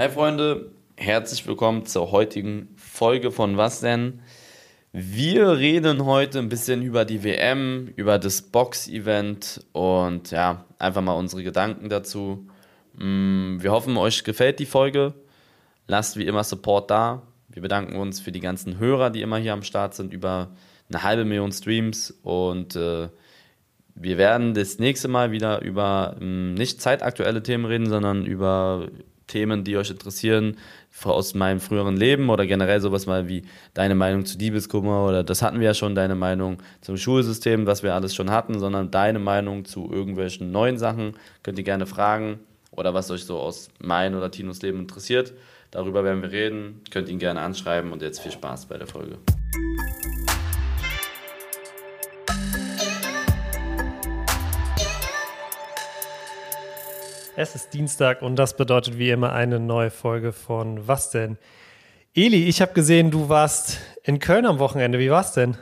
Hi 0.00 0.08
Freunde, 0.08 0.70
herzlich 0.96 1.46
willkommen 1.46 1.84
zur 1.84 2.10
heutigen 2.10 2.70
Folge 2.74 3.30
von 3.30 3.58
Was 3.58 3.80
denn? 3.80 4.22
Wir 4.92 5.58
reden 5.58 6.06
heute 6.06 6.38
ein 6.38 6.48
bisschen 6.48 6.80
über 6.80 7.04
die 7.04 7.22
WM, 7.22 7.92
über 7.96 8.18
das 8.18 8.40
Box-Event 8.40 9.62
und 9.72 10.30
ja, 10.30 10.64
einfach 10.78 11.02
mal 11.02 11.12
unsere 11.12 11.42
Gedanken 11.42 11.90
dazu. 11.90 12.48
Mm, 12.94 13.60
wir 13.60 13.72
hoffen, 13.72 13.98
euch 13.98 14.24
gefällt 14.24 14.58
die 14.58 14.64
Folge. 14.64 15.12
Lasst 15.86 16.16
wie 16.16 16.24
immer 16.24 16.44
Support 16.44 16.90
da. 16.90 17.20
Wir 17.50 17.60
bedanken 17.60 17.96
uns 17.96 18.20
für 18.20 18.32
die 18.32 18.40
ganzen 18.40 18.78
Hörer, 18.78 19.10
die 19.10 19.20
immer 19.20 19.36
hier 19.36 19.52
am 19.52 19.62
Start 19.62 19.92
sind, 19.92 20.14
über 20.14 20.48
eine 20.88 21.02
halbe 21.02 21.26
Million 21.26 21.52
Streams 21.52 22.10
und 22.22 22.74
äh, 22.74 23.10
wir 23.94 24.16
werden 24.16 24.54
das 24.54 24.78
nächste 24.78 25.08
Mal 25.08 25.30
wieder 25.30 25.60
über 25.60 26.16
ähm, 26.22 26.54
nicht 26.54 26.80
zeitaktuelle 26.80 27.42
Themen 27.42 27.66
reden, 27.66 27.86
sondern 27.86 28.24
über 28.24 28.88
Themen, 29.30 29.64
die 29.64 29.76
euch 29.76 29.90
interessieren, 29.90 30.56
aus 31.02 31.34
meinem 31.34 31.60
früheren 31.60 31.96
Leben 31.96 32.28
oder 32.28 32.46
generell 32.46 32.80
sowas 32.80 33.06
mal 33.06 33.28
wie 33.28 33.44
deine 33.72 33.94
Meinung 33.94 34.26
zu 34.26 34.36
Diebeskummer 34.36 35.06
oder 35.06 35.24
das 35.24 35.40
hatten 35.40 35.60
wir 35.60 35.66
ja 35.68 35.74
schon, 35.74 35.94
deine 35.94 36.14
Meinung 36.14 36.58
zum 36.80 36.96
Schulsystem, 36.96 37.66
was 37.66 37.82
wir 37.82 37.94
alles 37.94 38.14
schon 38.14 38.30
hatten, 38.30 38.58
sondern 38.58 38.90
deine 38.90 39.18
Meinung 39.18 39.64
zu 39.64 39.90
irgendwelchen 39.90 40.50
neuen 40.50 40.78
Sachen, 40.78 41.14
könnt 41.42 41.58
ihr 41.58 41.64
gerne 41.64 41.86
fragen 41.86 42.40
oder 42.70 42.92
was 42.92 43.10
euch 43.10 43.24
so 43.24 43.38
aus 43.38 43.70
mein 43.78 44.14
oder 44.14 44.30
Tinos 44.30 44.62
Leben 44.62 44.80
interessiert. 44.80 45.32
Darüber 45.70 46.04
werden 46.04 46.22
wir 46.22 46.32
reden, 46.32 46.80
könnt 46.90 47.08
ihn 47.08 47.18
gerne 47.18 47.40
anschreiben 47.40 47.92
und 47.92 48.02
jetzt 48.02 48.20
viel 48.20 48.32
Spaß 48.32 48.66
bei 48.66 48.76
der 48.76 48.88
Folge. 48.88 49.18
Es 57.42 57.54
ist 57.54 57.72
Dienstag 57.72 58.20
und 58.20 58.36
das 58.36 58.54
bedeutet 58.54 58.98
wie 58.98 59.08
immer 59.08 59.32
eine 59.32 59.58
neue 59.58 59.88
Folge 59.88 60.30
von 60.30 60.86
Was 60.86 61.08
denn? 61.08 61.38
Eli, 62.14 62.46
ich 62.46 62.60
habe 62.60 62.74
gesehen, 62.74 63.10
du 63.10 63.30
warst 63.30 63.78
in 64.02 64.18
Köln 64.18 64.44
am 64.44 64.58
Wochenende. 64.58 64.98
Wie 64.98 65.10
war's 65.10 65.32
denn? 65.32 65.56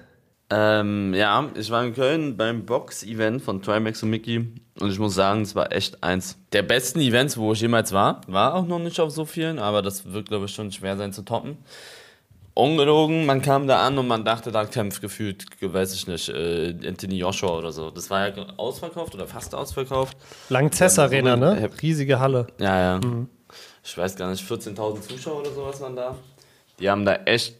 Ähm, 0.50 1.14
ja, 1.14 1.48
ich 1.54 1.70
war 1.70 1.84
in 1.84 1.94
Köln 1.94 2.36
beim 2.36 2.66
Box-Event 2.66 3.42
von 3.42 3.62
Trimax 3.62 4.02
und 4.02 4.10
Mickey 4.10 4.38
und 4.80 4.90
ich 4.90 4.98
muss 4.98 5.14
sagen, 5.14 5.42
es 5.42 5.54
war 5.54 5.70
echt 5.70 6.02
eins 6.02 6.36
der 6.52 6.62
besten 6.62 6.98
Events, 6.98 7.38
wo 7.38 7.52
ich 7.52 7.60
jemals 7.60 7.92
war. 7.92 8.22
War 8.26 8.54
auch 8.54 8.66
noch 8.66 8.80
nicht 8.80 8.98
auf 8.98 9.12
so 9.12 9.24
vielen, 9.24 9.60
aber 9.60 9.80
das 9.80 10.12
wird, 10.12 10.26
glaube 10.26 10.46
ich, 10.46 10.52
schon 10.52 10.72
schwer 10.72 10.96
sein 10.96 11.12
zu 11.12 11.22
toppen 11.22 11.58
ungelogen, 12.58 13.24
man 13.24 13.40
kam 13.40 13.66
da 13.68 13.86
an 13.86 13.98
und 13.98 14.08
man 14.08 14.24
dachte, 14.24 14.50
da 14.50 14.64
kämpft 14.64 15.00
gefühlt, 15.00 15.46
weiß 15.60 15.94
ich 15.94 16.06
nicht, 16.08 16.28
äh, 16.28 16.74
Anthony 16.86 17.18
Joshua 17.18 17.56
oder 17.56 17.70
so. 17.72 17.90
Das 17.90 18.10
war 18.10 18.28
ja 18.28 18.46
ausverkauft 18.56 19.14
oder 19.14 19.26
fast 19.26 19.54
ausverkauft. 19.54 20.16
Langzess 20.48 20.98
Arena, 20.98 21.36
ne? 21.36 21.70
Riesige 21.80 22.18
Halle. 22.18 22.48
Ja, 22.58 22.80
ja. 22.80 22.98
Mhm. 22.98 23.28
Ich 23.84 23.96
weiß 23.96 24.16
gar 24.16 24.30
nicht, 24.30 24.44
14.000 24.44 25.00
Zuschauer 25.00 25.40
oder 25.40 25.50
sowas 25.52 25.80
waren 25.80 25.96
da. 25.96 26.16
Die 26.80 26.90
haben 26.90 27.04
da 27.04 27.14
echt 27.24 27.54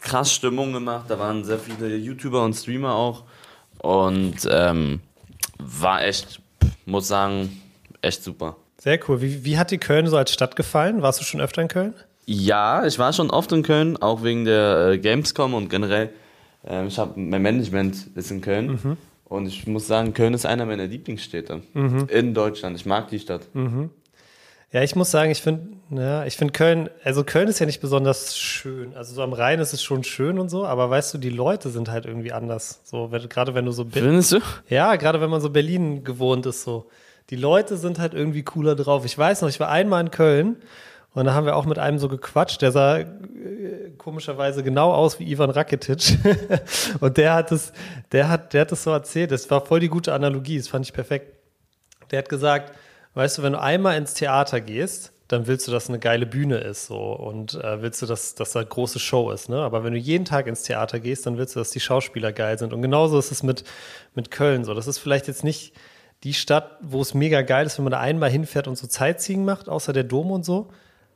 krass 0.00 0.32
Stimmung 0.32 0.72
gemacht. 0.72 1.06
Da 1.08 1.18
waren 1.18 1.44
sehr 1.44 1.58
viele 1.58 1.96
YouTuber 1.96 2.44
und 2.44 2.54
Streamer 2.54 2.94
auch. 2.94 3.24
Und 3.78 4.46
ähm, 4.50 5.00
war 5.58 6.04
echt, 6.04 6.40
muss 6.84 7.08
sagen, 7.08 7.60
echt 8.02 8.22
super. 8.22 8.56
Sehr 8.78 9.00
cool. 9.08 9.20
Wie, 9.22 9.44
wie 9.44 9.58
hat 9.58 9.70
dir 9.70 9.78
Köln 9.78 10.06
so 10.06 10.16
als 10.16 10.32
Stadt 10.32 10.56
gefallen? 10.56 11.02
Warst 11.02 11.20
du 11.20 11.24
schon 11.24 11.40
öfter 11.40 11.62
in 11.62 11.68
Köln? 11.68 11.94
Ja, 12.26 12.86
ich 12.86 12.98
war 12.98 13.12
schon 13.12 13.30
oft 13.30 13.50
in 13.52 13.62
Köln, 13.62 13.96
auch 13.96 14.22
wegen 14.22 14.44
der 14.44 14.92
äh, 14.92 14.98
Gamescom 14.98 15.54
und 15.54 15.68
generell. 15.68 16.10
Äh, 16.66 16.86
ich 16.86 16.98
habe 16.98 17.18
mein 17.18 17.42
Management 17.42 18.08
ist 18.14 18.30
in 18.30 18.40
Köln 18.40 18.78
mhm. 18.82 18.96
und 19.24 19.46
ich 19.46 19.66
muss 19.66 19.86
sagen, 19.86 20.14
Köln 20.14 20.34
ist 20.34 20.46
einer 20.46 20.66
meiner 20.66 20.86
Lieblingsstädte 20.86 21.62
mhm. 21.74 22.06
in 22.08 22.34
Deutschland. 22.34 22.76
Ich 22.76 22.86
mag 22.86 23.08
die 23.08 23.18
Stadt. 23.18 23.42
Mhm. 23.54 23.90
Ja, 24.72 24.82
ich 24.82 24.96
muss 24.96 25.10
sagen, 25.10 25.30
ich 25.30 25.42
finde, 25.42 25.68
ja, 25.90 26.24
ich 26.24 26.36
finde 26.36 26.52
Köln, 26.52 26.88
also 27.04 27.24
Köln 27.24 27.48
ist 27.48 27.58
ja 27.58 27.66
nicht 27.66 27.82
besonders 27.82 28.38
schön. 28.38 28.94
Also 28.96 29.12
so 29.14 29.22
am 29.22 29.34
Rhein 29.34 29.60
ist 29.60 29.74
es 29.74 29.82
schon 29.82 30.02
schön 30.02 30.38
und 30.38 30.48
so, 30.48 30.64
aber 30.64 30.88
weißt 30.88 31.12
du, 31.12 31.18
die 31.18 31.28
Leute 31.28 31.68
sind 31.68 31.90
halt 31.90 32.06
irgendwie 32.06 32.32
anders. 32.32 32.80
So, 32.84 33.10
gerade 33.28 33.54
wenn 33.54 33.66
du 33.66 33.72
so 33.72 33.84
Findest 33.90 34.32
du? 34.32 34.38
Ja, 34.68 34.96
gerade 34.96 35.20
wenn 35.20 35.28
man 35.28 35.42
so 35.42 35.50
Berlin 35.50 36.04
gewohnt 36.04 36.46
ist, 36.46 36.62
so. 36.62 36.88
Die 37.28 37.36
Leute 37.36 37.76
sind 37.76 37.98
halt 37.98 38.14
irgendwie 38.14 38.42
cooler 38.42 38.74
drauf. 38.74 39.04
Ich 39.04 39.16
weiß 39.16 39.42
noch, 39.42 39.48
ich 39.50 39.60
war 39.60 39.68
einmal 39.68 40.02
in 40.02 40.10
Köln 40.10 40.56
und 41.14 41.26
da 41.26 41.34
haben 41.34 41.44
wir 41.44 41.56
auch 41.56 41.66
mit 41.66 41.78
einem 41.78 41.98
so 41.98 42.08
gequatscht, 42.08 42.62
der 42.62 42.72
sah 42.72 42.98
äh, 42.98 43.06
komischerweise 43.98 44.62
genau 44.62 44.92
aus 44.92 45.18
wie 45.20 45.30
Ivan 45.30 45.50
Rakitic. 45.50 46.18
und 47.00 47.16
der 47.18 47.34
hat 47.34 47.52
es, 47.52 47.72
der 48.12 48.28
hat, 48.28 48.54
der 48.54 48.62
hat 48.62 48.72
es 48.72 48.82
so 48.82 48.90
erzählt. 48.90 49.30
Das 49.30 49.50
war 49.50 49.64
voll 49.64 49.80
die 49.80 49.88
gute 49.88 50.14
Analogie, 50.14 50.56
das 50.56 50.68
fand 50.68 50.86
ich 50.86 50.92
perfekt. 50.92 51.32
Der 52.10 52.20
hat 52.20 52.28
gesagt, 52.28 52.72
weißt 53.14 53.38
du, 53.38 53.42
wenn 53.42 53.52
du 53.52 53.60
einmal 53.60 53.96
ins 53.96 54.14
Theater 54.14 54.60
gehst, 54.60 55.12
dann 55.28 55.46
willst 55.46 55.66
du, 55.66 55.72
dass 55.72 55.88
eine 55.88 55.98
geile 55.98 56.26
Bühne 56.26 56.58
ist 56.58 56.86
so 56.86 56.98
und 56.98 57.54
äh, 57.54 57.80
willst 57.80 58.02
du, 58.02 58.06
dass, 58.06 58.34
dass 58.34 58.52
da 58.52 58.60
eine 58.60 58.68
große 58.68 58.98
Show 58.98 59.30
ist. 59.30 59.48
Ne? 59.48 59.56
Aber 59.56 59.82
wenn 59.82 59.92
du 59.92 59.98
jeden 59.98 60.26
Tag 60.26 60.46
ins 60.46 60.62
Theater 60.62 61.00
gehst, 61.00 61.24
dann 61.26 61.38
willst 61.38 61.56
du, 61.56 61.60
dass 61.60 61.70
die 61.70 61.80
Schauspieler 61.80 62.32
geil 62.32 62.58
sind. 62.58 62.72
Und 62.72 62.82
genauso 62.82 63.18
ist 63.18 63.32
es 63.32 63.42
mit, 63.42 63.64
mit 64.14 64.30
Köln 64.30 64.64
so. 64.64 64.74
Das 64.74 64.86
ist 64.86 64.98
vielleicht 64.98 65.28
jetzt 65.28 65.44
nicht 65.44 65.74
die 66.22 66.34
Stadt, 66.34 66.78
wo 66.82 67.00
es 67.00 67.14
mega 67.14 67.42
geil 67.42 67.66
ist, 67.66 67.78
wenn 67.78 67.84
man 67.84 67.92
da 67.92 68.00
einmal 68.00 68.30
hinfährt 68.30 68.68
und 68.68 68.76
so 68.76 68.86
Zeitziehen 68.86 69.44
macht, 69.44 69.68
außer 69.68 69.92
der 69.92 70.04
Dom 70.04 70.30
und 70.30 70.44
so. 70.44 70.68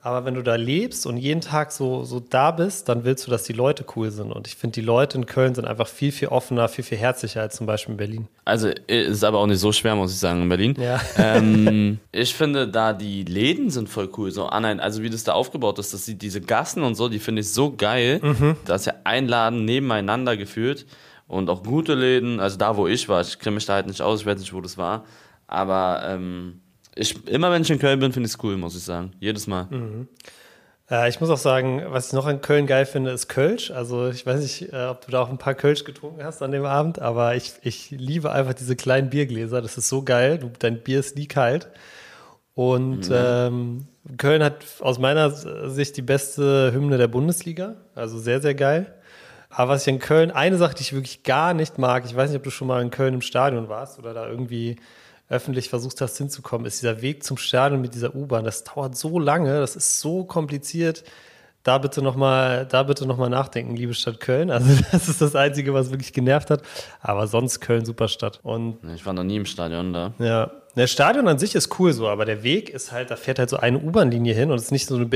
Aber 0.06 0.24
wenn 0.24 0.34
du 0.34 0.42
da 0.42 0.54
lebst 0.54 1.04
und 1.04 1.16
jeden 1.16 1.40
Tag 1.40 1.72
so, 1.72 2.04
so 2.04 2.20
da 2.20 2.52
bist, 2.52 2.88
dann 2.88 3.02
willst 3.02 3.26
du, 3.26 3.30
dass 3.32 3.42
die 3.42 3.52
Leute 3.52 3.84
cool 3.96 4.12
sind. 4.12 4.30
Und 4.30 4.46
ich 4.46 4.54
finde, 4.54 4.74
die 4.74 4.86
Leute 4.86 5.18
in 5.18 5.26
Köln 5.26 5.56
sind 5.56 5.64
einfach 5.64 5.88
viel, 5.88 6.12
viel 6.12 6.28
offener, 6.28 6.68
viel, 6.68 6.84
viel 6.84 6.96
herzlicher 6.96 7.40
als 7.40 7.56
zum 7.56 7.66
Beispiel 7.66 7.94
in 7.94 7.96
Berlin. 7.96 8.28
Also 8.44 8.68
ist 8.86 9.24
aber 9.24 9.40
auch 9.40 9.48
nicht 9.48 9.58
so 9.58 9.72
schwer, 9.72 9.96
muss 9.96 10.12
ich 10.12 10.20
sagen, 10.20 10.42
in 10.42 10.48
Berlin. 10.48 10.76
Ja. 10.78 11.00
Ähm, 11.18 11.98
ich 12.12 12.32
finde, 12.36 12.68
da 12.68 12.92
die 12.92 13.24
Läden 13.24 13.68
sind 13.68 13.88
voll 13.88 14.08
cool. 14.16 14.30
So, 14.30 14.46
also 14.46 15.02
wie 15.02 15.10
das 15.10 15.24
da 15.24 15.32
aufgebaut 15.32 15.80
ist, 15.80 15.92
dass 15.92 16.04
die, 16.04 16.14
diese 16.14 16.40
Gassen 16.40 16.84
und 16.84 16.94
so, 16.94 17.08
die 17.08 17.18
finde 17.18 17.40
ich 17.40 17.52
so 17.52 17.74
geil. 17.74 18.20
Mhm. 18.22 18.54
Da 18.64 18.76
ist 18.76 18.86
ja 18.86 18.94
ein 19.02 19.26
Laden 19.26 19.64
nebeneinander 19.64 20.36
geführt 20.36 20.86
und 21.26 21.50
auch 21.50 21.64
gute 21.64 21.94
Läden. 21.94 22.38
Also 22.38 22.58
da, 22.58 22.76
wo 22.76 22.86
ich 22.86 23.08
war, 23.08 23.22
ich 23.22 23.40
kenne 23.40 23.56
mich 23.56 23.66
da 23.66 23.72
halt 23.72 23.88
nicht 23.88 24.02
aus, 24.02 24.20
ich 24.20 24.26
weiß 24.26 24.38
nicht, 24.38 24.52
wo 24.52 24.60
das 24.60 24.78
war. 24.78 25.04
Aber 25.48 26.02
ähm, 26.06 26.60
ich, 26.96 27.26
immer 27.28 27.50
wenn 27.52 27.62
ich 27.62 27.70
in 27.70 27.78
Köln 27.78 28.00
bin, 28.00 28.12
finde 28.12 28.26
ich 28.26 28.34
es 28.34 28.42
cool, 28.42 28.56
muss 28.56 28.76
ich 28.76 28.82
sagen. 28.82 29.12
Jedes 29.20 29.46
Mal. 29.46 29.64
Mhm. 29.70 30.08
Äh, 30.90 31.08
ich 31.08 31.20
muss 31.20 31.30
auch 31.30 31.38
sagen, 31.38 31.82
was 31.88 32.08
ich 32.08 32.12
noch 32.14 32.26
in 32.26 32.40
Köln 32.40 32.66
geil 32.66 32.86
finde, 32.86 33.10
ist 33.10 33.28
Kölsch. 33.28 33.70
Also 33.70 34.08
ich 34.08 34.24
weiß 34.26 34.40
nicht, 34.40 34.72
äh, 34.72 34.86
ob 34.86 35.04
du 35.04 35.12
da 35.12 35.20
auch 35.20 35.30
ein 35.30 35.38
paar 35.38 35.54
Kölsch 35.54 35.84
getrunken 35.84 36.24
hast 36.24 36.42
an 36.42 36.52
dem 36.52 36.64
Abend, 36.64 36.98
aber 36.98 37.36
ich, 37.36 37.52
ich 37.62 37.90
liebe 37.90 38.32
einfach 38.32 38.54
diese 38.54 38.76
kleinen 38.76 39.10
Biergläser. 39.10 39.62
Das 39.62 39.76
ist 39.76 39.88
so 39.88 40.02
geil. 40.02 40.38
Du, 40.38 40.50
dein 40.58 40.82
Bier 40.82 41.00
ist 41.00 41.16
nie 41.16 41.26
kalt. 41.26 41.68
Und 42.54 43.10
mhm. 43.10 43.14
ähm, 43.14 43.86
Köln 44.16 44.42
hat 44.42 44.64
aus 44.80 44.98
meiner 44.98 45.30
Sicht 45.30 45.96
die 45.96 46.02
beste 46.02 46.72
Hymne 46.72 46.96
der 46.96 47.08
Bundesliga. 47.08 47.76
Also 47.94 48.18
sehr, 48.18 48.40
sehr 48.40 48.54
geil. 48.54 48.94
Aber 49.50 49.72
was 49.72 49.82
ich 49.82 49.88
in 49.88 49.98
Köln, 49.98 50.30
eine 50.30 50.56
Sache, 50.56 50.74
die 50.74 50.82
ich 50.82 50.92
wirklich 50.92 51.22
gar 51.22 51.54
nicht 51.54 51.78
mag, 51.78 52.04
ich 52.06 52.16
weiß 52.16 52.30
nicht, 52.30 52.38
ob 52.38 52.44
du 52.44 52.50
schon 52.50 52.68
mal 52.68 52.82
in 52.82 52.90
Köln 52.90 53.14
im 53.14 53.20
Stadion 53.20 53.68
warst 53.68 53.98
oder 53.98 54.14
da 54.14 54.26
irgendwie 54.28 54.76
öffentlich 55.28 55.68
versucht 55.68 56.00
hast 56.00 56.18
hinzukommen, 56.18 56.66
ist 56.66 56.82
dieser 56.82 57.02
Weg 57.02 57.24
zum 57.24 57.36
Stadion 57.36 57.80
mit 57.80 57.94
dieser 57.94 58.14
U-Bahn. 58.14 58.44
Das 58.44 58.64
dauert 58.64 58.96
so 58.96 59.18
lange, 59.18 59.60
das 59.60 59.76
ist 59.76 60.00
so 60.00 60.24
kompliziert. 60.24 61.04
Da 61.62 61.78
bitte 61.78 62.00
nochmal, 62.00 62.64
da 62.66 62.84
bitte 62.84 63.06
noch 63.06 63.16
mal 63.16 63.28
nachdenken, 63.28 63.74
liebe 63.74 63.92
Stadt 63.92 64.20
Köln. 64.20 64.52
Also 64.52 64.68
das 64.92 65.08
ist 65.08 65.20
das 65.20 65.34
Einzige, 65.34 65.74
was 65.74 65.90
wirklich 65.90 66.12
genervt 66.12 66.50
hat. 66.50 66.62
Aber 67.00 67.26
sonst 67.26 67.60
Köln 67.60 67.84
super 67.84 68.06
Stadt. 68.06 68.38
Und 68.44 68.78
ich 68.94 69.04
war 69.04 69.12
noch 69.12 69.24
nie 69.24 69.36
im 69.36 69.46
Stadion 69.46 69.92
da. 69.92 70.14
Ja, 70.20 70.52
der 70.80 70.88
Stadion 70.88 71.26
an 71.26 71.38
sich 71.38 71.54
ist 71.54 71.80
cool 71.80 71.94
so, 71.94 72.06
aber 72.06 72.26
der 72.26 72.42
Weg 72.42 72.68
ist 72.68 72.92
halt, 72.92 73.10
da 73.10 73.16
fährt 73.16 73.38
halt 73.38 73.48
so 73.48 73.56
eine 73.56 73.78
U-Bahn-Linie 73.78 74.34
hin 74.34 74.50
und 74.50 74.56
es 74.58 74.64
ist 74.64 74.72
nicht 74.72 74.86
so 74.86 74.96
eine 74.96 75.08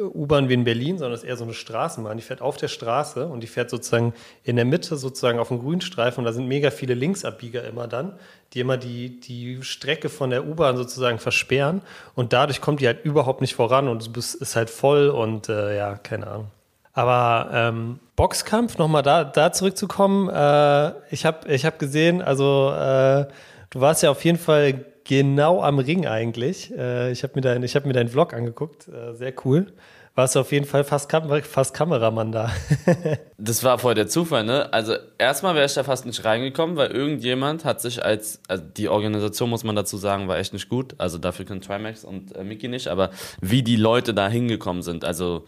U-Bahn 0.00 0.48
wie 0.48 0.54
in 0.54 0.64
Berlin, 0.64 0.98
sondern 0.98 1.14
es 1.14 1.22
ist 1.22 1.28
eher 1.28 1.36
so 1.36 1.44
eine 1.44 1.54
Straßenbahn. 1.54 2.16
Die 2.16 2.24
fährt 2.24 2.40
auf 2.40 2.56
der 2.56 2.66
Straße 2.66 3.28
und 3.28 3.40
die 3.40 3.46
fährt 3.46 3.70
sozusagen 3.70 4.14
in 4.42 4.56
der 4.56 4.64
Mitte 4.64 4.96
sozusagen 4.96 5.38
auf 5.38 5.48
dem 5.48 5.60
Grünstreifen 5.60 6.18
und 6.18 6.24
da 6.24 6.32
sind 6.32 6.48
mega 6.48 6.72
viele 6.72 6.94
Linksabbieger 6.94 7.62
immer 7.62 7.86
dann, 7.86 8.14
die 8.52 8.58
immer 8.58 8.78
die, 8.78 9.20
die 9.20 9.62
Strecke 9.62 10.08
von 10.08 10.30
der 10.30 10.44
U-Bahn 10.44 10.76
sozusagen 10.76 11.20
versperren 11.20 11.82
und 12.16 12.32
dadurch 12.32 12.60
kommt 12.60 12.80
die 12.80 12.88
halt 12.88 13.04
überhaupt 13.04 13.42
nicht 13.42 13.54
voran 13.54 13.86
und 13.86 14.16
es 14.16 14.34
ist 14.34 14.56
halt 14.56 14.70
voll 14.70 15.08
und 15.10 15.48
äh, 15.48 15.76
ja, 15.76 15.94
keine 15.94 16.26
Ahnung. 16.26 16.46
Aber 16.94 17.50
ähm, 17.52 18.00
Boxkampf, 18.16 18.76
nochmal 18.78 19.02
da, 19.04 19.22
da 19.22 19.52
zurückzukommen, 19.52 20.28
äh, 20.30 20.94
ich 21.10 21.24
habe 21.24 21.46
ich 21.52 21.64
hab 21.64 21.78
gesehen, 21.78 22.22
also 22.22 22.72
äh, 22.72 23.26
du 23.70 23.80
warst 23.80 24.02
ja 24.02 24.10
auf 24.10 24.24
jeden 24.24 24.38
Fall 24.38 24.84
genau 25.06 25.62
am 25.62 25.78
Ring 25.78 26.06
eigentlich. 26.06 26.72
Äh, 26.76 27.12
ich 27.12 27.22
habe 27.22 27.32
mir, 27.36 27.40
dein, 27.40 27.62
hab 27.62 27.86
mir 27.86 27.92
deinen 27.92 28.08
Vlog 28.08 28.34
angeguckt, 28.34 28.88
äh, 28.88 29.14
sehr 29.14 29.32
cool. 29.44 29.72
Warst 30.16 30.34
du 30.34 30.40
auf 30.40 30.50
jeden 30.50 30.64
Fall 30.64 30.82
fast, 30.82 31.10
Kam 31.10 31.28
fast 31.42 31.74
Kameramann 31.74 32.32
da. 32.32 32.50
das 33.38 33.62
war 33.64 33.78
voll 33.78 33.94
der 33.94 34.08
Zufall, 34.08 34.44
ne? 34.44 34.72
Also 34.72 34.94
erstmal 35.18 35.54
wäre 35.54 35.66
ich 35.66 35.74
da 35.74 35.84
fast 35.84 36.06
nicht 36.06 36.24
reingekommen, 36.24 36.76
weil 36.76 36.90
irgendjemand 36.90 37.66
hat 37.66 37.82
sich 37.82 38.02
als, 38.02 38.40
also 38.48 38.64
die 38.64 38.88
Organisation 38.88 39.50
muss 39.50 39.62
man 39.62 39.76
dazu 39.76 39.98
sagen, 39.98 40.26
war 40.26 40.38
echt 40.38 40.54
nicht 40.54 40.70
gut. 40.70 40.94
Also 40.96 41.18
dafür 41.18 41.44
können 41.44 41.60
Trimax 41.60 42.02
und 42.02 42.34
äh, 42.34 42.44
Mickey 42.44 42.68
nicht, 42.68 42.88
aber 42.88 43.10
wie 43.42 43.62
die 43.62 43.76
Leute 43.76 44.14
da 44.14 44.26
hingekommen 44.26 44.82
sind, 44.82 45.04
also 45.04 45.44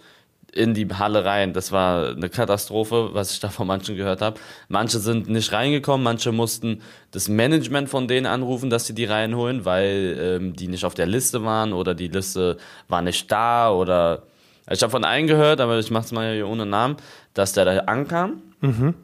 in 0.58 0.74
die 0.74 0.86
Halle 0.88 1.24
rein. 1.24 1.52
Das 1.52 1.70
war 1.72 2.08
eine 2.08 2.28
Katastrophe, 2.28 3.10
was 3.12 3.32
ich 3.32 3.40
da 3.40 3.48
von 3.48 3.66
manchen 3.66 3.96
gehört 3.96 4.20
habe. 4.20 4.38
Manche 4.68 4.98
sind 4.98 5.28
nicht 5.28 5.52
reingekommen, 5.52 6.02
manche 6.02 6.32
mussten 6.32 6.82
das 7.12 7.28
Management 7.28 7.88
von 7.88 8.08
denen 8.08 8.26
anrufen, 8.26 8.68
dass 8.68 8.86
sie 8.86 8.94
die 8.94 9.04
reinholen, 9.04 9.64
weil 9.64 10.18
ähm, 10.20 10.56
die 10.56 10.68
nicht 10.68 10.84
auf 10.84 10.94
der 10.94 11.06
Liste 11.06 11.44
waren 11.44 11.72
oder 11.72 11.94
die 11.94 12.08
Liste 12.08 12.56
war 12.88 13.02
nicht 13.02 13.30
da 13.30 13.70
oder 13.70 14.24
ich 14.70 14.82
habe 14.82 14.90
von 14.90 15.04
einem 15.04 15.28
gehört, 15.28 15.60
aber 15.60 15.78
ich 15.78 15.90
mache 15.90 16.04
es 16.04 16.12
mal 16.12 16.34
hier 16.34 16.46
ohne 16.46 16.66
Namen, 16.66 16.96
dass 17.32 17.52
der 17.52 17.64
da 17.64 17.78
ankam. 17.84 18.42
Mhm. 18.60 18.94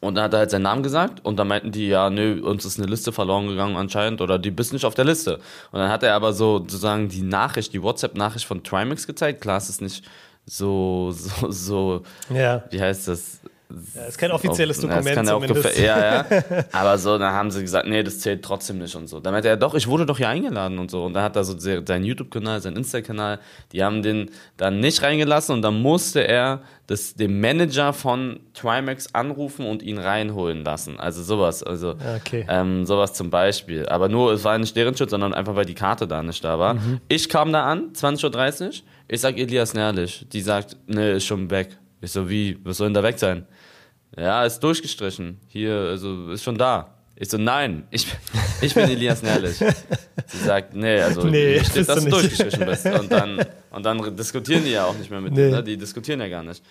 Und 0.00 0.14
dann 0.14 0.24
hat 0.24 0.32
er 0.32 0.38
halt 0.40 0.50
seinen 0.50 0.62
Namen 0.62 0.82
gesagt 0.82 1.24
und 1.24 1.36
dann 1.36 1.48
meinten 1.48 1.72
die, 1.72 1.88
ja, 1.88 2.08
nö, 2.08 2.40
uns 2.42 2.64
ist 2.64 2.78
eine 2.78 2.88
Liste 2.88 3.12
verloren 3.12 3.48
gegangen 3.48 3.76
anscheinend 3.76 4.20
oder 4.20 4.38
die 4.38 4.50
bist 4.50 4.72
nicht 4.72 4.84
auf 4.84 4.94
der 4.94 5.04
Liste. 5.04 5.40
Und 5.72 5.80
dann 5.80 5.90
hat 5.90 6.02
er 6.02 6.14
aber 6.14 6.32
so 6.32 6.58
sozusagen 6.58 7.08
die 7.08 7.22
Nachricht, 7.22 7.72
die 7.72 7.82
WhatsApp-Nachricht 7.82 8.46
von 8.46 8.62
Trimax 8.62 9.06
gezeigt. 9.06 9.40
Klar, 9.40 9.58
es 9.58 9.68
ist 9.68 9.82
nicht 9.82 10.04
so, 10.46 11.10
so, 11.12 11.50
so, 11.50 12.02
ja. 12.30 12.64
wie 12.70 12.80
heißt 12.80 13.08
das? 13.08 13.40
Ja, 13.94 14.04
ist 14.04 14.16
kein 14.16 14.30
offizielles 14.30 14.80
Dokument 14.80 15.06
ja, 15.06 15.14
kann 15.14 15.26
zumindest. 15.26 15.66
Auch 15.66 15.78
ja, 15.78 15.98
ja. 15.98 16.26
Aber 16.72 16.98
so, 16.98 17.18
dann 17.18 17.32
haben 17.32 17.50
sie 17.50 17.62
gesagt, 17.62 17.88
nee, 17.88 18.02
das 18.02 18.20
zählt 18.20 18.44
trotzdem 18.44 18.78
nicht 18.78 18.94
und 18.94 19.08
so. 19.08 19.18
Dann 19.18 19.32
meinte 19.32 19.48
er, 19.48 19.56
doch, 19.56 19.74
ich 19.74 19.88
wurde 19.88 20.06
doch 20.06 20.18
hier 20.18 20.28
eingeladen 20.28 20.78
und 20.78 20.90
so. 20.90 21.04
Und 21.04 21.14
dann 21.14 21.24
hat 21.24 21.34
er 21.34 21.42
so 21.42 21.58
seinen 21.58 22.04
YouTube-Kanal, 22.04 22.60
seinen 22.60 22.76
Insta-Kanal, 22.76 23.40
die 23.72 23.82
haben 23.82 24.02
den 24.02 24.30
dann 24.56 24.78
nicht 24.78 25.02
reingelassen 25.02 25.56
und 25.56 25.62
dann 25.62 25.82
musste 25.82 26.20
er 26.20 26.62
das, 26.86 27.14
den 27.14 27.40
Manager 27.40 27.92
von 27.92 28.38
Trimax 28.54 29.12
anrufen 29.14 29.66
und 29.66 29.82
ihn 29.82 29.98
reinholen 29.98 30.62
lassen. 30.62 31.00
Also 31.00 31.24
sowas, 31.24 31.64
also 31.64 31.96
okay. 32.16 32.46
ähm, 32.48 32.86
sowas 32.86 33.14
zum 33.14 33.30
Beispiel. 33.30 33.88
Aber 33.88 34.08
nur, 34.08 34.32
es 34.32 34.44
war 34.44 34.56
nicht 34.58 34.76
deren 34.76 34.96
Schutz, 34.96 35.10
sondern 35.10 35.34
einfach, 35.34 35.56
weil 35.56 35.66
die 35.66 35.74
Karte 35.74 36.06
da 36.06 36.22
nicht 36.22 36.44
da 36.44 36.58
war. 36.60 36.74
Mhm. 36.74 37.00
Ich 37.08 37.28
kam 37.28 37.52
da 37.52 37.64
an, 37.64 37.92
20.30 37.92 38.62
Uhr, 38.62 38.70
ich 39.08 39.20
sag 39.20 39.36
Elias 39.36 39.74
Nährlich, 39.74 40.24
die 40.32 40.40
sagt, 40.40 40.76
nee, 40.86 41.16
ist 41.16 41.24
schon 41.24 41.50
weg. 41.50 41.76
Ich 42.00 42.12
so, 42.12 42.28
wie, 42.28 42.58
was 42.62 42.76
soll 42.76 42.88
denn 42.88 42.94
da 42.94 43.02
weg 43.02 43.18
sein? 43.18 43.46
Ja, 44.16 44.44
ist 44.44 44.60
durchgestrichen. 44.60 45.38
Hier, 45.48 45.74
also 45.74 46.30
ist 46.30 46.42
schon 46.42 46.56
da. 46.56 46.94
Ich 47.18 47.30
so, 47.30 47.38
nein, 47.38 47.86
ich, 47.90 48.06
ich 48.60 48.74
bin 48.74 48.90
Elias 48.90 49.22
Nährlich. 49.22 49.56
Sie 49.56 50.38
sagt, 50.38 50.74
nee, 50.74 51.00
also 51.00 51.24
nee, 51.24 51.62
steht, 51.64 51.88
dass 51.88 52.04
du 52.04 52.10
du 52.10 52.10
durchgestrichen 52.10 52.66
bist. 52.66 52.86
Und 52.86 53.10
dann, 53.10 53.44
und 53.70 53.86
dann 53.86 54.16
diskutieren 54.16 54.64
die 54.64 54.72
ja 54.72 54.84
auch 54.84 54.96
nicht 54.96 55.10
mehr 55.10 55.20
mit 55.20 55.32
nee. 55.32 55.48
dir, 55.48 55.56
ne? 55.56 55.62
die 55.62 55.76
diskutieren 55.76 56.20
ja 56.20 56.28
gar 56.28 56.42
nicht. 56.42 56.62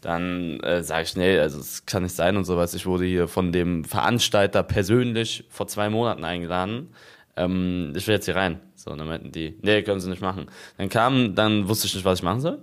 Dann 0.00 0.58
äh, 0.60 0.82
sage 0.82 1.02
ich, 1.02 1.16
nee, 1.16 1.38
also 1.38 1.60
es 1.60 1.84
kann 1.84 2.02
nicht 2.02 2.14
sein 2.14 2.36
und 2.38 2.44
sowas. 2.44 2.72
Ich 2.72 2.86
wurde 2.86 3.04
hier 3.04 3.28
von 3.28 3.52
dem 3.52 3.84
Veranstalter 3.84 4.62
persönlich 4.62 5.44
vor 5.50 5.66
zwei 5.66 5.90
Monaten 5.90 6.24
eingeladen. 6.24 6.88
Ähm, 7.36 7.92
ich 7.94 8.06
will 8.06 8.14
jetzt 8.14 8.24
hier 8.24 8.36
rein. 8.36 8.60
So, 8.74 8.90
und 8.90 8.98
dann 8.98 9.08
meinten 9.08 9.32
die, 9.32 9.58
nee, 9.60 9.82
können 9.82 10.00
sie 10.00 10.08
nicht 10.08 10.22
machen. 10.22 10.46
Dann 10.78 10.88
kam, 10.88 11.34
dann 11.34 11.68
wusste 11.68 11.86
ich 11.86 11.94
nicht, 11.94 12.04
was 12.06 12.20
ich 12.20 12.22
machen 12.22 12.40
soll. 12.40 12.58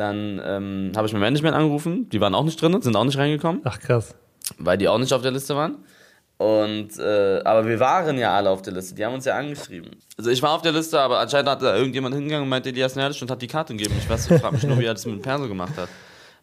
Dann 0.00 0.40
ähm, 0.42 0.92
habe 0.96 1.06
ich 1.06 1.12
mein 1.12 1.20
Management 1.20 1.54
angerufen, 1.54 2.08
die 2.08 2.22
waren 2.22 2.34
auch 2.34 2.44
nicht 2.44 2.58
drin, 2.62 2.80
sind 2.80 2.96
auch 2.96 3.04
nicht 3.04 3.18
reingekommen. 3.18 3.60
Ach 3.64 3.78
krass. 3.78 4.14
Weil 4.56 4.78
die 4.78 4.88
auch 4.88 4.96
nicht 4.96 5.12
auf 5.12 5.20
der 5.20 5.30
Liste 5.30 5.54
waren. 5.54 5.84
Und, 6.38 6.98
äh, 6.98 7.42
aber 7.44 7.66
wir 7.66 7.78
waren 7.80 8.16
ja 8.16 8.34
alle 8.34 8.48
auf 8.48 8.62
der 8.62 8.72
Liste, 8.72 8.94
die 8.94 9.04
haben 9.04 9.12
uns 9.12 9.26
ja 9.26 9.36
angeschrieben. 9.36 9.90
Also 10.16 10.30
ich 10.30 10.40
war 10.40 10.52
auf 10.52 10.62
der 10.62 10.72
Liste, 10.72 10.98
aber 10.98 11.18
anscheinend 11.18 11.50
hat 11.50 11.60
da 11.60 11.76
irgendjemand 11.76 12.14
hingegangen 12.14 12.44
und 12.44 12.48
meinte, 12.48 12.70
Elias 12.70 12.96
Nerdisch 12.96 13.20
und 13.20 13.30
hat 13.30 13.42
die 13.42 13.46
Karte 13.46 13.76
gegeben. 13.76 13.94
Ich 13.98 14.08
weiß, 14.08 14.30
ich 14.30 14.40
frage 14.40 14.54
mich 14.54 14.64
nur, 14.64 14.78
wie 14.78 14.86
er 14.86 14.94
das 14.94 15.04
mit 15.04 15.16
dem 15.16 15.20
Perso 15.20 15.46
gemacht 15.46 15.76
hat. 15.76 15.90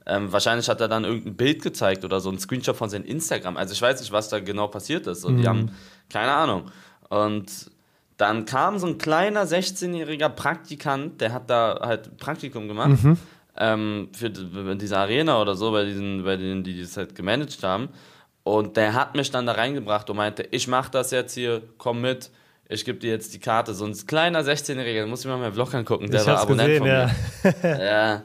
Ähm, 0.06 0.32
wahrscheinlich 0.32 0.70
hat 0.70 0.80
er 0.80 0.88
dann 0.88 1.04
irgendein 1.04 1.36
Bild 1.36 1.64
gezeigt 1.64 2.06
oder 2.06 2.20
so 2.20 2.30
ein 2.30 2.38
Screenshot 2.38 2.76
von 2.76 2.92
seinem 2.92 3.06
Instagram. 3.06 3.58
Also 3.58 3.74
ich 3.74 3.82
weiß 3.82 4.00
nicht, 4.02 4.12
was 4.12 4.30
da 4.30 4.40
genau 4.40 4.68
passiert 4.68 5.08
ist. 5.08 5.26
Und 5.26 5.38
mhm. 5.38 5.42
die 5.42 5.48
haben 5.48 5.72
keine 6.12 6.32
Ahnung. 6.32 6.66
Und 7.10 7.72
dann 8.18 8.46
kam 8.46 8.78
so 8.78 8.86
ein 8.86 9.00
kleiner 9.00 9.46
16-jähriger 9.46 10.30
Praktikant, 10.30 11.22
der 11.22 11.34
hat 11.34 11.50
da 11.50 11.80
halt 11.82 12.18
Praktikum 12.18 12.68
gemacht. 12.68 13.04
Mhm 13.04 13.18
ähm, 13.58 14.10
für 14.14 14.30
diese 14.30 14.98
Arena 14.98 15.42
oder 15.42 15.56
so, 15.56 15.72
bei, 15.72 15.86
diesen, 15.86 16.24
bei 16.24 16.38
denen, 16.38 16.64
die 16.64 16.82
das 16.82 16.98
halt 16.98 17.16
gemanagt 17.16 17.64
haben. 17.64 17.90
Und 18.44 18.78
der 18.78 18.94
hat 18.94 19.16
mich 19.16 19.30
dann 19.30 19.46
da 19.46 19.54
reingebracht 19.54 20.10
und 20.10 20.18
meinte, 20.18 20.48
ich 20.52 20.68
mach 20.68 20.90
das 20.90 21.12
jetzt 21.12 21.34
hier, 21.34 21.64
komm 21.78 22.02
mit, 22.02 22.30
ich 22.70 22.86
gebe 22.86 22.98
dir 22.98 23.12
jetzt 23.12 23.34
die 23.34 23.40
Karte. 23.40 23.74
So 23.74 23.86
ein 23.86 23.94
kleiner 24.08 24.42
16-Jähriger, 24.42 25.06
muss 25.06 25.22
ich 25.22 25.28
mal 25.28 25.38
meinen 25.38 25.54
Vlog 25.54 25.74
angucken, 25.74 26.10
der 26.10 26.22
ich 26.22 26.28
war 26.28 26.40
Abonnent 26.40 26.68
gesehen, 26.68 26.80
von 26.80 26.88
mir. 26.88 27.56
Ja. 27.64 27.84
ja. 27.84 28.24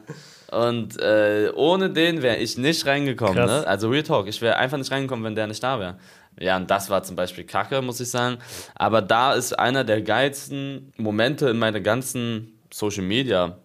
Und 0.53 1.01
äh, 1.01 1.51
ohne 1.55 1.91
den 1.91 2.21
wäre 2.21 2.37
ich 2.37 2.59
nicht 2.59 2.87
reingekommen. 2.87 3.47
Ne? 3.47 3.67
Also 3.67 3.89
Real 3.89 4.03
Talk, 4.03 4.29
ich 4.29 4.43
wäre 4.43 4.57
einfach 4.57 4.77
nicht 4.77 4.91
reingekommen, 4.91 5.25
wenn 5.25 5.35
der 5.35 5.47
nicht 5.47 5.63
da 5.63 5.81
wäre. 5.81 5.97
Ja, 6.39 6.57
und 6.57 6.71
das 6.71 6.91
war 6.91 7.03
zum 7.03 7.17
Beispiel 7.17 7.45
Kacke, 7.45 7.81
muss 7.83 8.01
ich 8.01 8.11
sagen. 8.11 8.39
Aber 8.75 9.01
da 9.01 9.33
ist 9.35 9.59
einer 9.59 9.85
der 9.85 10.03
geilsten 10.03 10.93
Momente 10.97 11.49
in 11.49 11.59
meiner 11.59 11.81
ganzen 11.81 12.59
Social 12.73 13.05
Media 13.05 13.57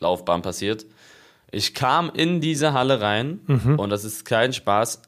Laufbahn 0.00 0.42
passiert. 0.42 0.86
Ich 1.50 1.74
kam 1.74 2.10
in 2.14 2.40
diese 2.40 2.72
Halle 2.72 3.00
rein 3.00 3.40
mhm. 3.46 3.78
und 3.78 3.90
das 3.90 4.04
ist 4.04 4.24
kein 4.24 4.52
Spaß. 4.52 5.02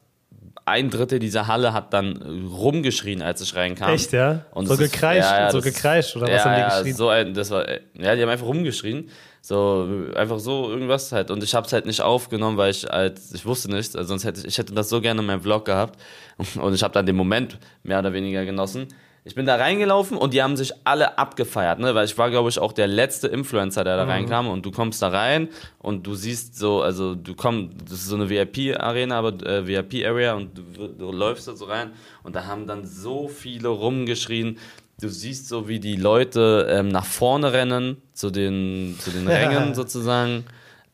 Ein 0.65 0.89
Drittel 0.89 1.19
dieser 1.19 1.47
Halle 1.47 1.73
hat 1.73 1.93
dann 1.93 2.17
rumgeschrien, 2.51 3.21
als 3.21 3.41
ich 3.41 3.55
reinkam. 3.55 3.93
Echt, 3.93 4.11
ja? 4.11 4.45
Und 4.51 4.67
so 4.67 4.77
gekreischt, 4.77 5.25
ist, 5.25 5.31
ja, 5.31 5.39
ja, 5.39 5.51
so 5.51 5.61
gekreischt 5.61 6.15
oder 6.15 6.29
ja, 6.29 6.35
was 6.35 6.45
haben 6.45 6.55
die 6.55 6.59
ja, 6.59 6.69
geschrien? 6.69 6.95
So 6.95 7.09
ein, 7.09 7.33
das 7.33 7.49
war, 7.49 7.67
ja, 7.69 8.15
die 8.15 8.21
haben 8.21 8.29
einfach 8.29 8.45
rumgeschrien. 8.45 9.09
So, 9.41 9.87
einfach 10.15 10.39
so 10.39 10.69
irgendwas 10.69 11.11
halt. 11.11 11.31
Und 11.31 11.43
ich 11.43 11.55
habe 11.55 11.65
es 11.65 11.73
halt 11.73 11.85
nicht 11.85 12.01
aufgenommen, 12.01 12.57
weil 12.57 12.71
ich 12.71 12.83
halt, 12.83 13.19
ich 13.33 13.45
wusste 13.45 13.71
nicht, 13.71 13.95
also 13.95 14.09
sonst 14.09 14.25
hätte 14.25 14.41
ich, 14.41 14.47
ich 14.47 14.57
hätte 14.57 14.73
das 14.73 14.89
so 14.89 15.01
gerne 15.01 15.21
in 15.21 15.27
meinem 15.27 15.41
Vlog 15.41 15.65
gehabt. 15.65 15.99
Und 16.37 16.73
ich 16.73 16.83
habe 16.83 16.93
dann 16.93 17.05
den 17.05 17.15
Moment 17.15 17.57
mehr 17.83 17.99
oder 17.99 18.13
weniger 18.13 18.45
genossen. 18.45 18.87
Ich 19.23 19.35
bin 19.35 19.45
da 19.45 19.55
reingelaufen 19.55 20.17
und 20.17 20.33
die 20.33 20.41
haben 20.41 20.55
sich 20.55 20.73
alle 20.85 21.17
abgefeiert, 21.17 21.79
ne? 21.79 21.93
Weil 21.93 22.05
ich 22.05 22.17
war, 22.17 22.29
glaube 22.29 22.49
ich, 22.49 22.59
auch 22.59 22.71
der 22.71 22.87
letzte 22.87 23.27
Influencer, 23.27 23.83
der 23.83 23.97
da 23.97 24.05
mhm. 24.05 24.11
reinkam. 24.11 24.47
Und 24.47 24.65
du 24.65 24.71
kommst 24.71 25.01
da 25.01 25.09
rein 25.09 25.49
und 25.77 26.07
du 26.07 26.15
siehst 26.15 26.57
so, 26.57 26.81
also 26.81 27.15
du 27.15 27.35
kommst, 27.35 27.75
das 27.85 27.99
ist 27.99 28.07
so 28.07 28.15
eine 28.15 28.29
VIP-Arena, 28.29 29.17
aber 29.17 29.33
äh, 29.45 29.67
VIP-Area 29.67 30.33
und 30.33 30.57
du, 30.57 30.87
du 30.87 31.11
läufst 31.11 31.47
da 31.47 31.55
so 31.55 31.65
rein 31.65 31.91
und 32.23 32.35
da 32.35 32.45
haben 32.45 32.65
dann 32.65 32.85
so 32.85 33.27
viele 33.27 33.67
rumgeschrien. 33.67 34.57
Du 35.01 35.09
siehst 35.09 35.47
so, 35.47 35.67
wie 35.67 35.79
die 35.79 35.95
Leute 35.95 36.67
ähm, 36.69 36.89
nach 36.89 37.05
vorne 37.05 37.53
rennen, 37.53 38.01
zu 38.13 38.31
den, 38.31 38.97
zu 38.99 39.11
den 39.11 39.27
Rängen 39.29 39.73
sozusagen 39.73 40.45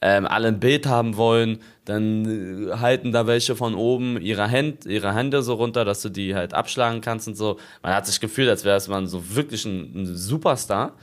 ähm, 0.01 0.28
alle 0.28 0.50
ein 0.50 0.60
Bild 0.60 0.86
haben 0.86 1.18
wollen, 1.18 1.60
dann 1.85 2.69
äh, 2.69 2.77
halten 2.77 3.11
da 3.11 3.27
welche 3.27 3.55
von 3.55 3.75
oben 3.75 4.19
ihre, 4.19 4.49
Hand, 4.49 4.85
ihre 4.85 5.13
Hände 5.13 5.41
so 5.43 5.53
runter, 5.53 5.85
dass 5.85 6.01
du 6.01 6.09
die 6.09 6.35
halt 6.35 6.53
abschlagen 6.53 7.01
kannst 7.01 7.27
und 7.27 7.35
so. 7.35 7.57
Man 7.83 7.93
hat 7.93 8.05
sich 8.05 8.19
gefühlt, 8.19 8.49
als 8.49 8.65
wäre 8.65 8.75
es 8.75 8.87
man 8.87 9.07
so 9.07 9.35
wirklich 9.35 9.65
ein, 9.65 9.91
ein 9.95 10.15
Superstar. 10.15 10.93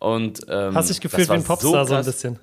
Und, 0.00 0.40
ähm, 0.48 0.74
Hast 0.74 0.90
dich 0.90 1.00
gefühlt 1.00 1.28
wie 1.28 1.32
ein 1.32 1.44
Popstar 1.44 1.86
so, 1.86 1.90
so 1.90 1.94
ein 1.94 2.04
bisschen? 2.04 2.38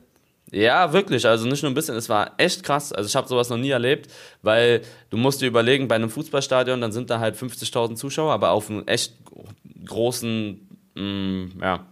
Ja, 0.51 0.91
wirklich. 0.91 1.25
Also 1.25 1.47
nicht 1.47 1.61
nur 1.63 1.71
ein 1.71 1.75
bisschen, 1.75 1.95
es 1.95 2.09
war 2.09 2.33
echt 2.37 2.63
krass. 2.63 2.91
Also 2.91 3.07
ich 3.07 3.15
habe 3.15 3.27
sowas 3.27 3.49
noch 3.49 3.57
nie 3.57 3.69
erlebt, 3.69 4.11
weil 4.41 4.81
du 5.09 5.17
musst 5.17 5.41
dir 5.41 5.47
überlegen, 5.47 5.87
bei 5.87 5.95
einem 5.95 6.09
Fußballstadion, 6.09 6.81
dann 6.81 6.91
sind 6.91 7.09
da 7.09 7.19
halt 7.19 7.35
50.000 7.35 7.95
Zuschauer, 7.95 8.33
aber 8.33 8.51
auf 8.51 8.69
einem 8.69 8.85
echt 8.87 9.13
großen, 9.85 10.67
mh, 10.95 11.01
mm, 11.01 11.51
ja, 11.61 11.85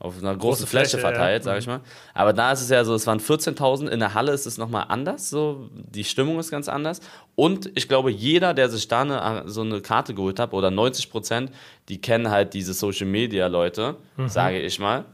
auf 0.00 0.16
einer 0.18 0.36
großen 0.36 0.40
Große 0.40 0.66
Fläche, 0.66 0.90
Fläche 0.90 0.98
verteilt, 1.00 1.44
ja. 1.44 1.52
sag 1.52 1.58
ich 1.58 1.66
mhm. 1.66 1.74
mal. 1.74 1.80
Aber 2.14 2.32
da 2.32 2.52
ist 2.52 2.60
es 2.60 2.70
ja 2.70 2.84
so, 2.84 2.94
es 2.94 3.06
waren 3.06 3.18
14.000, 3.18 3.88
in 3.88 3.98
der 3.98 4.14
Halle 4.14 4.32
ist 4.32 4.46
es 4.46 4.56
nochmal 4.56 4.86
anders, 4.88 5.28
so, 5.28 5.68
die 5.72 6.04
Stimmung 6.04 6.38
ist 6.38 6.50
ganz 6.50 6.68
anders. 6.68 7.00
Und 7.34 7.70
ich 7.74 7.88
glaube, 7.88 8.10
jeder, 8.10 8.54
der 8.54 8.68
sich 8.68 8.86
da 8.86 9.02
eine, 9.02 9.48
so 9.48 9.62
eine 9.62 9.80
Karte 9.80 10.14
geholt 10.14 10.38
hat, 10.38 10.52
oder 10.52 10.70
90 10.70 11.10
Prozent, 11.10 11.50
die 11.88 12.00
kennen 12.00 12.30
halt 12.30 12.54
diese 12.54 12.74
Social 12.74 13.06
Media 13.06 13.48
Leute, 13.48 13.96
mhm. 14.16 14.28
sage 14.28 14.60
ich 14.60 14.78
mal. 14.78 15.04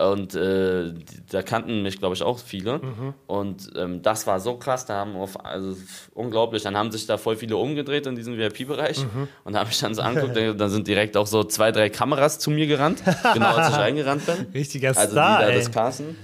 Und 0.00 0.34
äh, 0.34 0.94
da 1.30 1.42
kannten 1.42 1.82
mich, 1.82 1.98
glaube 1.98 2.14
ich, 2.14 2.22
auch 2.22 2.38
viele. 2.38 2.78
Mhm. 2.78 3.14
Und 3.26 3.70
ähm, 3.76 4.00
das 4.00 4.26
war 4.26 4.40
so 4.40 4.56
krass, 4.56 4.86
da 4.86 4.94
haben 4.94 5.16
auf, 5.16 5.44
also 5.44 5.76
unglaublich, 6.14 6.62
dann 6.62 6.78
haben 6.78 6.90
sich 6.90 7.06
da 7.06 7.18
voll 7.18 7.36
viele 7.36 7.58
umgedreht 7.58 8.06
in 8.06 8.16
diesem 8.16 8.38
VIP-Bereich 8.38 9.00
mhm. 9.00 9.28
und 9.44 9.52
da 9.52 9.60
habe 9.60 9.70
ich 9.70 9.78
dann 9.78 9.94
so 9.94 10.00
angeguckt, 10.02 10.58
dann 10.58 10.70
sind 10.70 10.88
direkt 10.88 11.14
auch 11.18 11.26
so 11.26 11.44
zwei, 11.44 11.72
drei 11.72 11.90
Kameras 11.90 12.38
zu 12.38 12.50
mir 12.50 12.66
gerannt, 12.66 13.02
genau 13.34 13.54
als 13.54 13.68
ich 13.68 13.76
reingerannt 13.76 14.24
bin. 14.24 14.46
Richtiger 14.54 14.96
also 14.96 15.12
Star, 15.12 15.40
die 15.40 15.44
da 15.44 15.50
ey. 15.50 15.58
das 15.58 15.70
Casten. 15.70 16.16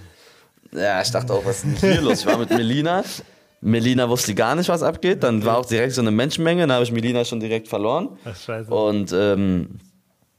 Ja, 0.72 1.02
ich 1.02 1.10
dachte 1.10 1.34
auch, 1.34 1.44
was 1.44 1.64
ist 1.64 1.82
denn 1.82 1.92
hier 1.92 2.00
los? 2.02 2.20
Ich 2.20 2.26
war 2.26 2.38
mit 2.38 2.50
Melina. 2.50 3.04
Melina 3.60 4.08
wusste 4.08 4.34
gar 4.34 4.54
nicht, 4.54 4.68
was 4.68 4.82
abgeht. 4.82 5.22
Dann 5.22 5.44
war 5.44 5.58
auch 5.58 5.66
direkt 5.66 5.92
so 5.92 6.00
eine 6.00 6.10
Menschenmenge. 6.10 6.62
Dann 6.62 6.72
habe 6.72 6.84
ich 6.84 6.92
Melina 6.92 7.24
schon 7.24 7.40
direkt 7.40 7.68
verloren. 7.68 8.10
Ach, 8.24 8.36
scheiße. 8.36 8.70
Und 8.70 9.12
ähm, 9.12 9.80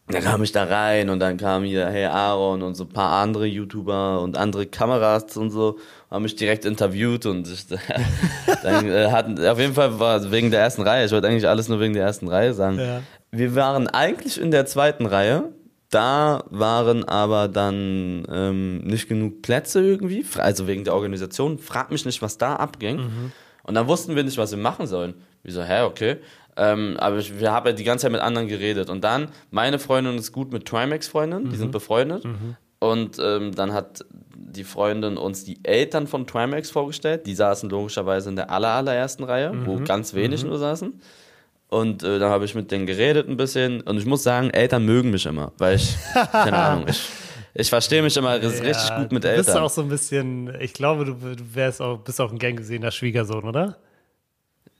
dann 0.09 0.23
kam 0.23 0.43
ich 0.43 0.51
da 0.51 0.63
rein 0.63 1.09
und 1.09 1.19
dann 1.19 1.37
kam 1.37 1.63
hier 1.63 1.87
Hey 1.87 2.05
Aaron 2.05 2.61
und 2.63 2.75
so 2.75 2.83
ein 2.83 2.89
paar 2.89 3.21
andere 3.21 3.45
YouTuber 3.45 4.21
und 4.21 4.37
andere 4.37 4.65
Kameras 4.65 5.37
und 5.37 5.51
so, 5.51 5.77
haben 6.09 6.23
mich 6.23 6.35
direkt 6.35 6.65
interviewt 6.65 7.25
und 7.25 7.47
ich, 7.47 7.67
dann 8.63 8.87
äh, 8.87 9.11
hatten, 9.11 9.43
auf 9.45 9.59
jeden 9.59 9.73
Fall 9.73 9.99
war 9.99 10.31
wegen 10.31 10.51
der 10.51 10.61
ersten 10.61 10.81
Reihe, 10.81 11.05
ich 11.05 11.11
wollte 11.11 11.27
eigentlich 11.27 11.47
alles 11.47 11.69
nur 11.69 11.79
wegen 11.79 11.93
der 11.93 12.03
ersten 12.03 12.27
Reihe 12.27 12.53
sagen. 12.53 12.79
Ja. 12.79 13.01
Wir 13.31 13.55
waren 13.55 13.87
eigentlich 13.87 14.41
in 14.41 14.49
der 14.49 14.65
zweiten 14.65 15.05
Reihe, 15.05 15.53
da 15.91 16.43
waren 16.49 17.03
aber 17.03 17.47
dann 17.47 18.25
ähm, 18.31 18.79
nicht 18.79 19.07
genug 19.09 19.41
Plätze 19.41 19.81
irgendwie, 19.81 20.25
also 20.37 20.67
wegen 20.67 20.83
der 20.83 20.95
Organisation, 20.95 21.59
frag 21.59 21.91
mich 21.91 22.05
nicht, 22.05 22.21
was 22.21 22.37
da 22.37 22.55
abging. 22.55 22.97
Mhm. 22.97 23.31
Und 23.63 23.75
dann 23.75 23.87
wussten 23.87 24.15
wir 24.15 24.23
nicht, 24.23 24.37
was 24.37 24.49
wir 24.51 24.57
machen 24.57 24.87
sollen. 24.87 25.13
Wir 25.43 25.53
so, 25.53 25.63
hä, 25.63 25.83
okay. 25.83 26.17
Ähm, 26.59 26.97
aber 26.99 27.17
ich, 27.17 27.39
wir 27.39 27.51
haben 27.53 27.65
ja 27.67 27.71
die 27.71 27.85
ganze 27.85 28.03
Zeit 28.03 28.11
mit 28.11 28.19
anderen 28.21 28.49
geredet. 28.49 28.89
Und 28.89 29.03
dann, 29.03 29.29
meine 29.49 29.79
Freundin 29.79 30.17
ist 30.17 30.33
gut 30.33 30.51
mit 30.51 30.65
Trimax-Freundin, 30.65 31.49
die 31.49 31.55
sind 31.55 31.71
befreundet. 31.71 32.25
Und 32.79 33.17
ähm, 33.19 33.55
dann 33.55 33.73
hat 33.73 34.05
die 34.35 34.63
Freundin 34.65 35.17
uns 35.17 35.45
die 35.45 35.59
Eltern 35.63 36.05
von 36.07 36.27
Trimax 36.27 36.69
vorgestellt. 36.69 37.25
Die 37.25 37.35
saßen 37.35 37.69
logischerweise 37.69 38.29
in 38.29 38.35
der 38.35 38.49
aller, 38.51 38.69
allerersten 38.69 39.23
Reihe, 39.23 39.53
wo 39.65 39.77
ganz 39.79 40.13
wenig 40.13 40.43
nur 40.43 40.57
saßen. 40.57 40.99
Und 41.69 42.03
äh, 42.03 42.19
dann 42.19 42.29
habe 42.29 42.45
ich 42.45 42.55
mit 42.55 42.71
denen 42.71 42.85
geredet 42.87 43.29
ein 43.29 43.37
bisschen. 43.37 43.81
Und 43.81 43.97
ich 43.97 44.05
muss 44.05 44.23
sagen, 44.23 44.49
Eltern 44.49 44.85
mögen 44.85 45.11
mich 45.11 45.25
immer, 45.25 45.53
weil 45.59 45.75
ich, 45.75 45.95
keine 46.31 46.57
Ahnung, 46.57 46.85
ich, 46.89 47.07
ich 47.53 47.69
verstehe 47.69 48.01
mich 48.01 48.17
immer 48.17 48.41
richtig 48.41 48.95
gut 48.97 49.11
mit 49.11 49.23
du 49.23 49.29
bist 49.29 49.49
Eltern. 49.49 49.63
auch 49.63 49.69
so 49.69 49.81
ein 49.81 49.89
bisschen, 49.89 50.51
ich 50.59 50.73
glaube, 50.73 51.05
du, 51.05 51.13
du 51.13 51.55
wärst 51.55 51.81
auch, 51.81 51.99
bist 51.99 52.19
auch 52.19 52.31
ein 52.31 52.39
gern 52.39 52.55
gesehener 52.55 52.91
Schwiegersohn, 52.91 53.43
oder? 53.43 53.77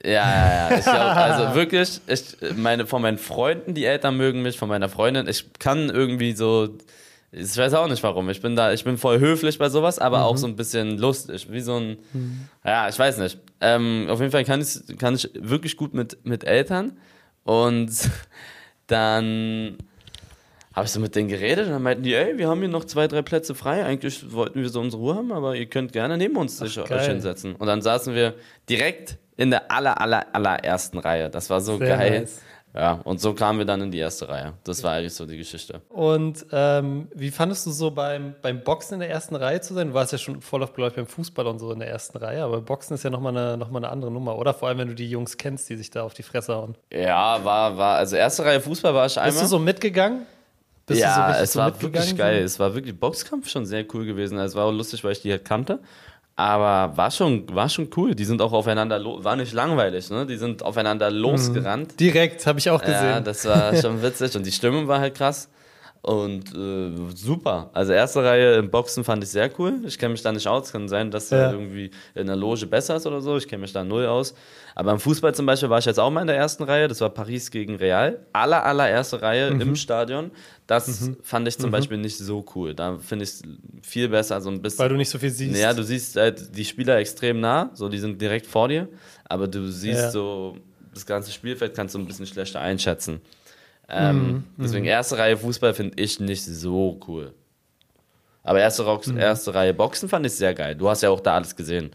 Ja, 0.03 0.11
ja, 0.11 0.69
ja. 0.69 0.77
Ich 0.77 0.85
glaub, 0.85 0.95
also 0.95 1.55
wirklich, 1.55 1.99
ich, 2.07 2.55
meine, 2.55 2.85
von 2.85 3.01
meinen 3.01 3.17
Freunden, 3.17 3.73
die 3.73 3.85
Eltern 3.85 4.15
mögen 4.15 4.41
mich, 4.41 4.57
von 4.57 4.69
meiner 4.69 4.87
Freundin, 4.87 5.27
ich 5.27 5.45
kann 5.59 5.89
irgendwie 5.89 6.31
so, 6.31 6.69
ich 7.31 7.57
weiß 7.57 7.73
auch 7.73 7.87
nicht 7.87 8.01
warum. 8.01 8.29
Ich 8.29 8.41
bin 8.41 8.55
da, 8.55 8.71
ich 8.71 8.83
bin 8.83 8.97
voll 8.97 9.19
höflich 9.19 9.57
bei 9.57 9.69
sowas, 9.69 9.99
aber 9.99 10.23
auch 10.23 10.37
so 10.37 10.47
ein 10.47 10.55
bisschen 10.55 10.97
lustig, 10.97 11.51
wie 11.51 11.59
so 11.59 11.75
ein, 11.75 11.97
ja, 12.63 12.87
ich 12.87 12.97
weiß 12.97 13.17
nicht. 13.17 13.39
Ähm, 13.61 14.07
auf 14.09 14.19
jeden 14.19 14.31
Fall 14.31 14.45
kann 14.45 14.61
ich, 14.61 14.97
kann 14.97 15.15
ich 15.15 15.29
wirklich 15.35 15.75
gut 15.75 15.93
mit, 15.93 16.25
mit 16.25 16.45
Eltern 16.45 16.97
und 17.43 17.91
dann 18.87 19.77
habe 20.73 20.85
ich 20.85 20.91
so 20.91 20.99
mit 20.99 21.15
denen 21.15 21.27
geredet 21.27 21.65
und 21.67 21.73
dann 21.73 21.83
meinten 21.83 22.03
die, 22.03 22.13
ey, 22.13 22.37
wir 22.37 22.47
haben 22.47 22.59
hier 22.59 22.69
noch 22.69 22.85
zwei, 22.85 23.07
drei 23.07 23.21
Plätze 23.21 23.55
frei. 23.55 23.83
Eigentlich 23.83 24.31
wollten 24.31 24.61
wir 24.61 24.69
so 24.69 24.79
unsere 24.79 25.01
Ruhe 25.01 25.15
haben, 25.15 25.31
aber 25.31 25.55
ihr 25.55 25.65
könnt 25.65 25.93
gerne 25.93 26.17
neben 26.17 26.37
uns 26.37 26.57
sich, 26.57 26.75
geil. 26.75 26.85
euch 26.91 27.07
hinsetzen. 27.07 27.55
Und 27.55 27.67
dann 27.67 27.81
saßen 27.81 28.13
wir 28.13 28.35
direkt 28.69 29.17
in 29.35 29.51
der 29.51 29.71
aller, 29.71 29.99
aller, 29.99 30.27
allerersten 30.33 30.99
Reihe. 30.99 31.29
Das 31.29 31.49
war 31.49 31.61
so 31.61 31.77
Sehr 31.77 31.97
geil. 31.97 32.19
nice. 32.21 32.41
Ja, 32.75 32.99
und 33.03 33.19
so 33.19 33.33
kamen 33.33 33.57
wir 33.57 33.65
dann 33.65 33.81
in 33.81 33.89
die 33.89 33.97
erste 33.97 34.29
Reihe. 34.29 34.53
Das 34.63 34.83
war 34.83 34.93
eigentlich 34.93 35.15
so 35.15 35.25
die 35.25 35.37
Geschichte. 35.37 35.81
Und 35.89 36.45
ähm, 36.51 37.07
wie 37.15 37.31
fandest 37.31 37.65
du 37.65 37.71
so 37.71 37.89
beim, 37.89 38.35
beim 38.43 38.63
Boxen 38.63 38.95
in 38.95 38.99
der 38.99 39.09
ersten 39.09 39.35
Reihe 39.35 39.59
zu 39.59 39.73
sein? 39.73 39.87
Du 39.87 39.93
warst 39.95 40.11
ja 40.11 40.19
schon 40.19 40.39
voll 40.41 40.61
auf 40.61 40.73
glaube 40.73 40.89
ich, 40.89 40.95
beim 40.95 41.07
Fußball 41.07 41.47
und 41.47 41.57
so 41.57 41.71
in 41.71 41.79
der 41.79 41.89
ersten 41.89 42.19
Reihe, 42.19 42.43
aber 42.43 42.61
Boxen 42.61 42.93
ist 42.93 43.03
ja 43.03 43.09
nochmal 43.09 43.35
eine, 43.35 43.57
noch 43.57 43.71
mal 43.71 43.79
eine 43.79 43.89
andere 43.89 44.11
Nummer, 44.11 44.37
oder? 44.37 44.53
Vor 44.53 44.67
allem, 44.67 44.77
wenn 44.77 44.87
du 44.87 44.93
die 44.93 45.09
Jungs 45.09 45.37
kennst, 45.37 45.67
die 45.69 45.77
sich 45.77 45.89
da 45.89 46.03
auf 46.03 46.13
die 46.13 46.21
Fresse 46.21 46.55
hauen. 46.55 46.75
Ja, 46.93 47.43
war, 47.43 47.75
war, 47.75 47.97
also 47.97 48.15
erste 48.15 48.45
Reihe 48.45 48.61
Fußball 48.61 48.93
war 48.93 49.07
ich 49.07 49.17
einmal. 49.17 49.31
Bist 49.31 49.41
du 49.41 49.47
so 49.47 49.57
mitgegangen? 49.57 50.27
Bist 50.89 50.99
so 51.01 51.05
ja, 51.07 51.27
richtig 51.27 51.43
es 51.43 51.53
so 51.53 51.59
war 51.59 51.81
wirklich 51.81 52.03
so? 52.03 52.15
geil. 52.15 52.43
Es 52.43 52.59
war 52.59 52.75
wirklich 52.75 52.99
Boxkampf 52.99 53.49
schon 53.49 53.65
sehr 53.65 53.85
cool 53.93 54.05
gewesen. 54.05 54.37
Es 54.39 54.55
war 54.55 54.65
auch 54.65 54.71
lustig, 54.71 55.03
weil 55.03 55.13
ich 55.13 55.21
die 55.21 55.31
halt 55.31 55.45
kannte. 55.45 55.79
Aber 56.35 56.95
war 56.95 57.11
schon, 57.11 57.53
war 57.53 57.67
schon 57.67 57.89
cool. 57.97 58.15
Die 58.15 58.23
sind 58.23 58.41
auch 58.41 58.53
aufeinander, 58.53 59.01
war 59.23 59.35
nicht 59.35 59.51
langweilig, 59.53 60.09
ne? 60.09 60.25
Die 60.25 60.37
sind 60.37 60.63
aufeinander 60.63 61.11
losgerannt. 61.11 61.99
Direkt, 61.99 62.45
habe 62.47 62.59
ich 62.59 62.69
auch 62.69 62.81
Ja, 62.81 62.87
gesehen. 63.09 63.23
das 63.25 63.45
war 63.45 63.75
schon 63.75 64.01
witzig 64.01 64.35
und 64.37 64.45
die 64.45 64.51
Stimmung 64.51 64.87
war 64.87 64.99
halt 65.01 65.15
krass. 65.15 65.49
Und 66.01 66.55
äh, 66.55 67.13
super. 67.13 67.69
Also 67.73 67.91
erste 67.91 68.23
Reihe 68.23 68.55
im 68.55 68.69
Boxen 68.71 69.03
fand 69.03 69.21
ich 69.21 69.29
sehr 69.31 69.51
cool. 69.59 69.81
Ich 69.85 69.99
kenne 69.99 70.13
mich 70.13 70.21
da 70.21 70.31
nicht 70.31 70.47
aus. 70.47 70.71
Kann 70.71 70.87
sein, 70.87 71.11
dass 71.11 71.29
Ja. 71.29 71.47
da 71.47 71.51
irgendwie 71.51 71.91
in 72.15 72.27
der 72.27 72.37
Loge 72.37 72.65
besser 72.67 72.95
ist 72.95 73.05
oder 73.05 73.19
so. 73.19 73.35
Ich 73.35 73.47
kenne 73.49 73.61
mich 73.61 73.73
da 73.73 73.83
null 73.83 74.05
aus. 74.05 74.33
Aber 74.75 74.93
im 74.93 74.99
Fußball 74.99 75.35
zum 75.35 75.45
Beispiel 75.45 75.69
war 75.69 75.79
ich 75.79 75.85
jetzt 75.85 75.99
auch 75.99 76.09
mal 76.09 76.21
in 76.21 76.27
der 76.27 76.37
ersten 76.37 76.63
Reihe. 76.63 76.87
Das 76.87 77.01
war 77.01 77.09
Paris 77.09 77.51
gegen 77.51 77.75
Real. 77.75 78.25
Aller, 78.31 78.63
allererste 78.65 79.21
Reihe 79.21 79.51
Mhm. 79.51 79.59
im 79.61 79.75
Stadion. 79.75 80.31
Das 80.67 81.11
fand 81.21 81.47
ich 81.49 81.57
zum 81.57 81.69
Beispiel 81.69 81.97
nicht 81.97 82.17
so 82.17 82.45
cool. 82.55 82.73
Da 82.73 82.97
finde 82.97 83.23
ich 83.23 83.31
es 83.31 83.41
viel 83.81 84.07
besser, 84.07 84.39
so 84.39 84.49
ein 84.49 84.61
bisschen. 84.61 84.79
weil 84.79 84.89
du 84.89 84.95
nicht 84.95 85.09
so 85.09 85.17
viel 85.19 85.31
siehst. 85.31 85.59
Ja, 85.59 85.73
du 85.73 85.83
siehst 85.83 86.15
halt 86.15 86.55
die 86.55 86.63
Spieler 86.63 86.97
extrem 86.97 87.41
nah, 87.41 87.71
so 87.73 87.89
die 87.89 87.97
sind 87.99 88.21
direkt 88.21 88.47
vor 88.47 88.69
dir, 88.69 88.87
aber 89.25 89.47
du 89.49 89.67
siehst 89.67 89.99
Ja. 89.99 90.11
so 90.11 90.55
das 90.93 91.05
ganze 91.05 91.31
Spielfeld 91.31 91.75
kannst 91.75 91.93
du 91.95 91.99
ein 91.99 92.05
bisschen 92.05 92.25
schlechter 92.25 92.61
einschätzen. 92.61 93.19
Mhm, 93.89 93.95
Ähm, 93.95 94.43
deswegen 94.57 94.85
erste 94.85 95.17
Reihe 95.17 95.35
Fußball 95.37 95.73
finde 95.73 96.01
ich 96.01 96.19
nicht 96.19 96.43
so 96.45 96.99
cool. 97.07 97.33
Aber 98.43 98.59
erste, 98.59 98.83
Rox, 98.83 99.07
Mhm. 99.07 99.17
erste 99.17 99.53
Reihe 99.53 99.73
Boxen 99.73 100.07
fand 100.09 100.25
ich 100.25 100.33
sehr 100.33 100.53
geil. 100.53 100.75
Du 100.75 100.89
hast 100.89 101.01
ja 101.01 101.09
auch 101.09 101.19
da 101.19 101.35
alles 101.35 101.55
gesehen. 101.55 101.91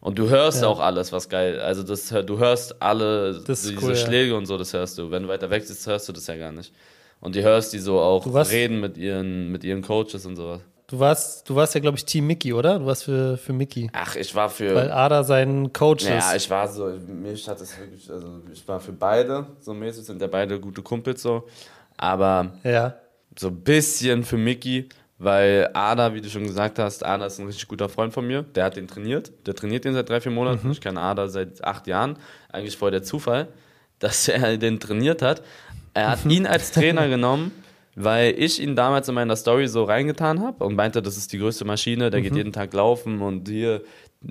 Und 0.00 0.18
du 0.18 0.28
hörst 0.28 0.62
Ja. 0.62 0.68
auch 0.68 0.80
alles, 0.80 1.12
was 1.12 1.28
geil. 1.30 1.58
Also 1.60 1.82
das, 1.82 2.08
du 2.08 2.38
hörst 2.38 2.80
alle 2.82 3.40
Das 3.46 3.64
ist 3.64 3.70
diese 3.70 3.82
cool, 3.82 3.90
ja. 3.90 3.96
Schläge 3.96 4.36
und 4.36 4.44
so, 4.46 4.58
das 4.58 4.72
hörst 4.74 4.98
du. 4.98 5.10
Wenn 5.10 5.22
du 5.24 5.28
weiter 5.30 5.48
weg 5.48 5.66
bist, 5.66 5.86
hörst 5.86 6.08
du 6.08 6.12
das 6.12 6.26
ja 6.26 6.36
gar 6.36 6.52
nicht. 6.52 6.72
Und 7.20 7.34
die 7.34 7.42
hörst 7.42 7.72
die 7.72 7.78
so 7.78 7.98
auch 8.00 8.26
reden 8.50 8.80
mit 8.80 8.98
ihren, 8.98 9.50
mit 9.50 9.64
ihren 9.64 9.80
Coaches 9.80 10.26
und 10.26 10.36
sowas. 10.36 10.60
Du 10.86 10.98
warst, 10.98 11.48
du 11.48 11.54
warst 11.54 11.74
ja, 11.74 11.80
glaube 11.80 11.96
ich, 11.96 12.04
Team 12.04 12.26
Mickey, 12.26 12.52
oder? 12.52 12.78
Du 12.78 12.84
warst 12.86 13.04
für, 13.04 13.38
für 13.38 13.54
Mickey. 13.54 13.88
Ach, 13.94 14.16
ich 14.16 14.34
war 14.34 14.50
für. 14.50 14.74
Weil 14.74 14.92
Ada 14.92 15.24
sein 15.24 15.72
Coach 15.72 16.04
Ja, 16.04 16.18
ist. 16.32 16.44
ich 16.44 16.50
war 16.50 16.68
so, 16.68 16.92
mich 17.08 17.48
hat 17.48 17.58
es 17.60 17.78
wirklich, 17.78 18.10
also 18.10 18.42
ich 18.52 18.66
war 18.68 18.78
für 18.80 18.92
beide 18.92 19.46
so 19.60 19.72
mäßig, 19.72 20.04
sind 20.04 20.20
ja 20.20 20.26
beide 20.26 20.60
gute 20.60 20.82
Kumpels 20.82 21.22
so, 21.22 21.44
aber 21.96 22.52
Ja. 22.64 22.94
so 23.38 23.48
ein 23.48 23.60
bisschen 23.62 24.24
für 24.24 24.36
Mickey, 24.36 24.90
weil 25.16 25.70
Ada, 25.72 26.12
wie 26.12 26.20
du 26.20 26.28
schon 26.28 26.42
gesagt 26.46 26.78
hast, 26.78 27.02
Ada 27.02 27.26
ist 27.26 27.38
ein 27.38 27.46
richtig 27.46 27.66
guter 27.66 27.88
Freund 27.88 28.12
von 28.12 28.26
mir, 28.26 28.42
der 28.42 28.64
hat 28.64 28.76
den 28.76 28.86
trainiert, 28.86 29.32
der 29.46 29.54
trainiert 29.54 29.86
den 29.86 29.94
seit 29.94 30.08
drei, 30.10 30.20
vier 30.20 30.32
Monaten, 30.32 30.70
ich 30.70 30.82
kenne 30.82 31.00
Ada 31.00 31.28
seit 31.28 31.64
acht 31.64 31.86
Jahren, 31.86 32.18
eigentlich 32.52 32.76
voll 32.76 32.90
der 32.90 33.02
Zufall, 33.02 33.48
dass 34.00 34.28
er 34.28 34.58
den 34.58 34.78
trainiert 34.80 35.22
hat. 35.22 35.42
Er 35.94 36.10
hat 36.10 36.24
ihn 36.28 36.46
als 36.46 36.72
Trainer 36.72 37.08
genommen, 37.08 37.52
weil 37.96 38.34
ich 38.38 38.60
ihn 38.60 38.76
damals 38.76 39.08
in 39.08 39.14
meiner 39.14 39.36
Story 39.36 39.68
so 39.68 39.84
reingetan 39.84 40.40
habe 40.40 40.64
und 40.64 40.74
meinte, 40.74 41.02
das 41.02 41.16
ist 41.16 41.32
die 41.32 41.38
größte 41.38 41.64
Maschine, 41.64 42.10
der 42.10 42.20
geht 42.20 42.34
jeden 42.34 42.52
Tag 42.52 42.72
laufen 42.72 43.20
und 43.20 43.48
hier, 43.48 43.82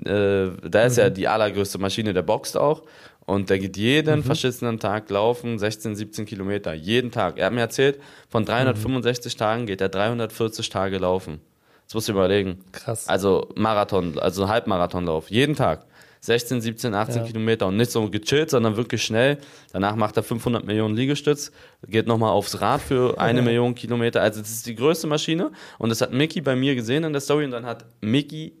äh, 0.04 0.48
da 0.68 0.82
ist 0.82 0.98
ja 0.98 1.10
die 1.10 1.28
allergrößte 1.28 1.78
Maschine, 1.78 2.12
der 2.12 2.22
boxt 2.22 2.56
auch 2.56 2.82
und 3.26 3.50
der 3.50 3.58
geht 3.58 3.76
jeden 3.76 4.22
verschissenen 4.22 4.78
Tag 4.78 5.08
laufen, 5.10 5.58
16, 5.58 5.96
17 5.96 6.26
Kilometer, 6.26 6.74
jeden 6.74 7.10
Tag. 7.10 7.38
Er 7.38 7.46
hat 7.46 7.52
mir 7.52 7.60
erzählt, 7.60 7.98
von 8.28 8.44
365 8.44 9.36
Tagen 9.36 9.66
geht 9.66 9.80
er 9.80 9.88
340 9.88 10.68
Tage 10.68 10.98
laufen. 10.98 11.40
Das 11.86 11.94
musst 11.94 12.08
du 12.08 12.12
überlegen. 12.12 12.64
Krass. 12.72 13.08
Also 13.08 13.48
Marathon, 13.56 14.18
also 14.18 14.48
Halbmarathonlauf, 14.48 15.30
jeden 15.30 15.54
Tag. 15.54 15.86
16, 16.24 16.62
17, 16.62 16.94
18 16.94 17.22
Ja. 17.22 17.26
Kilometer 17.26 17.66
und 17.66 17.76
nicht 17.76 17.90
so 17.90 18.08
gechillt, 18.08 18.48
sondern 18.48 18.76
wirklich 18.76 19.02
schnell. 19.02 19.36
Danach 19.72 19.94
macht 19.94 20.16
er 20.16 20.22
500 20.22 20.64
Millionen 20.64 20.96
Liegestütz, 20.96 21.52
geht 21.86 22.06
nochmal 22.06 22.30
aufs 22.30 22.60
Rad 22.62 22.80
für 22.80 23.18
eine 23.20 23.42
Million 23.42 23.74
Kilometer. 23.74 24.22
Also 24.22 24.40
das 24.40 24.50
ist 24.50 24.66
die 24.66 24.74
größte 24.74 25.06
Maschine 25.06 25.52
und 25.78 25.90
das 25.90 26.00
hat 26.00 26.12
Mickey 26.12 26.40
bei 26.40 26.56
mir 26.56 26.74
gesehen 26.74 27.04
in 27.04 27.12
der 27.12 27.20
Story 27.20 27.44
und 27.44 27.50
dann 27.50 27.66
hat 27.66 27.84
Mickey 28.00 28.54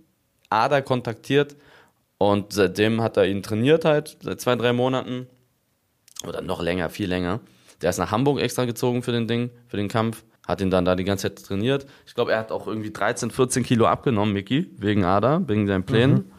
Ada 0.50 0.82
kontaktiert 0.82 1.56
und 2.18 2.52
seitdem 2.52 3.00
hat 3.00 3.16
er 3.16 3.26
ihn 3.26 3.42
trainiert 3.42 3.86
halt, 3.86 4.18
seit 4.20 4.40
zwei, 4.42 4.56
drei 4.56 4.74
Monaten 4.74 5.26
oder 6.26 6.42
noch 6.42 6.60
länger, 6.60 6.90
viel 6.90 7.08
länger. 7.08 7.40
Der 7.80 7.90
ist 7.90 7.98
nach 7.98 8.10
Hamburg 8.10 8.40
extra 8.40 8.66
gezogen 8.66 9.02
für 9.02 9.12
den 9.12 9.26
Ding, 9.26 9.50
für 9.68 9.78
den 9.78 9.88
Kampf. 9.88 10.22
Hat 10.46 10.60
ihn 10.60 10.70
dann 10.70 10.84
da 10.84 10.94
die 10.94 11.04
ganze 11.04 11.34
Zeit 11.34 11.42
trainiert. 11.46 11.86
Ich 12.06 12.14
glaube, 12.14 12.32
er 12.32 12.38
hat 12.38 12.52
auch 12.52 12.66
irgendwie 12.66 12.90
13, 12.90 13.30
14 13.30 13.62
Kilo 13.62 13.86
abgenommen, 13.86 14.34
Mickey, 14.34 14.70
wegen 14.76 15.04
Ada, 15.04 15.42
wegen 15.48 15.66
seinen 15.66 15.84
Plänen. 15.84 16.30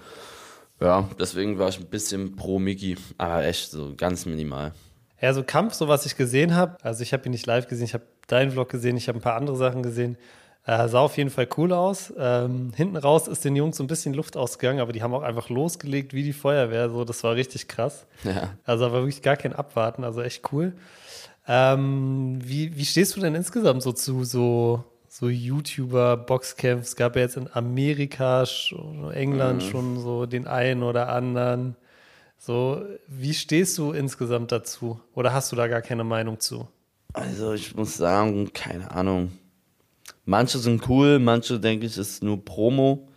Ja, 0.79 1.09
deswegen 1.19 1.57
war 1.57 1.69
ich 1.69 1.79
ein 1.79 1.85
bisschen 1.85 2.35
pro 2.35 2.59
Mickey, 2.59 2.97
aber 3.17 3.45
echt 3.45 3.71
so 3.71 3.93
ganz 3.95 4.25
minimal. 4.25 4.73
Ja, 5.21 5.33
so 5.33 5.43
Kampf, 5.43 5.73
so 5.73 5.87
was 5.87 6.05
ich 6.05 6.17
gesehen 6.17 6.55
habe, 6.55 6.77
also 6.83 7.01
ich 7.01 7.13
habe 7.13 7.25
ihn 7.25 7.31
nicht 7.31 7.45
live 7.45 7.67
gesehen, 7.67 7.85
ich 7.85 7.93
habe 7.93 8.03
deinen 8.27 8.51
Vlog 8.51 8.69
gesehen, 8.69 8.97
ich 8.97 9.07
habe 9.07 9.19
ein 9.19 9.21
paar 9.21 9.35
andere 9.35 9.55
Sachen 9.55 9.81
gesehen. 9.81 10.17
Äh, 10.67 10.87
sah 10.87 10.99
auf 10.99 11.15
jeden 11.17 11.29
Fall 11.29 11.47
cool 11.57 11.71
aus. 11.71 12.11
Ähm, 12.17 12.71
hinten 12.75 12.97
raus 12.97 13.27
ist 13.27 13.45
den 13.45 13.55
Jungs 13.55 13.77
so 13.77 13.83
ein 13.83 13.87
bisschen 13.87 14.15
Luft 14.15 14.35
ausgegangen, 14.35 14.79
aber 14.79 14.93
die 14.93 15.03
haben 15.03 15.13
auch 15.13 15.21
einfach 15.21 15.49
losgelegt 15.49 16.13
wie 16.13 16.23
die 16.23 16.33
Feuerwehr. 16.33 16.89
So, 16.89 17.05
das 17.05 17.23
war 17.23 17.35
richtig 17.35 17.67
krass. 17.67 18.07
Ja. 18.23 18.55
Also 18.65 18.85
war 18.85 18.93
wirklich 18.93 19.21
gar 19.21 19.37
kein 19.37 19.53
Abwarten, 19.53 20.03
also 20.03 20.23
echt 20.23 20.51
cool. 20.51 20.73
Ähm, 21.47 22.39
wie, 22.43 22.75
wie 22.75 22.85
stehst 22.85 23.15
du 23.15 23.21
denn 23.21 23.35
insgesamt 23.35 23.83
so 23.83 23.91
zu 23.91 24.23
so, 24.23 24.83
so 25.17 25.27
YouTuber-Boxcamps? 25.29 26.95
Gab 26.95 27.15
ja 27.15 27.21
jetzt 27.21 27.37
in 27.37 27.49
Amerika, 27.53 28.43
England 29.13 29.63
schon 29.63 29.99
so 29.99 30.25
den 30.25 30.45
einen 30.47 30.83
oder 30.83 31.09
anderen. 31.09 31.75
So, 32.37 32.83
wie 33.07 33.33
stehst 33.33 33.77
du 33.77 33.91
insgesamt 33.91 34.51
dazu? 34.51 34.99
Oder 35.13 35.33
hast 35.33 35.51
du 35.51 35.55
da 35.55 35.67
gar 35.67 35.81
keine 35.81 36.03
Meinung 36.03 36.39
zu? 36.39 36.67
Also 37.13 37.53
ich 37.53 37.73
muss 37.75 37.95
sagen, 37.95 38.51
keine 38.53 38.91
Ahnung. 38.91 39.31
Manche 40.25 40.57
sind 40.57 40.87
cool, 40.89 41.19
manche 41.19 41.59
denke 41.59 41.85
ich 41.85 41.97
ist 41.97 42.23
nur 42.23 42.43
Promo. 42.43 43.07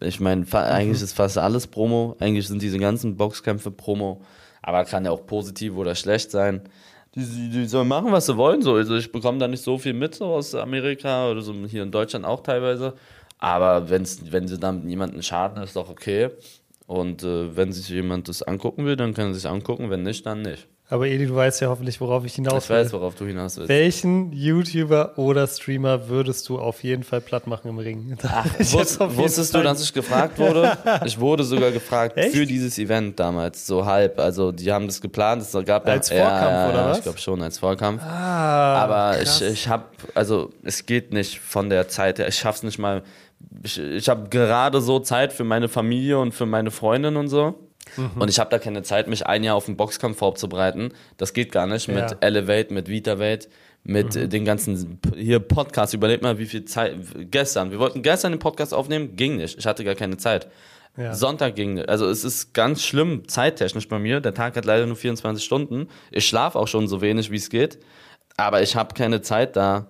Ich 0.00 0.20
meine, 0.20 0.44
fa- 0.44 0.64
eigentlich 0.64 1.02
ist 1.02 1.14
fast 1.14 1.38
alles 1.38 1.66
Promo. 1.66 2.14
Eigentlich 2.20 2.46
sind 2.46 2.60
diese 2.60 2.78
ganzen 2.78 3.16
Boxkämpfe 3.16 3.70
Promo. 3.70 4.20
Aber 4.60 4.84
kann 4.84 5.04
ja 5.06 5.12
auch 5.12 5.24
positiv 5.26 5.74
oder 5.76 5.94
schlecht 5.94 6.30
sein. 6.30 6.60
Die, 7.14 7.50
die, 7.50 7.66
sollen 7.66 7.88
machen, 7.88 8.12
was 8.12 8.26
sie 8.26 8.36
wollen. 8.36 8.62
So. 8.62 8.74
Also 8.74 8.96
ich 8.96 9.10
bekomme 9.10 9.38
da 9.38 9.48
nicht 9.48 9.62
so 9.62 9.78
viel 9.78 9.94
mit 9.94 10.14
so 10.14 10.26
aus 10.26 10.54
Amerika 10.54 11.30
oder 11.30 11.40
so 11.40 11.52
hier 11.66 11.82
in 11.82 11.90
Deutschland 11.90 12.24
auch 12.24 12.42
teilweise. 12.42 12.94
Aber 13.38 13.88
wenn's, 13.88 14.20
wenn 14.30 14.48
sie 14.48 14.58
damit 14.58 14.84
niemanden 14.84 15.22
schaden, 15.22 15.62
ist 15.62 15.76
doch 15.76 15.88
okay. 15.88 16.30
Und 16.86 17.22
äh, 17.22 17.56
wenn 17.56 17.72
sich 17.72 17.88
jemand 17.88 18.28
das 18.28 18.42
angucken 18.42 18.84
will, 18.84 18.96
dann 18.96 19.14
kann 19.14 19.28
er 19.28 19.34
sich 19.34 19.46
angucken. 19.46 19.90
Wenn 19.90 20.02
nicht, 20.02 20.26
dann 20.26 20.42
nicht. 20.42 20.68
Aber 20.90 21.06
Edi, 21.06 21.26
du 21.26 21.34
weißt 21.34 21.60
ja 21.60 21.68
hoffentlich, 21.68 22.00
worauf 22.00 22.24
ich 22.24 22.34
hinaus 22.34 22.64
Ich 22.64 22.70
weiß, 22.70 22.86
will. 22.92 23.00
worauf 23.00 23.14
du 23.14 23.26
hinaus 23.26 23.58
willst. 23.58 23.68
Welchen 23.68 24.32
YouTuber 24.32 25.18
oder 25.18 25.46
Streamer 25.46 26.08
würdest 26.08 26.48
du 26.48 26.58
auf 26.58 26.82
jeden 26.82 27.02
Fall 27.02 27.20
platt 27.20 27.46
machen 27.46 27.68
im 27.68 27.78
Ring? 27.78 28.16
Ach, 28.26 28.46
Ich 28.58 28.72
wus 28.72 28.92
hätte 28.94 29.04
auf 29.04 29.10
jeden 29.10 29.22
wusstest 29.24 29.52
du, 29.52 29.58
Fall- 29.58 29.64
dass 29.64 29.82
ich 29.82 29.92
gefragt 29.92 30.38
wurde? 30.38 30.78
Ich 31.04 31.20
wurde 31.20 31.44
sogar 31.44 31.72
gefragt 31.72 32.16
Echt? 32.16 32.34
für 32.34 32.46
dieses 32.46 32.78
Event 32.78 33.20
damals, 33.20 33.66
so 33.66 33.84
halb. 33.84 34.18
Also 34.18 34.50
die 34.50 34.72
haben 34.72 34.86
das 34.86 35.02
geplant. 35.02 35.42
Es 35.42 35.52
gab 35.66 35.86
ja- 35.86 35.92
Als 35.92 36.08
ja, 36.08 36.16
Vorkampf, 36.22 36.50
ja, 36.52 36.68
oder 36.70 36.88
was? 36.90 36.96
Ich 36.98 37.02
glaube 37.04 37.18
schon 37.18 37.42
als 37.42 37.58
Vorkampf. 37.58 38.02
Ah, 38.02 38.76
Aber 38.84 39.18
krass. 39.18 39.42
ich, 39.42 39.48
ich 39.52 39.68
habe, 39.68 39.84
also 40.14 40.48
es 40.62 40.86
geht 40.86 41.12
nicht 41.12 41.38
von 41.38 41.68
der 41.68 41.88
Zeit 41.88 42.18
her. 42.18 42.28
Ich 42.28 42.36
schaff's 42.38 42.62
nicht 42.62 42.78
mal 42.78 43.02
ich, 43.62 43.78
ich 43.78 44.08
habe 44.08 44.28
gerade 44.30 44.80
so 44.80 44.98
Zeit 45.00 45.32
für 45.32 45.44
meine 45.44 45.68
Familie 45.68 46.18
und 46.18 46.32
für 46.32 46.46
meine 46.46 46.70
Freundin 46.70 47.16
und 47.16 47.28
so. 47.28 47.67
Mhm. 47.96 48.10
Und 48.20 48.28
ich 48.28 48.38
habe 48.38 48.50
da 48.50 48.58
keine 48.58 48.82
Zeit, 48.82 49.08
mich 49.08 49.26
ein 49.26 49.44
Jahr 49.44 49.56
auf 49.56 49.66
den 49.66 49.76
Boxkampf 49.76 50.18
vorzubereiten. 50.18 50.92
Das 51.16 51.32
geht 51.32 51.52
gar 51.52 51.66
nicht 51.66 51.88
mit 51.88 51.96
Ja. 52.10 52.16
Elevate, 52.20 52.72
mit 52.74 52.88
VitaVate, 52.88 53.48
mit 53.84 54.14
Mhm. 54.14 54.22
äh, 54.22 54.28
den 54.28 54.44
ganzen 54.44 54.98
hier 55.16 55.40
Podcast. 55.40 55.94
Überleg 55.94 56.22
mal, 56.22 56.38
wie 56.38 56.46
viel 56.46 56.64
Zeit. 56.64 56.96
Gestern, 57.30 57.70
wir 57.70 57.78
wollten 57.78 58.02
gestern 58.02 58.32
den 58.32 58.38
Podcast 58.38 58.74
aufnehmen, 58.74 59.16
ging 59.16 59.36
nicht. 59.36 59.58
Ich 59.58 59.66
hatte 59.66 59.84
gar 59.84 59.94
keine 59.94 60.16
Zeit. 60.16 60.48
Ja. 60.96 61.14
Sonntag 61.14 61.54
ging 61.54 61.74
nicht. 61.74 61.88
Also 61.88 62.08
es 62.08 62.24
ist 62.24 62.54
ganz 62.54 62.82
schlimm 62.82 63.28
zeittechnisch 63.28 63.86
bei 63.88 63.98
mir. 64.00 64.20
Der 64.20 64.34
Tag 64.34 64.56
hat 64.56 64.64
leider 64.64 64.84
nur 64.86 64.96
24 64.96 65.44
Stunden. 65.44 65.88
Ich 66.10 66.26
schlafe 66.26 66.58
auch 66.58 66.66
schon 66.66 66.88
so 66.88 67.00
wenig, 67.00 67.30
wie 67.30 67.36
es 67.36 67.50
geht. 67.50 67.78
Aber 68.36 68.62
ich 68.62 68.74
habe 68.76 68.94
keine 68.94 69.22
Zeit 69.22 69.54
da 69.56 69.86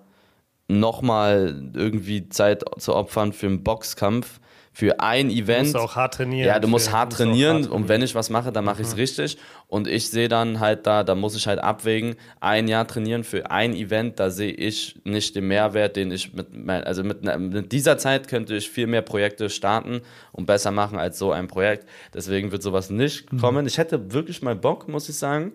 nochmal 0.67 1.71
irgendwie 1.73 2.29
Zeit 2.29 2.63
zu 2.77 2.95
opfern 2.95 3.33
für 3.33 3.47
einen 3.47 3.63
Boxkampf, 3.63 4.39
für 4.79 4.97
ein 5.01 5.27
Du 5.27 5.35
Event. 5.35 5.63
musst 5.73 5.75
auch 5.75 5.95
hart 5.97 6.13
trainieren. 6.13 6.47
Ja, 6.47 6.57
du 6.57 6.69
musst 6.69 6.91
hart 6.93 7.09
musst 7.09 7.21
auch 7.21 7.25
trainieren 7.25 7.63
hart 7.63 7.71
und 7.71 7.89
wenn 7.89 8.01
ich 8.01 8.15
was 8.15 8.29
mache, 8.29 8.51
dann 8.53 8.63
mache 8.63 8.81
ich 8.81 8.87
es 8.87 8.95
richtig. 8.95 9.37
Und 9.67 9.87
ich 9.87 10.09
sehe 10.09 10.29
dann 10.29 10.61
halt 10.61 10.87
da, 10.87 11.03
da 11.03 11.15
muss 11.15 11.35
ich 11.35 11.47
halt 11.47 11.59
abwägen, 11.59 12.15
ein 12.39 12.69
Jahr 12.69 12.87
trainieren 12.87 13.25
für 13.25 13.51
ein 13.51 13.75
Event, 13.75 14.19
da 14.21 14.29
sehe 14.29 14.53
ich 14.53 14.95
nicht 15.03 15.35
den 15.35 15.47
Mehrwert, 15.49 15.97
den 15.97 16.11
ich 16.11 16.33
mit, 16.33 16.47
also 16.69 17.03
mit, 17.03 17.23
ne- 17.23 17.37
mit 17.37 17.71
dieser 17.73 17.97
Zeit 17.97 18.29
könnte 18.29 18.55
ich 18.55 18.69
viel 18.69 18.87
mehr 18.87 19.01
Projekte 19.01 19.49
starten 19.49 19.99
und 20.31 20.45
besser 20.45 20.71
machen 20.71 20.97
als 20.97 21.19
so 21.19 21.33
ein 21.33 21.47
Projekt. 21.47 21.85
Deswegen 22.13 22.53
wird 22.53 22.63
sowas 22.63 22.89
nicht 22.89 23.31
Mhm. 23.33 23.39
kommen. 23.41 23.65
Ich 23.67 23.77
hätte 23.77 24.13
wirklich 24.13 24.41
mal 24.41 24.55
Bock, 24.55 24.87
muss 24.87 25.09
ich 25.09 25.17
sagen. 25.17 25.51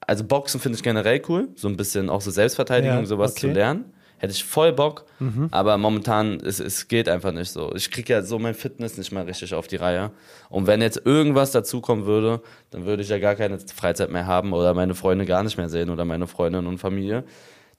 Also 0.00 0.24
Boxen 0.24 0.60
finde 0.60 0.76
ich 0.76 0.82
generell 0.82 1.20
cool, 1.28 1.48
so 1.56 1.68
ein 1.68 1.76
bisschen 1.76 2.08
auch 2.08 2.22
so 2.22 2.30
Selbstverteidigung, 2.30 3.00
Ja, 3.00 3.06
sowas 3.06 3.32
okay. 3.32 3.48
Mhm. 3.48 3.50
zu 3.52 3.54
lernen. 3.58 3.84
Hätte 4.22 4.34
ich 4.34 4.44
voll 4.44 4.72
Bock, 4.72 5.04
aber 5.50 5.76
momentan, 5.78 6.38
es, 6.44 6.60
es 6.60 6.86
geht 6.86 7.08
einfach 7.08 7.32
nicht 7.32 7.50
so. 7.50 7.74
Ich 7.74 7.90
kriege 7.90 8.12
ja 8.12 8.22
so 8.22 8.38
mein 8.38 8.54
Fitness 8.54 8.96
nicht 8.96 9.10
mal 9.10 9.24
richtig 9.24 9.52
auf 9.52 9.66
die 9.66 9.74
Reihe. 9.74 10.12
Und 10.48 10.68
wenn 10.68 10.80
jetzt 10.80 11.02
irgendwas 11.04 11.50
dazukommen 11.50 12.06
würde, 12.06 12.40
dann 12.70 12.86
würde 12.86 13.02
ich 13.02 13.08
ja 13.08 13.18
gar 13.18 13.34
keine 13.34 13.58
Freizeit 13.58 14.12
mehr 14.12 14.24
haben 14.24 14.52
oder 14.52 14.74
meine 14.74 14.94
Freunde 14.94 15.26
gar 15.26 15.42
nicht 15.42 15.56
mehr 15.56 15.68
sehen 15.68 15.90
oder 15.90 16.04
meine 16.04 16.28
Freundin 16.28 16.68
und 16.68 16.78
Familie. 16.78 17.24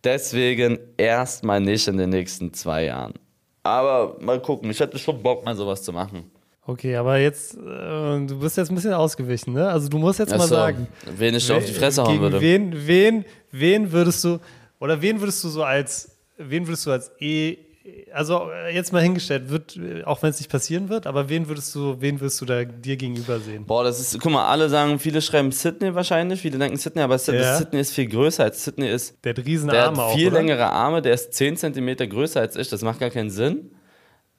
Deswegen 0.03 0.79
erstmal 0.97 1.62
nicht 1.62 1.88
in 1.88 1.95
den 1.95 2.09
nächsten 2.09 2.51
zwei 2.51 2.83
Jahren. 2.83 3.13
Aber 3.63 4.17
mal 4.19 4.41
gucken, 4.41 4.69
ich 4.69 4.81
hätte 4.81 5.00
schon 5.00 5.23
Bock, 5.23 5.45
mal 5.45 5.55
sowas 5.55 5.81
zu 5.81 5.93
machen. 5.93 6.29
Okay, 6.65 6.97
aber 6.97 7.19
jetzt, 7.19 7.55
äh, 7.55 7.59
du 8.25 8.38
bist 8.41 8.57
jetzt 8.57 8.69
ein 8.69 8.75
bisschen 8.75 8.91
ausgewichen, 8.93 9.53
ne? 9.53 9.69
Also 9.69 9.88
du 9.88 9.97
musst 9.97 10.19
jetzt 10.19 10.31
mal 10.31 10.41
Ach 10.41 10.47
so, 10.47 10.55
sagen, 10.55 10.88
wen 11.17 11.35
ich 11.35 11.50
auf 11.50 11.63
die 11.63 11.71
Fresse 11.71 12.03
hauen 12.03 12.19
würde. 12.19 12.41
wen, 12.41 12.73
wen, 12.85 13.23
wen 13.51 13.91
würdest 13.93 14.25
du, 14.25 14.39
oder 14.79 15.01
wen 15.01 15.21
würdest 15.21 15.41
du 15.45 15.47
so 15.47 15.63
als, 15.63 16.12
wen 16.38 16.68
würdest 16.68 16.86
du 16.86 16.92
als 16.92 17.12
E, 17.20 17.58
also 18.13 18.50
äh, 18.50 18.74
jetzt 18.74 18.94
mal 18.94 19.02
hingestellt, 19.02 19.50
wird, 19.50 19.75
äh, 19.78 20.04
auch 20.06 20.24
wenn 20.24 20.30
es 20.30 20.40
nicht 20.40 20.50
passieren 20.50 20.88
wird, 20.90 21.06
aber 21.06 21.28
wen 21.30 21.48
würdest 21.50 21.75
du, 21.75 21.98
wen 22.00 22.20
würdest 22.22 22.40
du 22.40 22.46
da 22.46 22.63
dir 22.63 22.96
gegenüber 22.96 23.40
sehen? 23.40 23.66
Boah, 23.66 23.84
das 23.84 24.00
ist, 24.00 24.20
guck 24.22 24.32
mal, 24.32 24.48
alle 24.48 24.70
sagen, 24.70 25.00
viele 25.00 25.22
schreiben 25.22 25.52
Sydney 25.52 25.94
wahrscheinlich, 25.94 26.40
viele 26.42 26.58
denken 26.58 26.78
Sydney, 26.78 27.02
aber 27.02 27.18
Sydney, 27.18 27.42
Ja. 27.42 27.58
Sydney 27.58 27.82
ist 27.82 27.94
viel 27.94 28.08
größer 28.08 28.44
als 28.46 28.63
Sydney 28.63 28.88
ist. 28.90 29.18
Der 29.25 29.34
hat 29.36 29.46
riesen 29.46 29.70
Der 29.70 29.86
Arme 29.88 29.98
hat 29.98 30.04
auch, 30.06 30.16
viel 30.16 30.28
oder? 30.28 30.38
längere 30.38 30.70
Arme, 30.72 31.02
der 31.02 31.13
ist 31.13 31.34
10 31.34 31.58
cm 31.58 31.98
größer 32.10 32.40
als 32.40 32.56
ich, 32.56 32.70
das 32.70 32.82
macht 32.84 33.00
gar 33.00 33.10
keinen 33.10 33.30
Sinn. 33.30 33.72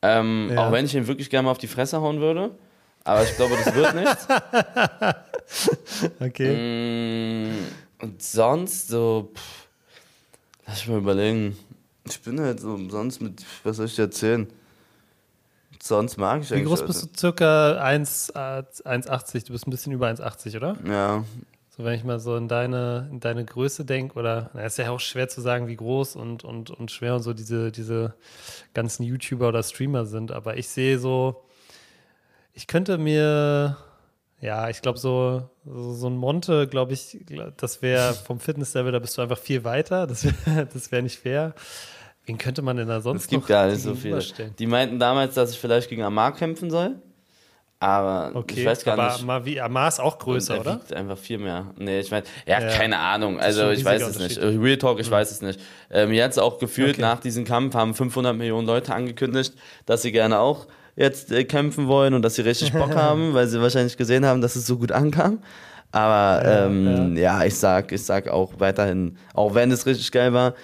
Ähm, 0.01 0.51
Ja. 0.53 0.67
Auch 0.69 0.73
wenn 0.73 0.87
ich 0.87 0.95
ihn 0.95 1.07
wirklich 1.07 1.29
gerne 1.29 1.45
mal 1.47 1.51
auf 1.51 1.59
die 1.59 1.67
Fresse 1.69 2.01
hauen 2.01 2.21
würde. 2.21 2.51
Aber 3.05 3.23
ich 3.23 3.37
glaube, 3.37 3.55
das 3.63 3.75
wird 3.75 3.95
nichts. 3.95 4.27
Okay. 6.21 7.49
Mm, 7.51 7.53
Und 8.01 8.23
sonst 8.23 8.89
so, 8.89 9.31
pff, 9.35 9.69
lass 10.67 10.81
ich 10.81 10.89
mal 10.89 10.99
überlegen. 10.99 11.57
Ich 12.09 12.21
bin 12.21 12.41
halt 12.41 12.61
so 12.61 12.77
sonst 12.89 13.21
mit, 13.21 13.45
was 13.63 13.77
soll 13.77 13.87
ich 13.87 13.97
dir 13.97 14.03
erzählen? 14.03 14.47
Sonst 15.81 16.17
mag 16.17 16.43
ich 16.43 16.51
Wie 16.51 16.55
eigentlich. 16.55 16.69
groß 16.69 16.87
bist 16.87 17.03
du? 17.03 17.09
Circa 17.19 17.77
1, 17.77 18.31
äh, 18.31 18.63
1,80. 18.85 19.47
Du 19.47 19.53
bist 19.53 19.67
ein 19.67 19.71
bisschen 19.71 19.93
über 19.93 20.09
1,80, 20.09 20.57
oder? 20.57 20.77
Ja, 20.87 21.25
So, 21.77 21.85
wenn 21.85 21.95
ich 21.95 22.05
mal 22.05 22.21
so 22.21 22.37
in 22.37 22.49
deine, 22.49 23.09
in 23.11 23.21
deine 23.21 23.45
Größe 23.45 23.85
denke, 23.85 24.19
oder, 24.19 24.51
na, 24.55 24.63
ist 24.65 24.79
ja 24.79 24.91
auch 24.91 25.01
schwer 25.01 25.29
zu 25.29 25.41
sagen, 25.41 25.67
wie 25.67 25.77
groß 25.77 26.17
und, 26.17 26.45
und, 26.45 26.71
und 26.71 26.91
schwer 26.91 27.17
und 27.17 27.23
so 27.23 27.33
diese, 27.33 27.73
diese 27.73 28.15
ganzen 28.75 29.03
YouTuber 29.03 29.49
oder 29.49 29.63
Streamer 29.63 30.07
sind, 30.07 30.31
aber 30.31 30.57
ich 30.57 30.69
sehe 30.69 30.99
so, 30.99 31.43
ich 32.53 32.67
könnte 32.69 32.97
mir, 32.97 33.77
ja, 34.41 34.69
ich 34.69 34.83
glaube, 34.83 34.99
so, 34.99 35.51
so, 35.65 35.95
so 35.95 36.07
ein 36.09 36.17
Monte, 36.17 36.69
glaube 36.69 36.93
ich, 36.93 37.19
das 37.57 37.83
wäre 37.83 38.15
vom 38.15 38.39
Fitnesslevel, 38.39 38.93
da 38.93 39.01
bist 39.01 39.19
du 39.19 39.23
einfach 39.23 39.39
viel 39.39 39.65
weiter, 39.65 40.07
das 40.07 40.25
wäre 40.25 40.67
das 40.73 40.93
wär 40.93 41.03
nicht 41.03 41.19
fair. 41.19 41.55
Wen 42.27 42.39
könnte 42.39 42.63
man 42.63 42.77
denn 42.77 42.89
da 42.89 43.01
sonst 43.01 43.23
es 43.23 43.29
gibt 43.29 43.43
noch 43.43 43.49
gar 43.49 43.67
nicht 43.67 43.83
so 43.83 43.95
viele. 43.95 44.21
Die 44.59 44.67
meinten 44.67 44.99
damals, 44.99 45.35
dass 45.35 45.51
ich 45.53 45.59
vielleicht 45.59 45.89
gegen 45.91 46.03
Amar 46.03 46.35
kämpfen 46.35 46.71
soll. 46.71 46.97
Aber 47.81 48.31
Okay, 48.35 48.61
ich 48.61 48.67
weiß 48.67 48.83
gar 48.85 48.99
aber 48.99 49.13
nicht. 49.13 49.27
mal 49.27 49.45
wie, 49.45 49.61
Amar 49.61 49.89
ist 49.89 50.01
auch 50.01 50.19
größer, 50.19 50.55
er 50.55 50.61
oder? 50.61 50.75
wiegt 50.77 50.93
einfach 50.95 51.19
viel 51.19 51.37
mehr. 51.37 51.67
Nee, 51.77 52.01
ich 52.01 52.11
meine, 52.11 52.25
ja, 52.47 52.61
Ja. 52.61 52.69
keine 52.69 52.99
Ahnung. 52.99 53.39
Also 53.39 53.69
ich 53.71 53.85
weiß 53.85 54.03
es 54.07 54.19
nicht. 54.19 54.39
Real 54.41 54.79
Talk, 54.79 55.01
ich 55.01 55.11
weiß 55.11 55.31
es 55.31 55.43
nicht. 55.43 55.61
Ähm, 55.91 56.13
jetzt 56.13 56.39
auch 56.39 56.59
gefühlt 56.59 56.95
Okay. 56.95 57.03
nach 57.03 57.21
diesem 57.21 57.45
Kampf 57.45 57.75
haben 57.75 57.95
500 57.95 58.35
Millionen 58.35 58.67
Leute 58.67 58.95
angekündigt, 58.95 59.53
dass 59.85 60.01
sie 60.01 60.13
gerne 60.13 60.39
auch 60.39 60.67
jetzt 60.97 61.31
äh, 61.31 61.45
kämpfen 61.45 61.87
wollen 61.89 62.15
und 62.15 62.23
dass 62.23 62.37
sie 62.37 62.43
richtig 62.43 62.73
Bock 62.73 62.95
haben, 62.95 63.35
weil 63.35 63.49
sie 63.49 63.61
wahrscheinlich 63.61 63.99
gesehen 63.99 64.25
haben, 64.25 64.41
dass 64.41 64.57
es 64.57 64.67
so 64.67 64.79
gut 64.79 64.93
ankam. 64.93 65.41
Aber 65.93 66.43
Ja, 66.45 66.67
ähm, 66.67 67.17
ja. 67.17 67.45
ich 67.45 67.55
sag, 67.57 67.93
ich 67.93 68.03
sag 68.05 68.29
auch 68.29 68.55
weiterhin, 68.59 69.17
auch 69.35 69.55
wenn 69.55 69.71
es 69.71 69.85
richtig 69.87 70.11
geil 70.11 70.33
war, 70.33 70.55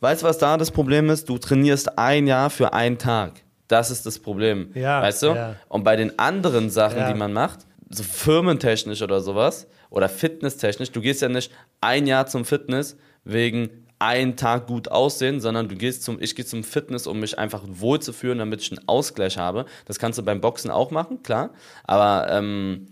weißt 0.00 0.22
du, 0.22 0.26
was 0.26 0.38
da 0.38 0.56
das 0.56 0.70
Problem 0.70 1.10
ist? 1.10 1.28
Du 1.28 1.38
trainierst 1.38 1.98
ein 1.98 2.26
Jahr 2.26 2.50
für 2.50 2.72
einen 2.72 2.98
Tag. 2.98 3.32
Das 3.68 3.90
ist 3.90 4.04
das 4.06 4.18
Problem. 4.18 4.70
Ja, 4.74 5.00
weißt 5.02 5.22
du? 5.22 5.26
ja. 5.28 5.56
Und 5.68 5.84
bei 5.84 5.96
den 5.96 6.18
anderen 6.18 6.70
Sachen, 6.70 6.98
Ja. 6.98 7.12
die 7.12 7.18
man 7.18 7.32
macht, 7.32 7.60
so 7.88 8.02
firmentechnisch 8.02 9.02
oder 9.02 9.20
sowas 9.20 9.66
oder 9.90 10.08
fitnesstechnisch, 10.08 10.90
du 10.92 11.00
gehst 11.00 11.22
ja 11.22 11.28
nicht 11.28 11.52
ein 11.80 12.06
Jahr 12.06 12.26
zum 12.26 12.44
Fitness 12.44 12.96
wegen 13.24 13.68
einen 13.98 14.36
Tag 14.36 14.66
gut 14.66 14.88
aussehen, 14.88 15.40
sondern 15.40 15.68
du 15.68 15.76
gehst 15.76 16.04
zum, 16.04 16.20
ich 16.22 16.34
gehe 16.34 16.46
zum 16.46 16.64
Fitness, 16.64 17.06
um 17.06 17.20
mich 17.20 17.38
einfach 17.38 17.62
wohlzufühlen, 17.66 18.38
damit 18.38 18.62
ich 18.62 18.72
einen 18.72 18.88
Ausgleich 18.88 19.36
habe. 19.36 19.66
Das 19.84 19.98
kannst 19.98 20.18
du 20.18 20.22
beim 20.22 20.40
Boxen 20.40 20.70
auch 20.70 20.90
machen, 20.90 21.22
klar. 21.22 21.50
Aber 21.84 22.26
ähm, 22.30 22.86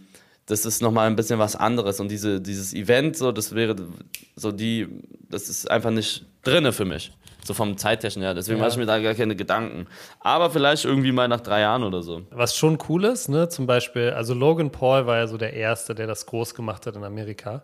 das 0.47 0.65
ist 0.67 0.83
nochmal 0.83 1.07
ein 1.07 1.17
bisschen 1.17 1.39
was 1.39 1.57
anderes. 1.57 1.99
Und 2.01 2.11
diese, 2.11 2.41
dieses 2.43 2.75
Event, 2.75 3.17
so, 3.17 3.33
das 3.33 3.55
wäre 3.55 3.75
so 4.37 4.53
die, 4.53 4.87
das 5.31 5.49
ist 5.49 5.71
einfach 5.71 5.91
nicht 5.91 6.27
drinne 6.43 6.73
für 6.73 6.85
mich. 6.85 7.13
So 7.45 7.55
vom 7.55 7.79
Zeittechnik 7.79 8.25
her. 8.25 8.35
Deswegen 8.35 8.59
Ja. 8.59 8.65
mache 8.65 8.73
ich 8.73 8.77
mir 8.79 8.85
da 8.87 8.99
gar 8.99 9.15
keine 9.15 9.35
Gedanken. 9.35 9.87
Aber 10.21 10.51
vielleicht 10.51 10.85
irgendwie 10.85 11.13
mal 11.13 11.29
nach 11.29 11.41
drei 11.41 11.61
Jahren 11.61 11.83
oder 11.83 12.03
so. 12.03 12.23
Was 12.31 12.55
schon 12.57 12.79
cool 12.89 13.05
ist, 13.05 13.29
ne, 13.29 13.49
zum 13.49 13.67
Beispiel, 13.67 14.11
also 14.11 14.35
Logan 14.35 14.71
Paul 14.71 15.07
war 15.07 15.17
ja 15.17 15.27
so 15.27 15.39
der 15.39 15.55
Erste, 15.55 15.95
der 15.95 16.07
das 16.07 16.27
groß 16.27 16.55
gemacht 16.55 16.87
hat 16.87 16.97
in 16.97 17.05
Amerika. 17.05 17.63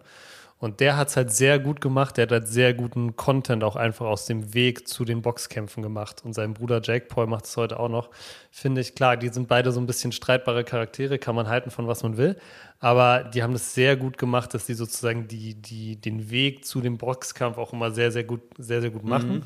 Und 0.59 0.81
der 0.81 0.97
hat 0.97 1.09
es 1.09 1.17
halt 1.17 1.31
sehr 1.31 1.59
gut 1.59 1.81
gemacht. 1.83 2.17
Der 2.17 2.23
hat 2.23 2.31
halt 2.33 2.49
sehr 2.49 2.73
guten 2.73 3.17
Content 3.17 3.63
auch 3.65 3.77
einfach 3.77 4.07
aus 4.07 4.25
dem 4.25 4.55
Weg 4.55 4.89
zu 4.89 5.05
den 5.05 5.21
Boxkämpfen 5.21 5.83
gemacht. 5.83 6.23
Und 6.25 6.33
sein 6.33 6.55
Bruder 6.55 6.81
Jake 6.83 7.07
Paul 7.07 7.27
macht 7.27 7.45
es 7.45 7.57
heute 7.57 7.79
auch 7.79 7.89
noch. 7.91 8.09
Finde 8.51 8.81
ich, 8.81 8.95
klar, 8.95 9.17
die 9.19 9.29
sind 9.29 9.47
beide 9.49 9.73
so 9.73 9.81
ein 9.81 9.87
bisschen 9.87 10.13
streitbare 10.13 10.65
Charaktere, 10.65 11.19
kann 11.19 11.35
man 11.35 11.49
halten 11.49 11.71
von 11.71 11.87
was 11.87 12.03
man 12.03 12.17
will. 12.17 12.39
Aber 12.81 13.25
die 13.25 13.43
haben 13.43 13.53
das 13.53 13.75
sehr 13.75 13.97
gut 13.97 14.17
gemacht, 14.17 14.55
dass 14.55 14.65
die 14.67 14.75
sozusagen 14.75 15.29
die, 15.29 15.55
die, 15.55 15.97
den 16.01 16.31
Weg 16.31 16.65
zu 16.65 16.81
dem 16.81 16.97
Boxkampf 16.99 17.59
auch 17.59 17.73
immer 17.73 17.91
sehr, 17.91 18.11
sehr 18.11 18.25
gut, 18.25 18.41
sehr, 18.57 18.81
sehr 18.81 18.91
gut 18.91 19.05
machen. 19.05 19.45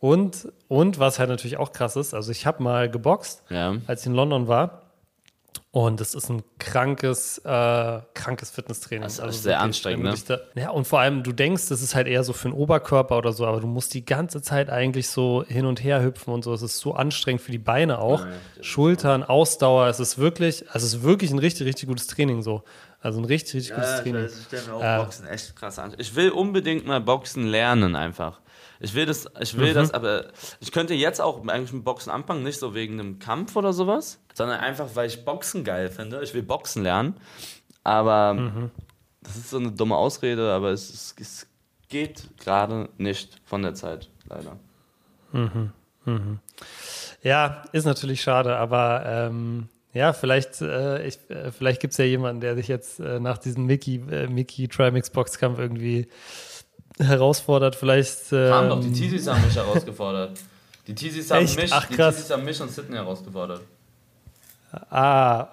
Und, 0.00 0.48
und 0.68 0.98
was 0.98 1.18
halt 1.18 1.28
natürlich 1.28 1.56
auch 1.56 1.72
krass 1.72 1.94
ist, 1.96 2.14
also 2.14 2.30
ich 2.32 2.46
habe 2.46 2.62
mal 2.62 2.88
geboxt, 2.90 3.42
Ja. 3.50 3.76
als 3.86 4.00
ich 4.02 4.06
in 4.06 4.14
London 4.14 4.48
war. 4.48 4.82
Und 5.70 6.00
es 6.00 6.14
ist 6.14 6.30
ein 6.30 6.42
krankes, 6.58 7.38
äh, 7.44 8.00
krankes 8.14 8.50
Fitnesstraining. 8.50 9.02
Das 9.02 9.18
ist 9.18 9.42
sehr 9.42 9.60
anstrengend, 9.60 10.12
dich 10.14 10.24
Da, 10.24 10.40
ja, 10.54 10.70
und 10.70 10.86
vor 10.86 11.00
allem, 11.00 11.22
du 11.22 11.32
denkst, 11.32 11.68
das 11.68 11.82
ist 11.82 11.94
halt 11.94 12.06
eher 12.06 12.24
so 12.24 12.32
für 12.32 12.48
den 12.48 12.54
Oberkörper 12.54 13.18
oder 13.18 13.32
so, 13.32 13.46
aber 13.46 13.60
du 13.60 13.66
musst 13.66 13.92
die 13.92 14.04
ganze 14.04 14.40
Zeit 14.40 14.70
eigentlich 14.70 15.08
so 15.08 15.44
hin 15.46 15.66
und 15.66 15.84
her 15.84 16.02
hüpfen 16.02 16.32
und 16.32 16.42
so. 16.42 16.54
Es 16.54 16.62
ist 16.62 16.78
so 16.78 16.94
anstrengend 16.94 17.42
für 17.42 17.52
die 17.52 17.58
Beine 17.58 17.98
auch. 17.98 18.26
Schultern, 18.62 19.22
Ausdauer. 19.22 19.88
Es 19.88 20.00
ist 20.00 20.16
wirklich, 20.16 20.64
also 20.70 20.86
es 20.86 20.94
ist 20.94 21.02
wirklich 21.02 21.30
ein 21.30 21.38
richtig, 21.38 21.66
richtig 21.66 21.88
gutes 21.88 22.06
Training 22.06 22.42
so. 22.42 22.64
Also 23.00 23.20
ein 23.20 23.26
richtig, 23.26 23.54
richtig 23.54 23.74
gutes 23.74 24.02
Training. 24.02 24.24
ich 24.24 24.44
stelle 24.46 24.62
mir 24.66 24.74
auch 24.74 24.82
Äh, 24.82 25.04
Boxen 25.04 25.26
echt 25.26 25.54
krass 25.54 25.78
an. 25.78 25.94
Ich 25.98 26.16
will 26.16 26.30
unbedingt 26.30 26.86
mal 26.86 27.00
Boxen 27.00 27.46
lernen 27.46 27.94
einfach. 27.94 28.40
Ich 28.80 28.94
will 28.94 29.06
das, 29.06 29.26
ich 29.40 29.56
will 29.56 29.74
das, 29.74 29.92
aber 29.92 30.26
ich 30.60 30.70
könnte 30.70 30.94
jetzt 30.94 31.20
auch 31.20 31.46
eigentlich 31.46 31.72
mit 31.72 31.84
Boxen 31.84 32.10
anfangen, 32.10 32.44
nicht 32.44 32.60
so 32.60 32.74
wegen 32.74 33.00
einem 33.00 33.18
Kampf 33.18 33.56
oder 33.56 33.72
sowas, 33.72 34.20
sondern 34.34 34.60
einfach, 34.60 34.88
weil 34.94 35.08
ich 35.08 35.24
Boxen 35.24 35.64
geil 35.64 35.88
finde. 35.88 36.22
Ich 36.22 36.32
will 36.32 36.42
Boxen 36.42 36.82
lernen, 36.84 37.14
aber 37.82 38.70
das 39.20 39.36
ist 39.36 39.50
so 39.50 39.58
eine 39.58 39.72
dumme 39.72 39.96
Ausrede, 39.96 40.52
aber 40.52 40.70
es, 40.70 40.90
es, 40.90 41.14
es 41.20 41.46
geht 41.88 42.28
gerade 42.38 42.88
nicht 42.98 43.40
von 43.44 43.62
der 43.62 43.74
Zeit, 43.74 44.08
leider. 44.28 44.56
Ja, 47.22 47.64
ist 47.72 47.84
natürlich 47.84 48.22
schade, 48.22 48.56
aber 48.56 49.02
ähm, 49.06 49.68
ja, 49.92 50.12
vielleicht, 50.12 50.60
äh, 50.60 51.06
ich, 51.06 51.18
äh, 51.30 51.50
vielleicht 51.50 51.80
gibt 51.80 51.92
es 51.92 51.98
ja 51.98 52.04
jemanden, 52.04 52.40
der 52.40 52.54
sich 52.54 52.68
jetzt 52.68 53.00
äh, 53.00 53.18
nach 53.18 53.38
diesem 53.38 53.66
Mickey, 53.66 53.96
äh, 54.10 54.28
Mickey 54.28 54.68
Trimix 54.68 55.10
Boxkampf 55.10 55.58
irgendwie 55.58 56.08
herausfordert. 56.98 57.74
Vielleicht. 57.76 58.32
Haben 58.32 58.64
Ähm, 58.64 58.68
doch, 58.70 58.80
die 58.80 58.92
Tisis 58.92 59.26
haben 59.26 59.44
mich 59.44 59.56
herausgefordert. 59.56 60.38
Die 60.86 60.94
Teasies 60.94 61.30
haben, 61.30 61.44
mich, 61.44 61.72
Ach, 61.72 61.86
die. 61.86 61.96
Teasies 61.96 62.30
haben 62.30 62.44
mich 62.44 62.60
und 62.60 62.70
Sydney 62.70 62.96
herausgefordert. 62.96 63.60
Ah, 64.90 65.48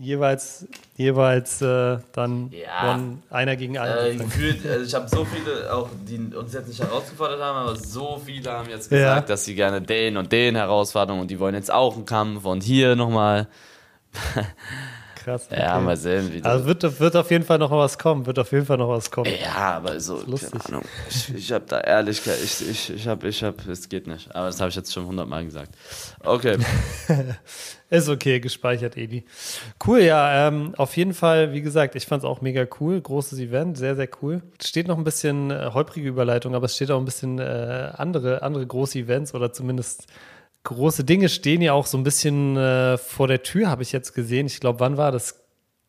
jeweils, 0.00 0.66
jeweils 0.96 1.62
äh, 1.62 1.98
dann 2.12 2.50
Ja. 2.52 2.98
einer 3.30 3.54
gegen 3.54 3.78
einen. 3.78 4.20
Äh, 4.20 4.24
gefühlt, 4.24 4.66
also 4.66 4.84
ich 4.84 4.92
habe 4.92 5.08
so 5.08 5.24
viele, 5.24 5.72
auch 5.72 5.88
die 6.08 6.34
uns 6.34 6.52
jetzt 6.52 6.66
nicht 6.66 6.80
herausgefordert 6.80 7.40
haben, 7.40 7.58
aber 7.68 7.76
so 7.76 8.20
viele 8.24 8.50
haben 8.50 8.68
jetzt 8.68 8.90
Ja. 8.90 8.96
gesagt, 8.98 9.30
dass 9.30 9.44
sie 9.44 9.54
gerne 9.54 9.80
den 9.80 10.16
und 10.16 10.32
den 10.32 10.56
herausfordern 10.56 11.20
und 11.20 11.30
die 11.30 11.38
wollen 11.38 11.54
jetzt 11.54 11.70
auch 11.72 11.94
einen 11.94 12.06
Kampf 12.06 12.44
und 12.44 12.64
hier 12.64 12.96
nochmal. 12.96 13.46
Krass. 15.24 15.48
Ja, 15.50 15.76
okay. 15.76 15.84
mal 15.84 15.96
sehen, 15.96 16.32
wie 16.32 16.40
das. 16.40 16.50
Also 16.50 16.66
wird, 16.66 17.00
wird 17.00 17.16
auf 17.16 17.30
jeden 17.30 17.44
Fall 17.44 17.58
noch 17.58 17.70
was 17.70 17.98
kommen. 17.98 18.24
Wird 18.24 18.38
auf 18.38 18.50
jeden 18.52 18.64
Fall 18.64 18.78
noch 18.78 18.88
was 18.88 19.10
kommen. 19.10 19.30
ja, 19.40 19.74
aber 19.74 20.00
so, 20.00 20.16
keine 20.16 20.64
Ahnung. 20.64 20.82
Ich, 21.08 21.34
ich 21.34 21.52
habe 21.52 21.64
da 21.68 21.80
Ehrlichkeit, 21.80 22.38
ich, 22.42 22.68
ich, 22.68 22.90
ich 22.90 23.06
habe, 23.06 23.28
ich 23.28 23.42
habe, 23.42 23.56
es 23.70 23.88
geht 23.88 24.06
nicht. 24.06 24.34
Aber 24.34 24.46
das 24.46 24.60
habe 24.60 24.70
ich 24.70 24.76
jetzt 24.76 24.92
schon 24.92 25.06
hundertmal 25.06 25.44
gesagt. 25.44 25.74
Okay. 26.24 26.56
Ist 27.90 28.08
okay, 28.08 28.38
gespeichert, 28.40 28.96
Edi. 28.96 29.24
Cool, 29.84 30.00
ja, 30.00 30.46
ähm, 30.48 30.74
auf 30.76 30.96
jeden 30.96 31.12
Fall, 31.12 31.52
wie 31.52 31.60
gesagt, 31.60 31.96
ich 31.96 32.06
fand 32.06 32.22
es 32.22 32.28
auch 32.28 32.40
mega 32.40 32.64
cool. 32.78 33.00
Großes 33.00 33.38
Event, 33.40 33.76
sehr, 33.76 33.96
sehr 33.96 34.08
cool. 34.22 34.42
Steht 34.62 34.86
noch 34.86 34.96
ein 34.96 35.04
bisschen 35.04 35.50
äh, 35.50 35.70
holprige 35.74 36.08
Überleitung, 36.08 36.54
aber 36.54 36.66
es 36.66 36.76
steht 36.76 36.90
auch 36.92 36.98
ein 36.98 37.04
bisschen 37.04 37.40
äh, 37.40 37.90
andere, 37.96 38.42
andere 38.42 38.66
große 38.66 39.00
Events 39.00 39.34
oder 39.34 39.52
zumindest 39.52 40.06
große 40.64 41.04
Dinge 41.04 41.28
stehen 41.28 41.62
ja 41.62 41.72
auch 41.72 41.86
so 41.86 41.96
ein 41.96 42.04
bisschen 42.04 42.56
äh, 42.56 42.98
vor 42.98 43.28
der 43.28 43.42
Tür, 43.42 43.68
habe 43.68 43.82
ich 43.82 43.92
jetzt 43.92 44.14
gesehen. 44.14 44.46
Ich 44.46 44.60
glaube, 44.60 44.80
wann 44.80 44.96
war 44.96 45.12
das? 45.12 45.36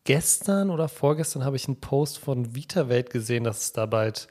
Gestern 0.04 0.70
oder 0.70 0.88
vorgestern 0.88 1.44
habe 1.44 1.54
ich 1.54 1.68
einen 1.68 1.80
Post 1.80 2.18
von 2.18 2.56
VitaWelt 2.56 3.10
gesehen, 3.10 3.44
dass 3.44 3.60
es 3.60 3.72
da 3.72 3.86
bald, 3.86 4.26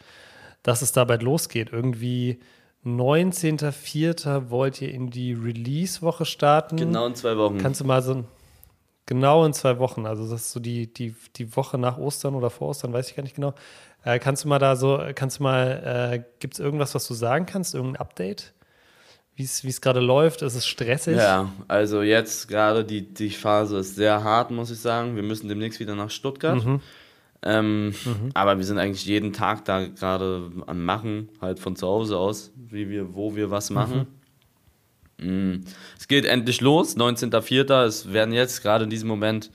dass 0.64 0.82
es 0.82 0.92
da 0.92 1.06
bald 1.06 1.24
losgeht. 1.24 1.70
Irgendwie 1.72 2.40
19.04. 2.86 4.50
wollt 4.50 4.82
ihr 4.82 4.92
in 4.94 5.10
die 5.10 5.32
Release-Woche 5.32 6.26
starten. 6.26 6.76
Genau 6.76 7.06
in 7.06 7.16
zwei 7.16 7.38
Wochen. 7.38 7.58
Kannst 7.58 7.80
du 7.80 7.86
mal 7.86 8.02
so 8.02 8.16
ein, 8.16 8.28
genau 9.06 9.46
in 9.46 9.54
zwei 9.54 9.80
Wochen, 9.80 10.06
also 10.06 10.24
das 10.30 10.42
ist 10.42 10.52
so 10.52 10.60
die, 10.60 10.92
die, 10.92 11.16
die 11.36 11.56
Woche 11.56 11.78
nach 11.78 11.98
Ostern 11.98 12.36
oder 12.36 12.50
vor 12.50 12.70
Ostern, 12.70 12.92
weiß 12.92 13.10
ich 13.10 13.16
gar 13.16 13.24
nicht 13.24 13.36
genau. 13.36 13.54
Äh, 14.04 14.20
kannst 14.20 14.44
du 14.44 14.48
mal 14.48 14.60
da 14.60 14.76
so, 14.76 15.00
kannst 15.16 15.40
du 15.40 15.44
mal, 15.44 16.14
äh, 16.14 16.24
gibt 16.40 16.56
es 16.56 16.60
irgendwas, 16.60 16.96
was 16.96 17.08
du 17.08 17.14
sagen 17.14 17.46
kannst, 17.46 17.76
irgendein 17.76 18.02
Update? 18.02 18.54
Wie 19.36 19.44
es 19.44 19.82
gerade 19.82 20.00
läuft? 20.00 20.42
Ist 20.42 20.56
es 20.56 20.68
stressig? 20.68 21.18
Ja, 21.18 21.52
also 21.68 22.02
jetzt 22.02 22.48
gerade 22.48 22.84
die, 22.84 23.02
die 23.02 23.30
Phase 23.30 23.80
ist 23.80 23.96
sehr 23.96 24.24
hart, 24.24 24.52
muss 24.52 24.70
ich 24.70 24.80
sagen. 24.80 25.16
Wir 25.16 25.24
müssen 25.24 25.48
demnächst 25.48 25.80
wieder 25.80 25.96
nach 25.96 26.10
Stuttgart. 26.12 26.64
Ähm, 27.44 27.96
Aber 28.34 28.58
wir 28.58 28.66
sind 28.66 28.78
eigentlich 28.78 29.06
jeden 29.06 29.34
Tag 29.34 29.66
da 29.66 29.88
gerade 29.88 30.52
am 30.68 30.84
Machen, 30.84 31.30
halt 31.42 31.60
von 31.60 31.76
zu 31.76 31.88
Hause 31.88 32.18
aus, 32.18 32.52
wie 32.56 32.90
wir, 32.90 33.16
wo 33.16 33.36
wir 33.36 33.50
was 33.50 33.72
machen. 33.72 34.08
Mm. 35.18 35.62
Es 35.98 36.08
geht 36.08 36.26
endlich 36.26 36.62
los, 36.62 36.96
19.04. 36.98 37.84
Es 37.86 38.14
werden 38.14 38.34
jetzt 38.34 38.62
gerade 38.62 38.84
in 38.84 38.90
diesem 38.90 39.08
Moment 39.08 39.50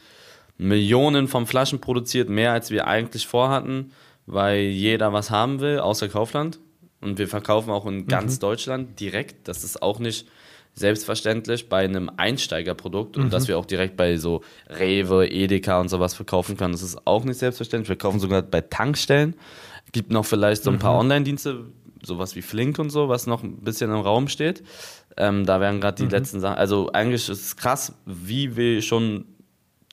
Millionen 0.59 1.29
von 1.29 1.47
Flaschen 1.47 1.81
produziert, 1.81 2.29
mehr 2.29 2.53
als 2.53 2.71
wir 2.71 2.87
eigentlich 2.87 3.27
vorhatten, 3.27 3.93
weil 4.27 4.61
jeder 4.61 5.13
was 5.13 5.31
haben 5.31 5.61
will, 5.61 5.79
außer 5.79 6.09
Kaufland. 6.09 6.59
Und 7.01 7.19
wir 7.19 7.29
verkaufen 7.29 7.71
auch 7.71 7.87
in 7.87 8.07
ganz 8.07 8.39
Deutschland 8.39 8.99
direkt. 9.01 9.49
Das 9.49 9.65
ist 9.65 9.83
auch 9.83 9.99
nicht 9.99 10.27
selbstverständlich 10.75 11.69
bei 11.69 11.85
einem 11.85 12.11
Einsteigerprodukt 12.17 13.17
und 13.17 13.33
dass 13.33 13.49
wir 13.49 13.59
auch 13.59 13.65
direkt 13.65 13.97
bei 13.97 14.19
so 14.19 14.43
Rewe, 14.69 15.27
Edeka 15.27 15.81
und 15.81 15.89
sowas 15.89 16.15
verkaufen 16.15 16.59
können. 16.59 16.73
Das 16.73 16.83
ist 16.83 17.07
auch 17.07 17.25
nicht 17.25 17.39
selbstverständlich. 17.39 17.89
Wir 17.89 17.97
kaufen 17.97 18.21
sogar 18.21 18.43
bei 18.43 18.61
Tankstellen. 18.61 19.35
Gibt 19.93 20.11
noch 20.11 20.27
vielleicht 20.27 20.65
so 20.65 20.71
ein 20.71 20.79
paar 20.79 20.99
Online-Dienste, 20.99 21.65
sowas 22.03 22.37
wie 22.37 22.43
Flink 22.43 22.79
und 22.79 22.91
so, 22.91 23.09
was 23.09 23.27
noch 23.27 23.43
ein 23.43 23.57
bisschen 23.63 23.91
im 23.91 24.01
Raum 24.01 24.29
steht. 24.29 24.65
Ähm, 25.17 25.47
da 25.47 25.61
werden 25.61 25.81
gerade 25.81 26.03
die 26.03 26.11
letzten 26.11 26.41
Sachen. 26.41 26.59
Also 26.59 26.93
eigentlich 26.93 27.29
ist 27.31 27.41
es 27.41 27.57
krass, 27.57 27.95
wie 28.05 28.57
wir 28.57 28.83
schon 28.83 29.25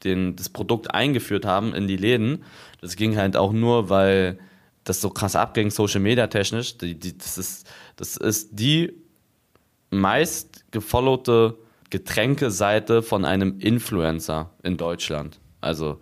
den, 0.03 0.35
das 0.35 0.49
Produkt 0.49 0.93
eingeführt 0.93 1.45
haben 1.45 1.73
in 1.73 1.87
die 1.87 1.95
Läden. 1.95 2.43
Das 2.81 2.97
ging 2.97 3.15
halt 3.15 3.37
auch 3.37 3.53
nur, 3.53 3.89
weil 3.89 4.37
das 4.83 5.01
so 5.01 5.09
krass 5.09 5.35
abging, 5.35 5.71
Social 5.71 6.01
Media 6.01 6.27
technisch. 6.27 6.77
Die, 6.77 6.97
die, 6.97 7.17
das, 7.17 7.37
ist, 7.37 7.67
das 7.95 8.17
ist 8.17 8.49
die 8.51 8.93
meist 9.89 10.71
gefollowte 10.71 11.57
Getränkeseite 11.89 13.03
von 13.03 13.23
einem 13.25 13.59
Influencer 13.59 14.49
in 14.63 14.77
Deutschland. 14.77 15.39
Also 15.61 15.99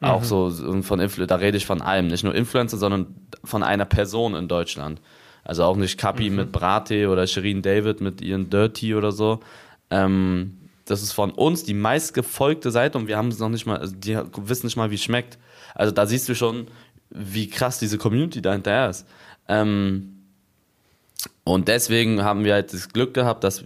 auch 0.00 0.24
so 0.24 0.48
so 0.48 0.80
von 0.82 0.98
Influ 0.98 1.26
da 1.26 1.36
rede 1.36 1.58
ich 1.58 1.66
von 1.66 1.82
allem, 1.82 2.06
nicht 2.06 2.24
nur 2.24 2.34
Influencer, 2.34 2.78
sondern 2.78 3.14
von 3.44 3.62
einer 3.62 3.84
Person 3.84 4.34
in 4.34 4.48
Deutschland. 4.48 5.00
Also 5.44 5.64
auch 5.64 5.76
nicht 5.76 5.98
Kapi 5.98 6.30
mit 6.30 6.52
Brattee 6.52 7.06
oder 7.06 7.26
Shirin 7.26 7.62
David 7.62 8.00
mit 8.00 8.20
ihren 8.20 8.50
Dirty 8.50 8.94
oder 8.94 9.12
so. 9.12 9.40
Ähm, 9.90 10.58
das 10.84 11.02
ist 11.02 11.12
von 11.12 11.30
uns 11.30 11.64
die 11.64 11.74
meistgefolgte 11.74 12.70
Seite 12.70 12.98
und 12.98 13.08
wir 13.08 13.16
haben 13.16 13.28
es 13.28 13.38
noch 13.38 13.48
nicht 13.48 13.66
mal, 13.66 13.78
also 13.78 13.94
die 13.94 14.18
wissen 14.36 14.66
nicht 14.66 14.76
mal, 14.76 14.90
wie 14.90 14.96
es 14.96 15.04
schmeckt. 15.04 15.38
Also 15.74 15.92
da 15.92 16.06
siehst 16.06 16.28
du 16.28 16.34
schon, 16.34 16.66
wie 17.10 17.48
krass 17.48 17.78
diese 17.78 17.98
Community 17.98 18.40
dahinter 18.42 18.88
ist. 18.88 19.06
Ähm, 19.48 20.16
und 21.44 21.68
deswegen 21.68 22.22
haben 22.22 22.44
wir 22.44 22.54
halt 22.54 22.72
das 22.72 22.88
Glück 22.90 23.12
gehabt, 23.14 23.44
dass, 23.44 23.64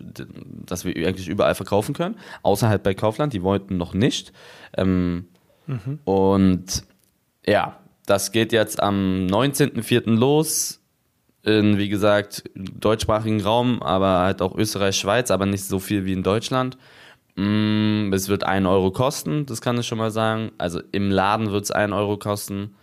dass 0.67 0.85
wir 0.85 0.95
eigentlich 1.07 1.29
überall 1.29 1.55
verkaufen 1.55 1.95
können, 1.95 2.17
außer 2.43 2.69
halt 2.69 2.83
bei 2.83 2.95
Kaufland, 2.95 3.33
die 3.33 3.43
wollten 3.43 3.77
noch 3.77 3.95
nicht. 3.95 4.33
Ähm, 4.77 5.27
Und 6.05 6.85
ja, 7.47 7.79
das 8.07 8.33
geht 8.33 8.53
jetzt 8.53 8.83
am 8.83 9.27
19.04. 9.27 10.11
los. 10.11 10.81
In, 11.43 11.77
wie 11.77 11.91
gesagt, 11.91 12.45
deutschsprachigen 12.55 13.43
Raum, 13.43 13.83
aber 13.83 14.21
halt 14.21 14.41
auch 14.41 14.55
Österreich, 14.57 14.97
Schweiz, 14.97 15.31
aber 15.31 15.45
nicht 15.45 15.65
so 15.65 15.79
viel 15.79 16.07
wie 16.07 16.15
in 16.15 16.23
Deutschland. 16.23 16.79
Mm, 17.37 18.11
Es 18.15 18.31
wird 18.31 18.45
1 18.45 18.67
Euro 18.67 18.91
kosten, 18.93 19.45
das 19.45 19.61
kann 19.61 19.79
ich 19.79 19.87
schon 19.87 19.99
mal 19.99 20.11
sagen. 20.11 20.53
Also 20.57 20.81
im 20.93 21.11
Laden 21.11 21.51
wird 21.53 21.65
es 21.65 21.71
1 21.71 21.93
Euro 21.93 22.17
kosten. 22.17 22.75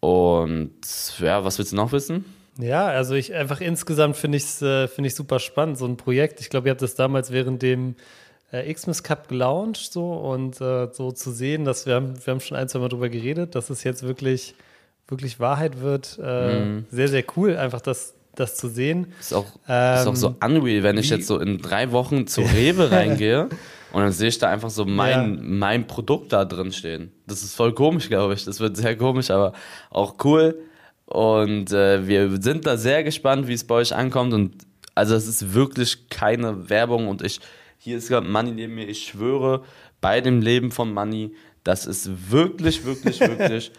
Und 0.00 0.72
ja, 1.18 1.44
was 1.44 1.58
willst 1.58 1.72
du 1.72 1.76
noch 1.76 1.92
wissen? 1.92 2.24
Ja, 2.58 2.86
also 2.86 3.14
ich 3.14 3.34
einfach 3.34 3.60
insgesamt 3.60 4.16
finde 4.16 4.38
ich 4.38 4.44
es 4.44 4.62
äh, 4.62 4.88
finde 4.88 5.08
ich 5.08 5.14
super 5.14 5.38
spannend, 5.38 5.78
so 5.78 5.84
ein 5.86 5.96
Projekt. 5.96 6.40
Ich 6.40 6.48
glaube, 6.48 6.68
ihr 6.68 6.70
habt 6.70 6.80
das 6.82 6.94
damals 6.94 7.30
während 7.30 7.60
dem 7.62 7.96
äh, 8.50 8.72
Xmas 8.72 9.02
Cup 9.02 9.28
gelauncht 9.28 9.92
so 9.92 10.12
und 10.12 10.60
äh, 10.60 10.88
so 10.92 11.12
zu 11.12 11.32
sehen, 11.32 11.64
dass 11.64 11.84
wir 11.86 11.96
haben, 11.96 12.14
wir 12.24 12.32
haben 12.32 12.40
schon 12.40 12.56
ein, 12.56 12.68
zwei 12.68 12.78
Mal 12.78 12.88
drüber 12.88 13.08
geredet, 13.08 13.54
dass 13.54 13.68
es 13.68 13.84
jetzt 13.84 14.04
wirklich, 14.04 14.54
wirklich 15.08 15.38
Wahrheit 15.40 15.80
wird. 15.80 16.18
Äh, 16.22 16.60
Mhm. 16.64 16.84
Sehr, 16.90 17.08
sehr 17.08 17.24
cool, 17.36 17.56
einfach 17.56 17.80
das, 17.82 18.14
das 18.34 18.56
zu 18.56 18.68
sehen. 18.68 19.12
Ist 19.20 19.34
auch, 19.34 19.46
ist 19.66 20.06
auch 20.06 20.16
so 20.16 20.34
unreal, 20.42 20.82
wenn 20.82 20.96
ich 20.98 21.10
jetzt 21.10 21.26
so 21.26 21.38
in 21.38 21.58
drei 21.58 21.92
Wochen 21.92 22.26
zu 22.26 22.40
Rewe 22.42 22.90
reingehe 22.90 23.48
und 23.92 24.02
dann 24.02 24.12
sehe 24.12 24.28
ich 24.28 24.38
da 24.38 24.50
einfach 24.50 24.70
so 24.70 24.84
mein, 24.84 25.58
mein 25.58 25.86
Produkt 25.86 26.32
da 26.32 26.44
drin 26.44 26.72
stehen. 26.72 27.12
Das 27.26 27.42
ist 27.42 27.54
voll 27.54 27.72
komisch, 27.72 28.08
glaube 28.08 28.34
ich. 28.34 28.44
Das 28.44 28.60
wird 28.60 28.76
sehr 28.76 28.96
komisch, 28.96 29.30
aber 29.30 29.52
auch 29.90 30.16
cool. 30.24 30.58
Und 31.06 31.72
äh, 31.72 32.06
wir 32.06 32.42
sind 32.42 32.66
da 32.66 32.76
sehr 32.76 33.04
gespannt, 33.04 33.46
wie 33.48 33.52
es 33.54 33.64
bei 33.64 33.76
euch 33.76 33.94
ankommt. 33.94 34.34
Und 34.34 34.54
also 34.94 35.14
es 35.14 35.26
ist 35.28 35.54
wirklich 35.54 36.08
keine 36.08 36.68
Werbung. 36.68 37.06
Und 37.08 37.22
ich, 37.22 37.40
hier 37.78 37.96
ist 37.98 38.08
gerade 38.08 38.26
Money 38.28 38.52
neben 38.52 38.74
mir, 38.74 38.88
ich 38.88 39.06
schwöre, 39.06 39.62
bei 40.00 40.20
dem 40.20 40.40
Leben 40.42 40.70
von 40.72 40.92
Money, 40.92 41.34
das 41.64 41.86
ist 41.86 42.30
wirklich, 42.30 42.84
wirklich, 42.84 43.20
wirklich. 43.20 43.70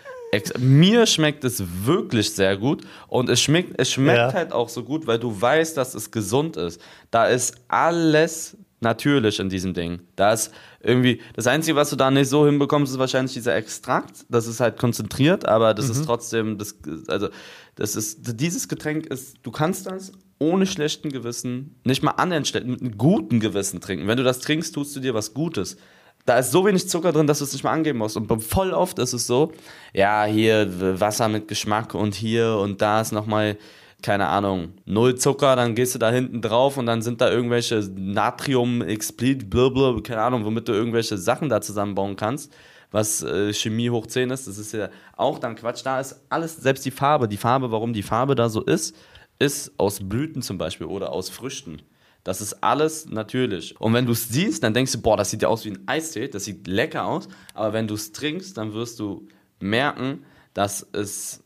mir 0.59 1.05
schmeckt 1.05 1.43
es 1.43 1.61
wirklich 1.85 2.33
sehr 2.33 2.55
gut. 2.55 2.85
Und 3.07 3.29
es 3.29 3.41
schmeckt, 3.41 3.79
es 3.79 3.91
schmeckt 3.91 4.17
Ja. 4.17 4.33
halt 4.33 4.53
auch 4.53 4.69
so 4.69 4.83
gut, 4.83 5.05
weil 5.05 5.19
du 5.19 5.39
weißt, 5.39 5.75
dass 5.75 5.95
es 5.95 6.11
gesund 6.11 6.55
ist. 6.55 6.81
Da 7.11 7.25
ist 7.27 7.55
alles 7.67 8.57
natürlich 8.79 9.39
in 9.39 9.49
diesem 9.49 9.73
Ding. 9.73 10.01
Da 10.15 10.33
ist 10.33 10.51
irgendwie, 10.81 11.21
das 11.35 11.47
Einzige, 11.47 11.75
was 11.75 11.89
du 11.89 11.95
da 11.95 12.11
nicht 12.11 12.29
so 12.29 12.45
hinbekommst, 12.45 12.93
ist 12.93 12.99
wahrscheinlich 12.99 13.33
dieser 13.33 13.55
Extrakt. 13.55 14.25
Das 14.29 14.47
ist 14.47 14.59
halt 14.59 14.77
konzentriert, 14.77 15.47
aber 15.47 15.73
das 15.73 15.89
ist 15.89 16.05
trotzdem, 16.05 16.57
das, 16.57 16.75
also, 17.07 17.29
das 17.75 17.95
ist, 17.95 18.39
dieses 18.39 18.67
Getränk 18.67 19.07
ist, 19.07 19.37
du 19.43 19.51
kannst 19.51 19.87
das 19.87 20.11
ohne 20.39 20.67
schlechten 20.67 21.09
Gewissen, 21.09 21.75
nicht 21.83 22.03
mal 22.03 22.13
schlecht, 22.45 22.67
mit 22.67 22.81
einem 22.81 22.97
guten 22.97 23.39
Gewissen 23.39 23.81
trinken. 23.81 24.07
Wenn 24.07 24.17
du 24.17 24.23
das 24.23 24.39
trinkst, 24.39 24.73
tust 24.75 24.95
du 24.95 24.99
dir 24.99 25.13
was 25.13 25.33
Gutes. 25.33 25.77
Da 26.25 26.37
ist 26.39 26.51
so 26.51 26.65
wenig 26.65 26.89
Zucker 26.89 27.13
drin, 27.13 27.25
dass 27.25 27.39
du 27.39 27.45
es 27.45 27.53
nicht 27.53 27.63
mal 27.63 27.71
angeben 27.71 27.99
musst. 27.99 28.17
Und 28.17 28.43
voll 28.43 28.71
oft 28.71 28.99
ist 28.99 29.13
es 29.13 29.25
so, 29.25 29.53
ja, 29.93 30.25
hier 30.25 30.99
Wasser 30.99 31.29
mit 31.29 31.47
Geschmack 31.47 31.95
und 31.95 32.13
hier 32.13 32.57
und 32.57 32.81
da 32.81 33.01
ist 33.01 33.13
nochmal, 33.13 33.57
keine 34.03 34.27
Ahnung, 34.27 34.73
null 34.85 35.15
Zucker, 35.15 35.55
dann 35.55 35.73
gehst 35.73 35.95
du 35.95 35.99
da 35.99 36.11
hinten 36.11 36.41
drauf 36.41 36.77
und 36.77 36.85
dann 36.85 37.01
sind 37.01 37.19
da 37.19 37.31
irgendwelche 37.31 37.79
Natrium, 37.95 38.81
Explit, 38.81 39.49
blablabla, 39.49 40.01
keine 40.01 40.21
Ahnung, 40.21 40.45
womit 40.45 40.67
du 40.67 40.73
irgendwelche 40.73 41.17
Sachen 41.17 41.49
da 41.49 41.61
zusammenbauen 41.61 42.15
kannst, 42.15 42.53
was 42.91 43.23
äh, 43.23 43.51
Chemie 43.53 43.89
hoch 43.89 44.05
10 44.05 44.29
ist. 44.29 44.47
Das 44.47 44.57
ist 44.57 44.73
ja 44.73 44.89
auch 45.15 45.39
dann 45.39 45.55
Quatsch. 45.55 45.83
Da 45.83 45.99
ist 45.99 46.21
alles, 46.29 46.57
selbst 46.57 46.85
die 46.85 46.91
Farbe, 46.91 47.27
die 47.27 47.37
Farbe, 47.37 47.71
warum 47.71 47.91
die 47.93 48.03
Farbe 48.03 48.35
da 48.35 48.49
so 48.49 48.61
ist, 48.61 48.95
ist 49.39 49.71
aus 49.77 49.99
Blüten 50.07 50.41
zum 50.41 50.57
Beispiel 50.57 50.87
oder 50.87 51.11
aus 51.11 51.29
Früchten. 51.29 51.81
Das 52.23 52.41
ist 52.41 52.61
alles 52.61 53.07
natürlich. 53.07 53.79
Und 53.79 53.93
wenn 53.93 54.05
du 54.05 54.11
es 54.11 54.29
siehst, 54.29 54.61
dann 54.61 54.73
denkst 54.73 54.91
du, 54.91 55.01
boah, 55.01 55.17
das 55.17 55.31
sieht 55.31 55.41
ja 55.41 55.47
aus 55.47 55.65
wie 55.65 55.71
ein 55.71 55.87
Eistee, 55.87 56.27
das 56.27 56.43
sieht 56.43 56.67
lecker 56.67 57.05
aus. 57.05 57.29
Aber 57.53 57.73
wenn 57.73 57.87
du 57.87 57.95
es 57.95 58.11
trinkst, 58.11 58.57
dann 58.57 58.73
wirst 58.73 58.99
du 58.99 59.27
merken, 59.59 60.23
dass 60.53 60.85
es 60.91 61.43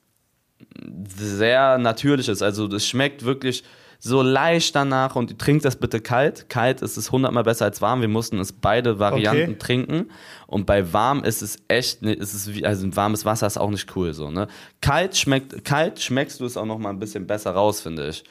sehr 1.07 1.77
natürlich 1.77 2.27
ist. 2.29 2.41
Also 2.41 2.67
es 2.67 2.85
schmeckt 2.87 3.23
wirklich 3.25 3.63
so 4.03 4.23
leicht 4.23 4.75
danach 4.75 5.15
und 5.15 5.37
trinkt 5.37 5.63
das 5.63 5.75
bitte 5.75 5.99
kalt. 6.01 6.49
Kalt 6.49 6.81
ist 6.81 6.97
es 6.97 7.11
hundertmal 7.11 7.43
besser 7.43 7.65
als 7.65 7.81
warm. 7.81 8.01
Wir 8.01 8.07
mussten 8.07 8.39
es 8.39 8.51
beide 8.51 8.97
Varianten 8.97 9.51
Okay. 9.51 9.57
trinken 9.59 10.09
und 10.47 10.65
bei 10.65 10.91
warm 10.91 11.23
ist 11.23 11.43
es 11.43 11.57
echt, 11.67 12.01
ne- 12.01 12.13
ist 12.13 12.33
es 12.33 12.51
wie, 12.53 12.65
also 12.65 12.95
warmes 12.95 13.25
Wasser 13.25 13.45
ist 13.45 13.57
auch 13.59 13.69
nicht 13.69 13.95
cool 13.95 14.13
so, 14.13 14.31
ne? 14.31 14.47
Kalt 14.81 15.15
schmeckt, 15.15 15.63
kalt 15.63 15.99
schmeckst 15.99 16.39
du 16.39 16.45
es 16.45 16.57
auch 16.57 16.65
noch 16.65 16.79
mal 16.79 16.89
ein 16.89 16.97
bisschen 16.99 17.27
besser 17.27 17.51
raus, 17.51 17.81
finde 17.81 18.07
ich. 18.09 18.23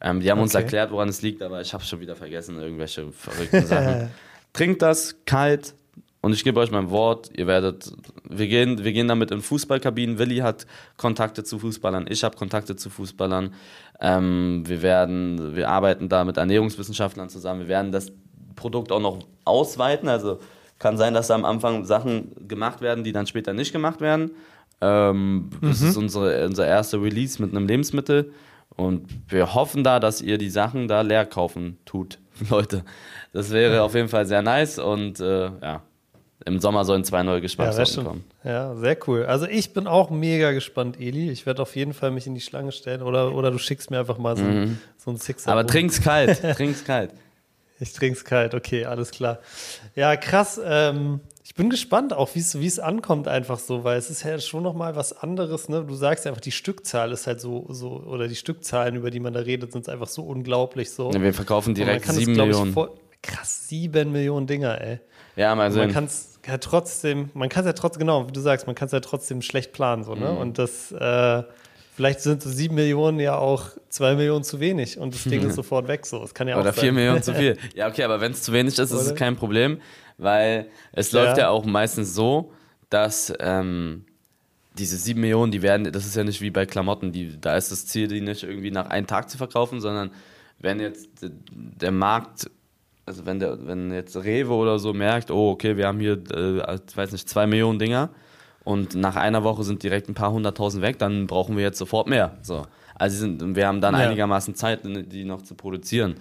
Ähm, 0.00 0.20
die 0.20 0.30
haben 0.30 0.40
uns 0.40 0.54
Okay. 0.54 0.62
erklärt, 0.62 0.92
woran 0.92 1.08
es 1.10 1.20
liegt, 1.20 1.42
aber 1.42 1.60
ich 1.60 1.74
habe 1.74 1.84
schon 1.84 2.00
wieder 2.00 2.16
vergessen, 2.16 2.58
irgendwelche 2.58 3.10
verrückten 3.12 3.66
Sachen. 3.66 4.08
Trinkt 4.54 4.80
das 4.80 5.14
kalt 5.26 5.74
und 6.20 6.32
ich 6.32 6.42
gebe 6.44 6.58
euch 6.60 6.70
mein 6.70 6.90
Wort, 6.90 7.30
ihr 7.36 7.46
werdet, 7.46 7.92
wir 8.28 8.48
gehen, 8.48 8.82
wir 8.84 8.92
gehen 8.92 9.08
damit 9.08 9.30
in 9.30 9.40
Fußballkabinen. 9.40 10.18
Willi 10.18 10.38
hat 10.38 10.66
Kontakte 10.96 11.44
zu 11.44 11.58
Fußballern, 11.58 12.06
ich 12.08 12.24
habe 12.24 12.36
Kontakte 12.36 12.76
zu 12.76 12.90
Fußballern. 12.90 13.54
Ähm, 14.00 14.62
wir 14.66 14.82
werden, 14.82 15.54
wir 15.54 15.68
arbeiten 15.68 16.08
da 16.08 16.24
mit 16.24 16.36
Ernährungswissenschaftlern 16.36 17.28
zusammen. 17.28 17.60
Wir 17.60 17.68
werden 17.68 17.92
das 17.92 18.12
Produkt 18.56 18.90
auch 18.92 19.00
noch 19.00 19.20
ausweiten. 19.44 20.08
Also 20.08 20.38
kann 20.78 20.96
sein, 20.96 21.14
dass 21.14 21.28
da 21.28 21.34
am 21.34 21.44
Anfang 21.44 21.84
Sachen 21.84 22.32
gemacht 22.46 22.80
werden, 22.80 23.04
die 23.04 23.12
dann 23.12 23.26
später 23.26 23.52
nicht 23.52 23.72
gemacht 23.72 24.00
werden. 24.00 24.32
Ähm, 24.80 25.50
Das 25.60 25.80
ist 25.82 25.96
unsere, 25.96 26.46
unser 26.46 26.66
erster 26.66 27.02
Release 27.02 27.40
mit 27.42 27.50
einem 27.54 27.66
Lebensmittel. 27.66 28.32
Und 28.76 29.08
wir 29.28 29.54
hoffen 29.54 29.82
da, 29.82 29.98
dass 29.98 30.20
ihr 30.22 30.38
die 30.38 30.50
Sachen 30.50 30.86
da 30.86 31.00
leer 31.00 31.26
kaufen 31.26 31.78
tut, 31.84 32.18
Leute. 32.50 32.84
Das 33.32 33.50
wäre 33.50 33.82
auf 33.82 33.94
jeden 33.94 34.08
Fall 34.08 34.26
sehr 34.26 34.42
nice 34.42 34.78
und 34.78 35.18
äh, 35.18 35.50
ja, 35.60 35.82
im 36.48 36.58
Sommer 36.58 36.84
sollen 36.84 37.04
zwei 37.04 37.22
neue 37.22 37.36
Ja, 37.36 37.40
Geschmackssorten 37.40 37.94
schon. 37.94 38.04
kommen. 38.04 38.24
Ja, 38.42 38.74
sehr 38.74 38.96
cool. 39.06 39.24
Also 39.26 39.46
ich 39.46 39.72
bin 39.72 39.86
auch 39.86 40.10
mega 40.10 40.50
gespannt, 40.52 40.98
Eli. 41.00 41.30
Ich 41.30 41.46
werde 41.46 41.62
auf 41.62 41.76
jeden 41.76 41.92
Fall 41.94 42.10
mich 42.10 42.26
in 42.26 42.34
die 42.34 42.40
Schlange 42.40 42.72
stellen 42.72 43.02
oder, 43.02 43.32
oder 43.34 43.50
du 43.52 43.58
schickst 43.58 43.90
mir 43.90 44.00
einfach 44.00 44.18
mal 44.18 44.36
so, 44.36 44.42
ein 44.44 44.80
so 44.96 45.10
ein 45.12 45.16
Sixer. 45.18 45.50
Mhm. 45.50 45.58
Aber 45.58 45.66
trink's 45.66 46.00
kalt, 46.00 46.40
trink's 46.56 46.84
kalt. 46.84 47.12
Ich 47.80 47.92
trink's 47.92 48.24
kalt, 48.24 48.54
okay, 48.54 48.86
alles 48.86 49.12
klar. 49.12 49.38
Ja, 49.94 50.16
krass. 50.16 50.60
Ähm, 50.64 51.20
ich 51.44 51.54
bin 51.54 51.70
gespannt 51.70 52.12
auch, 52.12 52.30
wie 52.34 52.66
es 52.66 52.78
ankommt 52.80 53.28
einfach 53.28 53.58
so, 53.60 53.84
weil 53.84 53.96
es 53.98 54.10
ist 54.10 54.24
ja 54.24 54.38
schon 54.40 54.64
noch 54.64 54.74
mal 54.74 54.96
was 54.96 55.12
anderes. 55.12 55.68
Ne? 55.68 55.84
Du 55.86 55.94
sagst 55.94 56.24
ja 56.24 56.30
einfach, 56.32 56.40
die 56.40 56.50
Stückzahl 56.52 57.12
ist 57.12 57.26
halt 57.28 57.40
so 57.40 57.66
so 57.70 58.02
oder 58.04 58.26
die 58.28 58.34
Stückzahlen, 58.34 58.96
über 58.96 59.10
die 59.10 59.20
man 59.20 59.32
da 59.32 59.40
redet, 59.40 59.72
sind 59.72 59.88
einfach 59.88 60.08
so 60.08 60.22
unglaublich 60.24 60.90
so. 60.90 61.12
Wir 61.12 61.32
verkaufen 61.32 61.74
direkt 61.74 62.04
sieben 62.06 62.32
ich, 62.32 62.36
Millionen. 62.38 62.72
voll- 62.72 62.90
krass, 63.22 63.68
sieben 63.68 64.12
Millionen 64.12 64.46
Dinger, 64.46 64.80
ey. 64.80 65.00
Ja, 65.38 65.54
mal 65.54 65.64
Also 65.64 65.78
man 65.78 65.88
sehen. 65.88 65.94
kann 65.94 66.04
es 66.04 66.38
ja 66.46 66.58
trotzdem, 66.58 67.30
man 67.34 67.48
kann 67.48 67.60
es 67.64 67.66
ja 67.66 67.72
trotzdem, 67.72 68.00
genau, 68.00 68.26
wie 68.28 68.32
du 68.32 68.40
sagst, 68.40 68.66
man 68.66 68.74
kann 68.76 68.86
es 68.86 68.92
ja 68.92 69.00
trotzdem 69.00 69.40
schlecht 69.42 69.72
planen, 69.72 70.04
so, 70.04 70.14
Mhm. 70.14 70.20
ne? 70.20 70.32
Und 70.32 70.58
das, 70.58 70.92
äh, 70.92 71.42
vielleicht 71.94 72.20
sind 72.20 72.42
so 72.42 72.48
sieben 72.50 72.74
Millionen 72.74 73.18
ja 73.20 73.36
auch 73.36 73.70
zwei 73.88 74.14
Millionen 74.14 74.44
zu 74.44 74.60
wenig 74.60 74.98
und 74.98 75.14
das 75.14 75.24
Ding 75.24 75.42
ist 75.46 75.54
sofort 75.56 75.88
weg, 75.88 76.06
so. 76.06 76.20
Das 76.20 76.34
kann 76.34 76.48
ja 76.48 76.58
Oder 76.58 76.70
auch 76.70 76.74
sein. 76.74 76.82
vier 76.84 76.92
Millionen 76.92 77.22
zu 77.22 77.34
viel. 77.34 77.56
Ja, 77.74 77.88
okay, 77.88 78.02
aber 78.04 78.20
wenn 78.20 78.32
es 78.32 78.42
zu 78.42 78.52
wenig 78.52 78.74
ist, 78.78 78.90
ist 78.92 78.92
es 78.92 79.14
kein 79.14 79.36
Problem, 79.36 79.80
weil 80.16 80.68
es 80.92 81.12
Ja. 81.12 81.22
läuft 81.24 81.38
ja 81.38 81.48
auch 81.50 81.64
meistens 81.64 82.14
so, 82.14 82.52
dass 82.90 83.32
ähm, 83.40 84.04
diese 84.78 84.96
sieben 84.96 85.20
Millionen, 85.20 85.50
die 85.52 85.60
werden, 85.62 85.92
das 85.92 86.06
ist 86.06 86.14
ja 86.16 86.22
nicht 86.24 86.40
wie 86.40 86.50
bei 86.50 86.64
Klamotten, 86.66 87.10
die, 87.12 87.38
da 87.40 87.56
ist 87.56 87.70
das 87.72 87.86
Ziel, 87.86 88.06
die 88.08 88.20
nicht 88.20 88.44
irgendwie 88.44 88.70
nach 88.70 88.86
einem 88.86 89.06
Tag 89.08 89.28
zu 89.28 89.36
verkaufen, 89.36 89.80
sondern 89.80 90.10
wenn 90.60 90.80
jetzt 90.80 91.08
der 91.20 91.90
Markt, 91.92 92.48
also 93.08 93.26
wenn 93.26 93.40
der, 93.40 93.66
wenn 93.66 93.90
jetzt 93.92 94.16
Rewe 94.16 94.52
oder 94.52 94.78
so 94.78 94.92
merkt, 94.92 95.30
oh, 95.30 95.50
okay, 95.50 95.76
wir 95.76 95.86
haben 95.88 95.98
hier, 95.98 96.22
äh, 96.32 96.76
ich 96.86 96.96
weiß 96.96 97.10
nicht, 97.12 97.28
zwei 97.28 97.46
Millionen 97.46 97.78
Dinger 97.80 98.10
und 98.64 98.94
nach 98.94 99.16
einer 99.16 99.42
Woche 99.42 99.64
sind 99.64 99.82
direkt 99.82 100.08
ein 100.08 100.14
paar 100.14 100.30
hunderttausend 100.30 100.82
weg, 100.82 100.98
dann 100.98 101.26
brauchen 101.26 101.56
wir 101.56 101.64
jetzt 101.64 101.78
sofort 101.78 102.06
mehr. 102.06 102.36
So. 102.42 102.66
Also 102.94 103.16
sind, 103.18 103.56
wir 103.56 103.66
haben 103.66 103.80
dann 103.80 103.94
Ja. 103.94 104.00
einigermaßen 104.00 104.54
Zeit, 104.54 104.80
die 104.84 105.24
noch 105.24 105.42
zu 105.42 105.54
produzieren. 105.54 106.16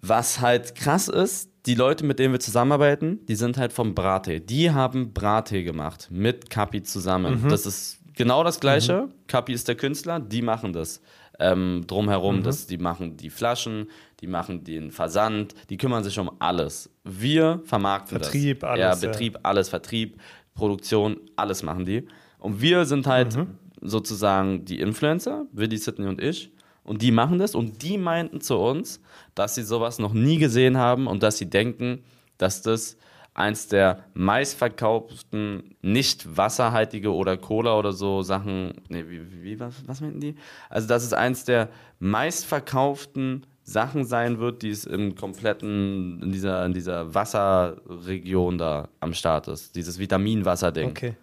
Was 0.00 0.40
halt 0.40 0.74
krass 0.74 1.08
ist, 1.08 1.50
die 1.66 1.74
Leute, 1.74 2.04
mit 2.04 2.18
denen 2.18 2.32
wir 2.32 2.40
zusammenarbeiten, 2.40 3.26
die 3.26 3.34
sind 3.34 3.58
halt 3.58 3.72
vom 3.72 3.94
Brate. 3.94 4.40
Die 4.40 4.70
haben 4.70 5.12
Brate 5.12 5.64
gemacht 5.64 6.08
mit 6.10 6.50
Kapi 6.50 6.82
zusammen. 6.82 7.46
Das 7.48 7.66
ist 7.66 7.98
genau 8.16 8.44
das 8.44 8.60
Gleiche. 8.60 9.08
Kapi 9.26 9.52
ist 9.52 9.66
der 9.68 9.74
Künstler, 9.74 10.20
die 10.20 10.40
machen 10.42 10.72
das. 10.72 11.00
Ähm, 11.40 11.84
drumherum, 11.86 12.42
das, 12.42 12.66
die 12.66 12.78
machen 12.78 13.16
die 13.16 13.30
Flaschen, 13.30 13.88
die 14.20 14.26
machen 14.26 14.64
den 14.64 14.90
Versand, 14.90 15.54
die 15.70 15.76
kümmern 15.76 16.02
sich 16.02 16.18
um 16.18 16.30
alles. 16.40 16.90
Wir 17.04 17.60
vermarkten 17.64 18.18
Vertrieb, 18.18 18.60
das. 18.60 18.70
alles, 18.70 18.80
Ja, 18.80 18.94
ja. 18.94 19.12
Betrieb, 19.12 19.38
alles, 19.44 19.68
Vertrieb, 19.68 20.20
Produktion, 20.54 21.18
alles 21.36 21.62
machen 21.62 21.84
die. 21.84 22.06
Und 22.38 22.60
wir 22.60 22.84
sind 22.84 23.06
halt 23.06 23.38
sozusagen 23.80 24.64
die 24.64 24.80
Influencer, 24.80 25.46
Willi, 25.52 25.78
Sidney 25.78 26.08
und 26.08 26.20
ich. 26.20 26.50
Und 26.82 27.02
die 27.02 27.12
machen 27.12 27.38
das 27.38 27.54
und 27.54 27.82
die 27.82 27.98
meinten 27.98 28.40
zu 28.40 28.56
uns, 28.56 29.00
dass 29.34 29.54
sie 29.54 29.62
sowas 29.62 29.98
noch 29.98 30.14
nie 30.14 30.38
gesehen 30.38 30.78
haben 30.78 31.06
und 31.06 31.22
dass 31.22 31.36
sie 31.38 31.48
denken, 31.48 32.02
dass 32.38 32.62
das 32.62 32.96
eins 33.38 33.68
der 33.68 34.04
meistverkauften 34.14 35.76
nicht 35.80 36.36
wasserhaltige 36.36 37.12
oder 37.14 37.36
Cola 37.36 37.78
oder 37.78 37.92
so 37.92 38.22
Sachen, 38.22 38.72
nee, 38.88 39.04
wie, 39.08 39.20
wie, 39.42 39.60
was, 39.60 39.74
was 39.86 40.00
meinten 40.00 40.20
die? 40.20 40.34
Also, 40.68 40.88
dass 40.88 41.04
es 41.04 41.12
eins 41.12 41.44
der 41.44 41.68
meistverkauften 42.00 43.46
Sachen 43.62 44.04
sein 44.04 44.38
wird, 44.38 44.62
die 44.62 44.70
es 44.70 44.84
im 44.84 45.14
kompletten, 45.14 46.20
in 46.22 46.32
dieser, 46.32 46.64
in 46.64 46.72
dieser 46.72 47.14
Wasserregion 47.14 48.58
da 48.58 48.88
am 49.00 49.12
Start 49.14 49.48
ist. 49.48 49.76
Dieses 49.76 49.98
Vitaminwasser-Ding. 49.98 50.90
Okay. 50.90 51.14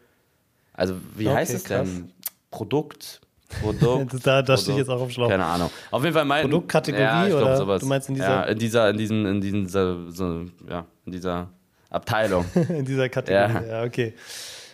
Also, 0.73 0.95
wie 1.15 1.27
Okay, 1.27 1.35
heißt 1.37 1.53
es 1.53 1.63
krass. 1.63 1.87
denn? 1.87 2.11
Produkt? 2.51 3.21
Produkt? 3.61 4.25
Da, 4.25 4.41
da 4.41 4.57
stehe 4.57 4.73
ich 4.73 4.79
jetzt 4.79 4.89
auch 4.89 5.01
auf 5.01 5.07
dem 5.07 5.11
Schlauch. 5.11 5.29
Keine 5.29 5.45
Ahnung. 5.45 5.69
Auf 5.91 6.03
jeden 6.03 6.13
Fall 6.13 6.25
mein 6.25 6.43
Produktkategorie 6.43 7.01
ja, 7.03 7.27
glaub, 7.27 7.41
oder 7.41 7.57
sowas. 7.57 7.81
du 7.81 7.87
meinst 7.87 8.09
in 8.09 8.15
dieser- 8.15 8.27
ja, 8.29 8.43
in 8.43 8.57
dieser 8.59 8.89
in 8.89 8.97
diesen 8.97 9.25
in 9.25 9.41
diesen 9.41 9.67
so, 9.67 10.45
ja, 10.69 10.85
in 11.05 11.11
dieser 11.11 11.49
Abteilung. 11.95 12.45
In 12.69 12.85
dieser 12.85 13.09
Kategorie. 13.09 13.67
Ja, 13.67 13.83
okay. 13.83 14.13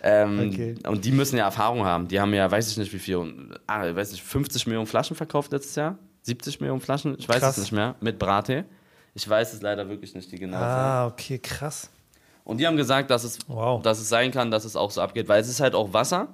ähm, 0.04 0.50
Okay. 0.52 0.76
Und 0.88 1.06
die 1.06 1.12
müssen 1.12 1.38
ja 1.38 1.46
Erfahrung 1.46 1.86
haben. 1.86 2.08
Die 2.08 2.20
haben 2.20 2.34
ja, 2.34 2.50
weiß 2.52 2.72
ich 2.72 2.78
nicht 2.78 2.92
wie 2.94 3.00
viel, 3.00 3.18
ah, 3.68 3.96
weiß 3.96 4.12
nicht, 4.12 4.24
50 4.24 4.68
Millionen 4.68 4.88
Flaschen 4.88 5.16
verkauft 5.16 5.52
letztes 5.52 5.76
Jahr, 5.76 5.98
70 6.24 6.60
Millionen 6.60 6.82
Flaschen, 6.82 7.16
ich 7.18 7.28
weiß 7.30 7.40
Krass. 7.40 7.58
es 7.58 7.64
nicht 7.64 7.72
mehr, 7.72 7.96
mit 8.02 8.20
Brate. 8.20 8.66
Ich 9.14 9.28
weiß 9.28 9.54
es 9.54 9.62
leider 9.62 9.88
wirklich 9.90 10.14
nicht 10.16 10.32
die 10.32 10.38
genaue 10.38 10.60
Zahl. 10.62 10.70
Ah, 10.70 11.08
okay, 11.08 11.38
krass. 11.40 11.90
Und 12.44 12.60
die 12.60 12.66
haben 12.68 12.78
gesagt, 12.78 13.10
dass 13.12 13.24
es, 13.24 13.40
Wow. 13.48 13.82
dass 13.82 14.00
es 14.00 14.10
sein 14.10 14.32
kann, 14.32 14.50
dass 14.52 14.66
es 14.66 14.76
auch 14.76 14.90
so 14.92 15.02
abgeht, 15.02 15.28
weil 15.30 15.42
es 15.42 15.50
ist 15.50 15.60
halt 15.60 15.76
auch 15.76 15.94
Wasser. 15.94 16.28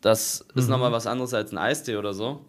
Das 0.00 0.44
ist 0.54 0.64
Mhm. 0.64 0.70
nochmal 0.70 0.92
was 0.92 1.06
anderes 1.06 1.34
als 1.34 1.52
ein 1.52 1.58
Eistee 1.58 1.96
oder 1.96 2.14
so. 2.14 2.40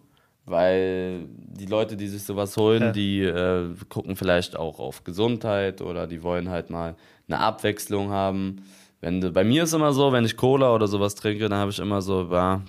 Weil 0.44 1.26
die 1.28 1.66
Leute, 1.66 1.96
die 1.96 2.08
sich 2.08 2.24
sowas 2.24 2.56
holen, 2.56 2.82
Ja. 2.82 2.92
die 2.92 3.22
äh, 3.22 3.74
gucken 3.88 4.16
vielleicht 4.16 4.56
auch 4.56 4.80
auf 4.80 5.04
Gesundheit 5.04 5.80
oder 5.82 6.06
die 6.06 6.22
wollen 6.22 6.48
halt 6.48 6.68
mal 6.70 6.96
eine 7.32 7.42
Abwechslung 7.42 8.10
haben. 8.10 8.64
Wenn 9.00 9.20
du, 9.20 9.30
bei 9.32 9.42
mir 9.44 9.64
ist 9.64 9.72
immer 9.72 9.92
so, 9.92 10.12
wenn 10.12 10.24
ich 10.24 10.36
Cola 10.36 10.74
oder 10.74 10.86
sowas 10.86 11.14
trinke, 11.14 11.48
dann 11.48 11.58
habe 11.58 11.70
ich 11.70 11.78
immer 11.78 12.00
so, 12.02 12.28
ja, 12.32 12.62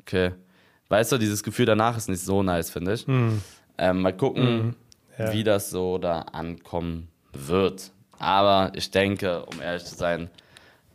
okay. 0.00 0.32
Weißt 0.88 1.12
du, 1.12 1.18
dieses 1.18 1.42
Gefühl 1.42 1.66
danach 1.66 1.96
ist 1.96 2.08
nicht 2.08 2.20
so 2.22 2.42
nice, 2.42 2.70
finde 2.70 2.92
ich. 2.94 3.06
Ähm, 3.08 4.02
mal 4.02 4.16
gucken, 4.16 4.44
Mhm. 4.66 4.74
Ja. 5.18 5.32
wie 5.32 5.44
das 5.44 5.70
so 5.70 5.96
da 5.98 6.20
ankommen 6.20 7.08
wird. 7.32 7.90
Aber 8.18 8.70
ich 8.74 8.90
denke, 8.90 9.44
um 9.46 9.60
ehrlich 9.62 9.84
zu 9.84 9.94
sein, 9.94 10.28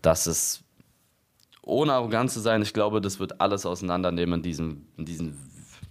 dass 0.03 0.27
es 0.27 0.63
ohne 1.63 1.93
arrogant 1.93 2.29
zu 2.31 2.39
sein, 2.39 2.61
ich 2.61 2.71
glaube, 2.73 3.01
das 3.01 3.19
wird 3.19 3.41
alles 3.41 3.65
auseinandernehmen 3.65 4.35
in 4.39 4.41
diesem, 4.43 4.85
in 4.97 5.05
diesem 5.05 5.35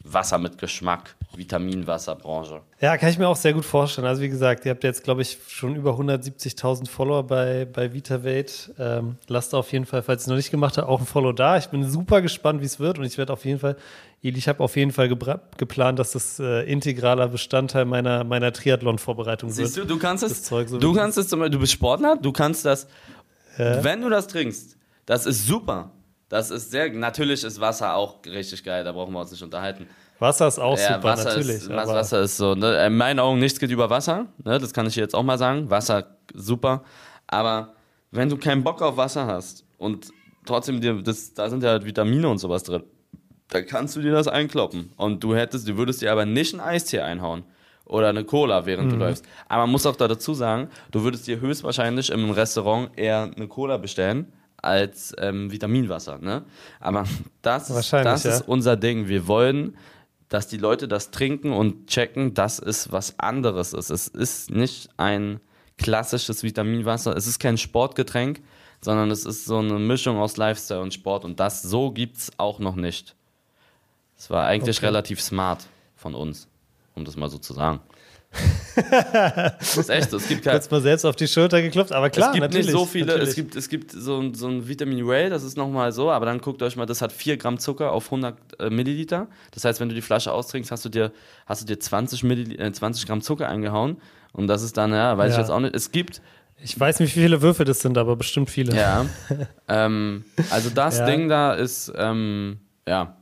Wasser 0.04 0.38
mit 0.38 0.58
Geschmack, 0.58 1.16
Vitaminwasserbranche. 1.36 2.60
Ja, 2.80 2.96
kann 2.96 3.10
ich 3.10 3.18
mir 3.18 3.28
auch 3.28 3.36
sehr 3.36 3.52
gut 3.52 3.64
vorstellen. 3.64 4.06
Also 4.06 4.22
wie 4.22 4.28
gesagt, 4.28 4.64
ihr 4.64 4.70
habt 4.70 4.84
jetzt, 4.84 5.04
glaube 5.04 5.22
ich, 5.22 5.38
schon 5.48 5.76
über 5.76 5.92
170.000 5.92 6.88
Follower 6.88 7.22
bei, 7.22 7.64
bei 7.64 7.92
VitaVate. 7.92 8.74
Ähm, 8.78 9.16
lasst 9.28 9.54
auf 9.54 9.72
jeden 9.72 9.86
Fall, 9.86 10.02
falls 10.02 10.22
ihr 10.22 10.24
es 10.24 10.26
noch 10.28 10.36
nicht 10.36 10.50
gemacht 10.50 10.78
habt, 10.78 10.88
auch 10.88 11.00
ein 11.00 11.06
Follow 11.06 11.32
da. 11.32 11.56
Ich 11.56 11.66
bin 11.68 11.88
super 11.88 12.20
gespannt, 12.22 12.60
wie 12.60 12.66
es 12.66 12.80
wird 12.80 12.98
und 12.98 13.04
ich 13.04 13.18
werde 13.18 13.32
auf 13.32 13.44
jeden 13.44 13.58
Fall, 13.60 13.76
ich 14.22 14.48
habe 14.48 14.62
auf 14.62 14.76
jeden 14.76 14.92
Fall 14.92 15.08
geplant, 15.08 15.98
dass 15.98 16.12
das 16.12 16.38
äh, 16.40 16.62
integraler 16.70 17.28
Bestandteil 17.28 17.84
meiner, 17.84 18.24
meiner 18.24 18.52
Triathlon-Vorbereitung 18.52 19.48
wird. 19.56 19.66
Siehst 19.66 19.76
du, 19.76 19.84
du 19.84 19.98
kannst 19.98 20.24
es, 20.24 20.30
Das 20.30 20.42
Zeug 20.44 20.68
so 20.68 20.78
du 20.78 20.92
kannst 20.92 21.16
es 21.18 21.28
zum 21.28 21.38
Beispiel, 21.40 21.52
du 21.52 21.60
bist 21.60 21.72
Sportler, 21.72 22.16
du 22.20 22.32
kannst 22.32 22.64
das, 22.64 22.86
Ja. 23.56 23.82
wenn 23.84 24.02
du 24.02 24.08
das 24.10 24.26
trinkst, 24.28 24.76
das 25.06 25.26
ist 25.26 25.46
super. 25.46 25.92
Das 26.28 26.50
ist 26.52 26.70
sehr, 26.70 26.92
natürlich 26.92 27.42
ist 27.42 27.60
Wasser 27.60 27.94
auch 27.96 28.24
richtig 28.24 28.62
geil, 28.62 28.84
da 28.84 28.92
brauchen 28.92 29.12
wir 29.12 29.20
uns 29.20 29.32
nicht 29.32 29.42
unterhalten. 29.42 29.86
Wasser 30.20 30.48
ist 30.48 30.58
auch 30.58 30.78
Ja, 30.78 30.94
super, 30.94 31.04
Wasser 31.04 31.24
natürlich. 31.30 31.56
Ist, 31.56 31.70
Wasser 31.70 32.20
ist 32.20 32.36
so, 32.36 32.54
ne? 32.54 32.86
in 32.86 32.96
meinen 32.96 33.18
Augen 33.18 33.38
nichts 33.38 33.58
geht 33.58 33.70
über 33.70 33.90
Wasser, 33.90 34.26
ne? 34.44 34.58
das 34.58 34.72
kann 34.72 34.86
ich 34.86 34.94
dir 34.94 35.00
jetzt 35.00 35.14
auch 35.14 35.22
mal 35.22 35.38
sagen. 35.38 35.70
Wasser, 35.70 36.06
super. 36.34 36.84
Aber 37.26 37.74
wenn 38.10 38.28
du 38.28 38.36
keinen 38.36 38.62
Bock 38.62 38.82
auf 38.82 38.96
Wasser 38.96 39.26
hast 39.26 39.64
und 39.78 40.10
trotzdem, 40.44 40.80
dir 40.80 41.02
das, 41.02 41.34
da 41.34 41.48
sind 41.48 41.62
ja 41.62 41.70
halt 41.70 41.84
Vitamine 41.84 42.28
und 42.28 42.38
sowas 42.38 42.62
drin, 42.62 42.82
dann 43.48 43.66
kannst 43.66 43.96
du 43.96 44.00
dir 44.00 44.12
das 44.12 44.28
einkloppen. 44.28 44.92
Und 44.96 45.24
du 45.24 45.34
hättest, 45.34 45.68
du 45.68 45.76
würdest 45.76 46.02
dir 46.02 46.12
aber 46.12 46.26
nicht 46.26 46.54
ein 46.54 46.60
Eistee 46.60 47.00
einhauen 47.00 47.44
oder 47.84 48.08
eine 48.08 48.24
Cola, 48.24 48.66
während 48.66 48.92
du 48.92 48.96
läufst. 48.96 49.24
Aber 49.48 49.62
man 49.62 49.70
muss 49.70 49.84
auch 49.86 49.96
da 49.96 50.06
dazu 50.06 50.34
sagen, 50.34 50.68
du 50.92 51.02
würdest 51.02 51.26
dir 51.26 51.40
höchstwahrscheinlich 51.40 52.10
im 52.10 52.30
Restaurant 52.30 52.90
eher 52.96 53.30
eine 53.34 53.48
Cola 53.48 53.76
bestellen 53.78 54.32
als 54.62 55.14
ähm, 55.18 55.50
Vitaminwasser. 55.50 56.18
Ne? 56.18 56.44
Aber 56.78 57.04
das, 57.42 57.68
das 57.68 57.90
ja. 57.90 58.12
ist 58.12 58.46
unser 58.46 58.76
Ding. 58.76 59.08
Wir 59.08 59.26
wollen 59.26 59.76
dass 60.30 60.46
die 60.46 60.56
Leute 60.56 60.88
das 60.88 61.10
trinken 61.10 61.52
und 61.52 61.88
checken, 61.88 62.32
dass 62.34 62.58
es 62.60 62.90
was 62.90 63.18
anderes 63.18 63.74
ist. 63.74 63.90
Es 63.90 64.08
ist 64.08 64.50
nicht 64.50 64.88
ein 64.96 65.40
klassisches 65.76 66.42
Vitaminwasser, 66.42 67.14
es 67.16 67.26
ist 67.26 67.40
kein 67.40 67.58
Sportgetränk, 67.58 68.40
sondern 68.80 69.10
es 69.10 69.26
ist 69.26 69.44
so 69.44 69.58
eine 69.58 69.78
Mischung 69.78 70.18
aus 70.18 70.36
Lifestyle 70.36 70.80
und 70.80 70.94
Sport 70.94 71.24
und 71.24 71.40
das 71.40 71.62
so 71.62 71.90
gibt 71.90 72.16
es 72.16 72.32
auch 72.38 72.60
noch 72.60 72.76
nicht. 72.76 73.16
Es 74.16 74.30
war 74.30 74.46
eigentlich 74.46 74.78
okay. 74.78 74.86
relativ 74.86 75.20
smart 75.20 75.66
von 75.96 76.14
uns, 76.14 76.48
um 76.94 77.04
das 77.04 77.16
mal 77.16 77.28
so 77.28 77.38
zu 77.38 77.52
sagen. 77.52 77.80
Das 78.76 79.76
ist 79.76 79.90
echt 79.90 80.10
so. 80.10 80.16
Es 80.16 80.28
gibt 80.28 80.46
halt, 80.46 80.70
mal 80.70 80.80
selbst 80.80 81.04
auf 81.04 81.16
die 81.16 81.26
Schulter 81.26 81.60
geklopft, 81.60 81.92
aber 81.92 82.10
klar, 82.10 82.28
es 82.28 82.32
gibt 82.34 82.42
natürlich, 82.42 82.66
nicht 82.66 82.76
so 82.76 82.86
viele. 82.86 83.06
Natürlich. 83.06 83.28
Es 83.30 83.34
gibt, 83.34 83.56
es 83.56 83.68
gibt 83.68 83.92
so, 83.92 84.32
so 84.32 84.48
ein 84.48 84.68
Vitamin 84.68 85.06
Whey, 85.06 85.28
das 85.28 85.42
ist 85.42 85.56
nochmal 85.56 85.92
so, 85.92 86.10
aber 86.10 86.26
dann 86.26 86.40
guckt 86.40 86.62
euch 86.62 86.76
mal, 86.76 86.86
das 86.86 87.02
hat 87.02 87.12
4 87.12 87.36
Gramm 87.36 87.58
Zucker 87.58 87.92
auf 87.92 88.06
100 88.06 88.36
äh, 88.60 88.70
Milliliter. 88.70 89.28
Das 89.50 89.64
heißt, 89.64 89.80
wenn 89.80 89.88
du 89.88 89.94
die 89.94 90.02
Flasche 90.02 90.32
austrinkst, 90.32 90.70
hast 90.70 90.84
du 90.84 90.88
dir, 90.88 91.12
hast 91.46 91.62
du 91.62 91.66
dir 91.66 91.78
20, 91.78 92.22
Millil 92.22 92.60
äh, 92.60 92.72
20 92.72 93.06
Gramm 93.06 93.20
Zucker 93.20 93.48
eingehauen. 93.48 93.96
Und 94.32 94.46
das 94.46 94.62
ist 94.62 94.76
dann, 94.76 94.92
ja, 94.92 95.18
weiß 95.18 95.30
ja. 95.30 95.36
ich 95.36 95.40
jetzt 95.40 95.50
auch 95.50 95.60
nicht. 95.60 95.74
Es 95.74 95.90
gibt. 95.90 96.22
Ich 96.62 96.78
weiß 96.78 97.00
nicht, 97.00 97.16
wie 97.16 97.20
viele 97.20 97.40
Würfel 97.40 97.64
das 97.64 97.80
sind, 97.80 97.96
aber 97.96 98.16
bestimmt 98.16 98.50
viele. 98.50 98.76
Ja. 98.76 99.06
ähm, 99.66 100.24
also 100.50 100.70
das 100.70 100.98
ja. 100.98 101.06
Ding 101.06 101.28
da 101.28 101.54
ist, 101.54 101.90
ähm, 101.96 102.60
ja, 102.86 103.16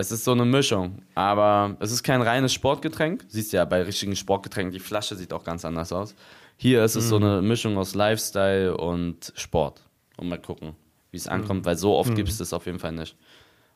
es 0.00 0.10
ist 0.10 0.24
so 0.24 0.32
eine 0.32 0.44
Mischung, 0.44 1.02
aber 1.14 1.76
es 1.80 1.92
ist 1.92 2.02
kein 2.02 2.22
reines 2.22 2.52
Sportgetränk. 2.52 3.24
Siehst 3.28 3.52
ja 3.52 3.64
bei 3.64 3.82
richtigen 3.82 4.16
Sportgetränken, 4.16 4.72
die 4.72 4.80
Flasche 4.80 5.14
sieht 5.16 5.32
auch 5.32 5.44
ganz 5.44 5.64
anders 5.64 5.92
aus. 5.92 6.14
Hier 6.56 6.84
ist 6.84 6.96
es 6.96 7.06
mhm. 7.06 7.08
so 7.08 7.16
eine 7.16 7.42
Mischung 7.42 7.78
aus 7.78 7.94
Lifestyle 7.94 8.76
und 8.76 9.32
Sport. 9.36 9.82
Und 10.16 10.28
mal 10.28 10.40
gucken, 10.40 10.74
wie 11.10 11.16
es 11.16 11.26
ankommt, 11.26 11.62
mhm. 11.62 11.66
weil 11.66 11.78
so 11.78 11.94
oft 11.96 12.10
mhm. 12.10 12.16
gibt 12.16 12.28
es 12.28 12.38
das 12.38 12.52
auf 12.52 12.66
jeden 12.66 12.78
Fall 12.78 12.92
nicht. 12.92 13.16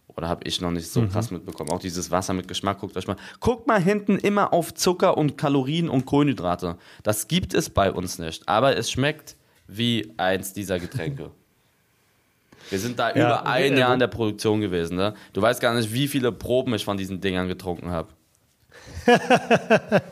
Oder 0.08 0.28
habe 0.28 0.46
ich 0.46 0.60
noch 0.60 0.70
nicht 0.70 0.88
so 0.88 1.00
mhm. 1.00 1.10
krass 1.10 1.30
mitbekommen. 1.30 1.70
Auch 1.70 1.78
dieses 1.78 2.10
Wasser 2.10 2.34
mit 2.34 2.46
Geschmack, 2.46 2.80
guckt 2.80 2.96
euch 2.96 3.06
mal. 3.06 3.16
Guckt 3.40 3.66
mal 3.66 3.80
hinten 3.80 4.18
immer 4.18 4.52
auf 4.52 4.74
Zucker 4.74 5.16
und 5.16 5.38
Kalorien 5.38 5.88
und 5.88 6.04
Kohlenhydrate. 6.04 6.76
Das 7.02 7.26
gibt 7.26 7.54
es 7.54 7.70
bei 7.70 7.90
uns 7.90 8.18
nicht. 8.18 8.48
Aber 8.48 8.76
es 8.76 8.90
schmeckt 8.90 9.37
wie 9.66 10.12
eins 10.16 10.52
dieser 10.52 10.78
Getränke. 10.78 11.30
Wir 12.70 12.79
sind 12.79 12.98
da 12.98 13.14
ja, 13.14 13.14
über 13.14 13.46
ein 13.46 13.77
Jahr 13.77 13.92
in 13.94 14.00
der 14.00 14.07
Produktion 14.09 14.61
gewesen. 14.61 14.96
Ne? 14.96 15.14
Du 15.33 15.42
weißt 15.42 15.61
gar 15.61 15.74
nicht, 15.74 15.92
wie 15.92 16.09
viele 16.09 16.33
Proben 16.33 16.74
ich 16.74 16.85
von 16.85 16.96
diesen 16.96 17.20
Dingern 17.20 17.48
getrunken 17.48 17.90
habe. 17.90 18.09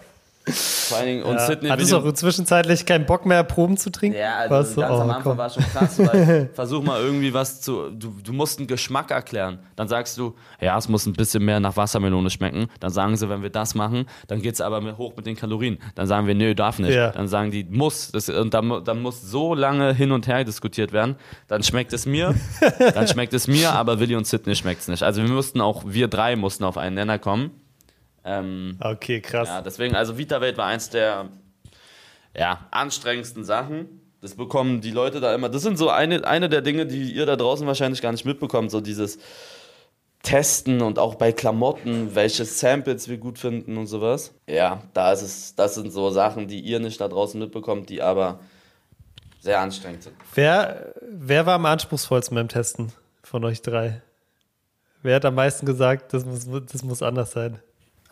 Vor 0.44 0.98
allen 0.98 1.06
Dingen, 1.06 1.22
und 1.22 1.34
ja. 1.34 1.46
Sydney. 1.46 1.68
Hattest 1.68 1.92
du 1.92 1.96
auch 1.96 2.12
zwischenzeitlich 2.12 2.84
keinen 2.84 3.06
Bock 3.06 3.24
mehr, 3.26 3.44
Proben 3.44 3.76
zu 3.76 3.90
trinken? 3.90 4.18
Ja, 4.18 4.38
also 4.38 4.54
was? 4.54 4.74
ganz 4.76 4.90
oh, 4.90 5.00
am 5.00 5.10
Anfang 5.10 5.22
komm. 5.22 5.38
war 5.38 5.50
schon 5.50 5.62
krass, 5.62 5.98
weil 6.00 6.50
versuch 6.54 6.82
mal 6.82 7.00
irgendwie 7.00 7.32
was 7.32 7.60
zu. 7.60 7.90
Du, 7.90 8.12
du 8.22 8.32
musst 8.32 8.58
einen 8.58 8.66
Geschmack 8.66 9.12
erklären. 9.12 9.60
Dann 9.76 9.86
sagst 9.86 10.18
du, 10.18 10.34
ja, 10.60 10.76
es 10.76 10.88
muss 10.88 11.06
ein 11.06 11.12
bisschen 11.12 11.44
mehr 11.44 11.60
nach 11.60 11.76
Wassermelone 11.76 12.28
schmecken. 12.28 12.66
Dann 12.80 12.90
sagen 12.90 13.16
sie, 13.16 13.28
wenn 13.28 13.42
wir 13.42 13.50
das 13.50 13.76
machen, 13.76 14.06
dann 14.26 14.42
geht 14.42 14.54
es 14.54 14.60
aber 14.60 14.96
hoch 14.98 15.14
mit 15.16 15.26
den 15.26 15.36
Kalorien. 15.36 15.78
Dann 15.94 16.08
sagen 16.08 16.26
wir, 16.26 16.34
nö, 16.34 16.54
darf 16.56 16.80
nicht. 16.80 16.94
Ja. 16.94 17.10
Dann 17.10 17.28
sagen 17.28 17.52
die, 17.52 17.62
muss. 17.64 18.10
Das, 18.10 18.28
und 18.28 18.52
dann, 18.52 18.84
dann 18.84 19.00
muss 19.00 19.22
so 19.22 19.54
lange 19.54 19.94
hin 19.94 20.10
und 20.10 20.26
her 20.26 20.42
diskutiert 20.42 20.92
werden. 20.92 21.14
Dann 21.46 21.62
schmeckt 21.62 21.92
es 21.92 22.04
mir, 22.04 22.34
dann 22.94 23.06
schmeckt 23.06 23.32
es 23.32 23.46
mir, 23.46 23.72
aber 23.72 24.00
Willi 24.00 24.16
und 24.16 24.26
Sydney 24.26 24.56
schmeckt 24.56 24.80
es 24.82 24.88
nicht. 24.88 25.04
Also 25.04 25.22
wir 25.22 25.30
mussten 25.30 25.60
auch, 25.60 25.84
wir 25.86 26.08
drei 26.08 26.34
mussten 26.34 26.64
auf 26.64 26.76
einen 26.76 26.96
Nenner 26.96 27.20
kommen. 27.20 27.61
Ähm, 28.24 28.78
okay, 28.80 29.20
krass. 29.20 29.48
Ja, 29.48 29.62
deswegen, 29.62 29.94
also 29.94 30.18
VitaWelt 30.18 30.56
war 30.56 30.66
eins 30.66 30.90
der 30.90 31.28
ja, 32.36 32.66
anstrengendsten 32.70 33.44
Sachen. 33.44 34.00
Das 34.20 34.36
bekommen 34.36 34.80
die 34.80 34.92
Leute 34.92 35.20
da 35.20 35.34
immer. 35.34 35.48
Das 35.48 35.62
sind 35.62 35.76
so 35.76 35.90
eine, 35.90 36.24
eine 36.24 36.48
der 36.48 36.62
Dinge, 36.62 36.86
die 36.86 37.12
ihr 37.12 37.26
da 37.26 37.36
draußen 37.36 37.66
wahrscheinlich 37.66 38.00
gar 38.00 38.12
nicht 38.12 38.24
mitbekommt. 38.24 38.70
So 38.70 38.80
dieses 38.80 39.18
Testen 40.22 40.80
und 40.80 41.00
auch 41.00 41.16
bei 41.16 41.32
Klamotten, 41.32 42.14
welche 42.14 42.44
Samples 42.44 43.08
wir 43.08 43.18
gut 43.18 43.38
finden 43.38 43.76
und 43.76 43.88
sowas. 43.88 44.32
Ja, 44.48 44.82
da 44.94 45.12
ist 45.12 45.22
es, 45.22 45.54
das 45.56 45.74
sind 45.74 45.90
so 45.90 46.10
Sachen, 46.10 46.46
die 46.46 46.60
ihr 46.60 46.78
nicht 46.78 47.00
da 47.00 47.08
draußen 47.08 47.40
mitbekommt, 47.40 47.88
die 47.88 48.00
aber 48.00 48.38
sehr 49.40 49.58
anstrengend 49.58 50.04
sind. 50.04 50.16
Wer, 50.34 50.94
wer 51.02 51.46
war 51.46 51.56
am 51.56 51.66
anspruchsvollsten 51.66 52.36
beim 52.36 52.48
Testen 52.48 52.92
von 53.24 53.44
euch 53.44 53.60
drei? 53.60 54.00
Wer 55.02 55.16
hat 55.16 55.24
am 55.24 55.34
meisten 55.34 55.66
gesagt, 55.66 56.14
das 56.14 56.24
muss, 56.24 56.46
das 56.70 56.84
muss 56.84 57.02
anders 57.02 57.32
sein? 57.32 57.58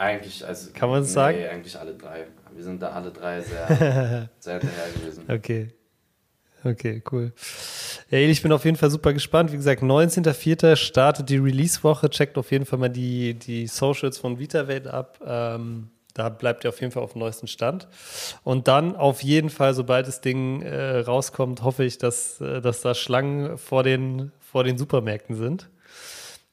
Eigentlich, 0.01 0.47
also. 0.47 0.71
Kann 0.73 0.89
man 0.89 1.03
es 1.03 1.09
nee, 1.09 1.15
sagen? 1.15 1.39
Eigentlich 1.45 1.79
alle 1.79 1.93
drei. 1.93 2.27
Wir 2.55 2.65
sind 2.65 2.81
da 2.81 2.89
alle 2.89 3.11
drei 3.11 3.43
sehr, 3.43 4.31
sehr 4.39 4.59
hinterher 4.59 4.93
gewesen. 4.95 5.25
Okay. 5.29 5.69
Okay, 6.65 7.03
cool. 7.13 7.33
Ja, 8.09 8.19
ich 8.19 8.43
bin 8.43 8.51
auf 8.53 8.65
jeden 8.65 8.79
Fall 8.79 8.91
super 8.91 9.13
gespannt. 9.13 9.53
Wie 9.53 9.57
gesagt, 9.57 9.83
19.04. 9.83 10.77
startet 10.77 11.29
die 11.29 11.37
Release-Woche. 11.37 12.09
Checkt 12.09 12.39
auf 12.39 12.51
jeden 12.51 12.65
Fall 12.65 12.79
mal 12.79 12.89
die, 12.89 13.35
die 13.35 13.67
Socials 13.67 14.17
von 14.17 14.39
VitaWelt 14.39 14.87
ab. 14.87 15.19
Ähm, 15.25 15.91
da 16.15 16.31
bleibt 16.31 16.65
ihr 16.65 16.71
auf 16.71 16.81
jeden 16.81 16.93
Fall 16.93 17.03
auf 17.03 17.13
dem 17.13 17.21
neuesten 17.21 17.47
Stand. 17.47 17.87
Und 18.43 18.69
dann 18.69 18.97
auf 18.97 19.23
jeden 19.23 19.51
Fall, 19.51 19.75
sobald 19.75 20.07
das 20.07 20.23
Ding 20.23 20.63
äh, 20.63 21.01
rauskommt, 21.01 21.63
hoffe 21.63 21.85
ich, 21.85 21.99
dass, 21.99 22.41
äh, 22.41 22.63
dass 22.63 22.81
da 22.81 22.95
Schlangen 22.95 23.59
vor 23.59 23.83
den, 23.83 24.33
vor 24.39 24.65
den 24.65 24.79
Supermärkten 24.79 25.37
sind. 25.37 25.69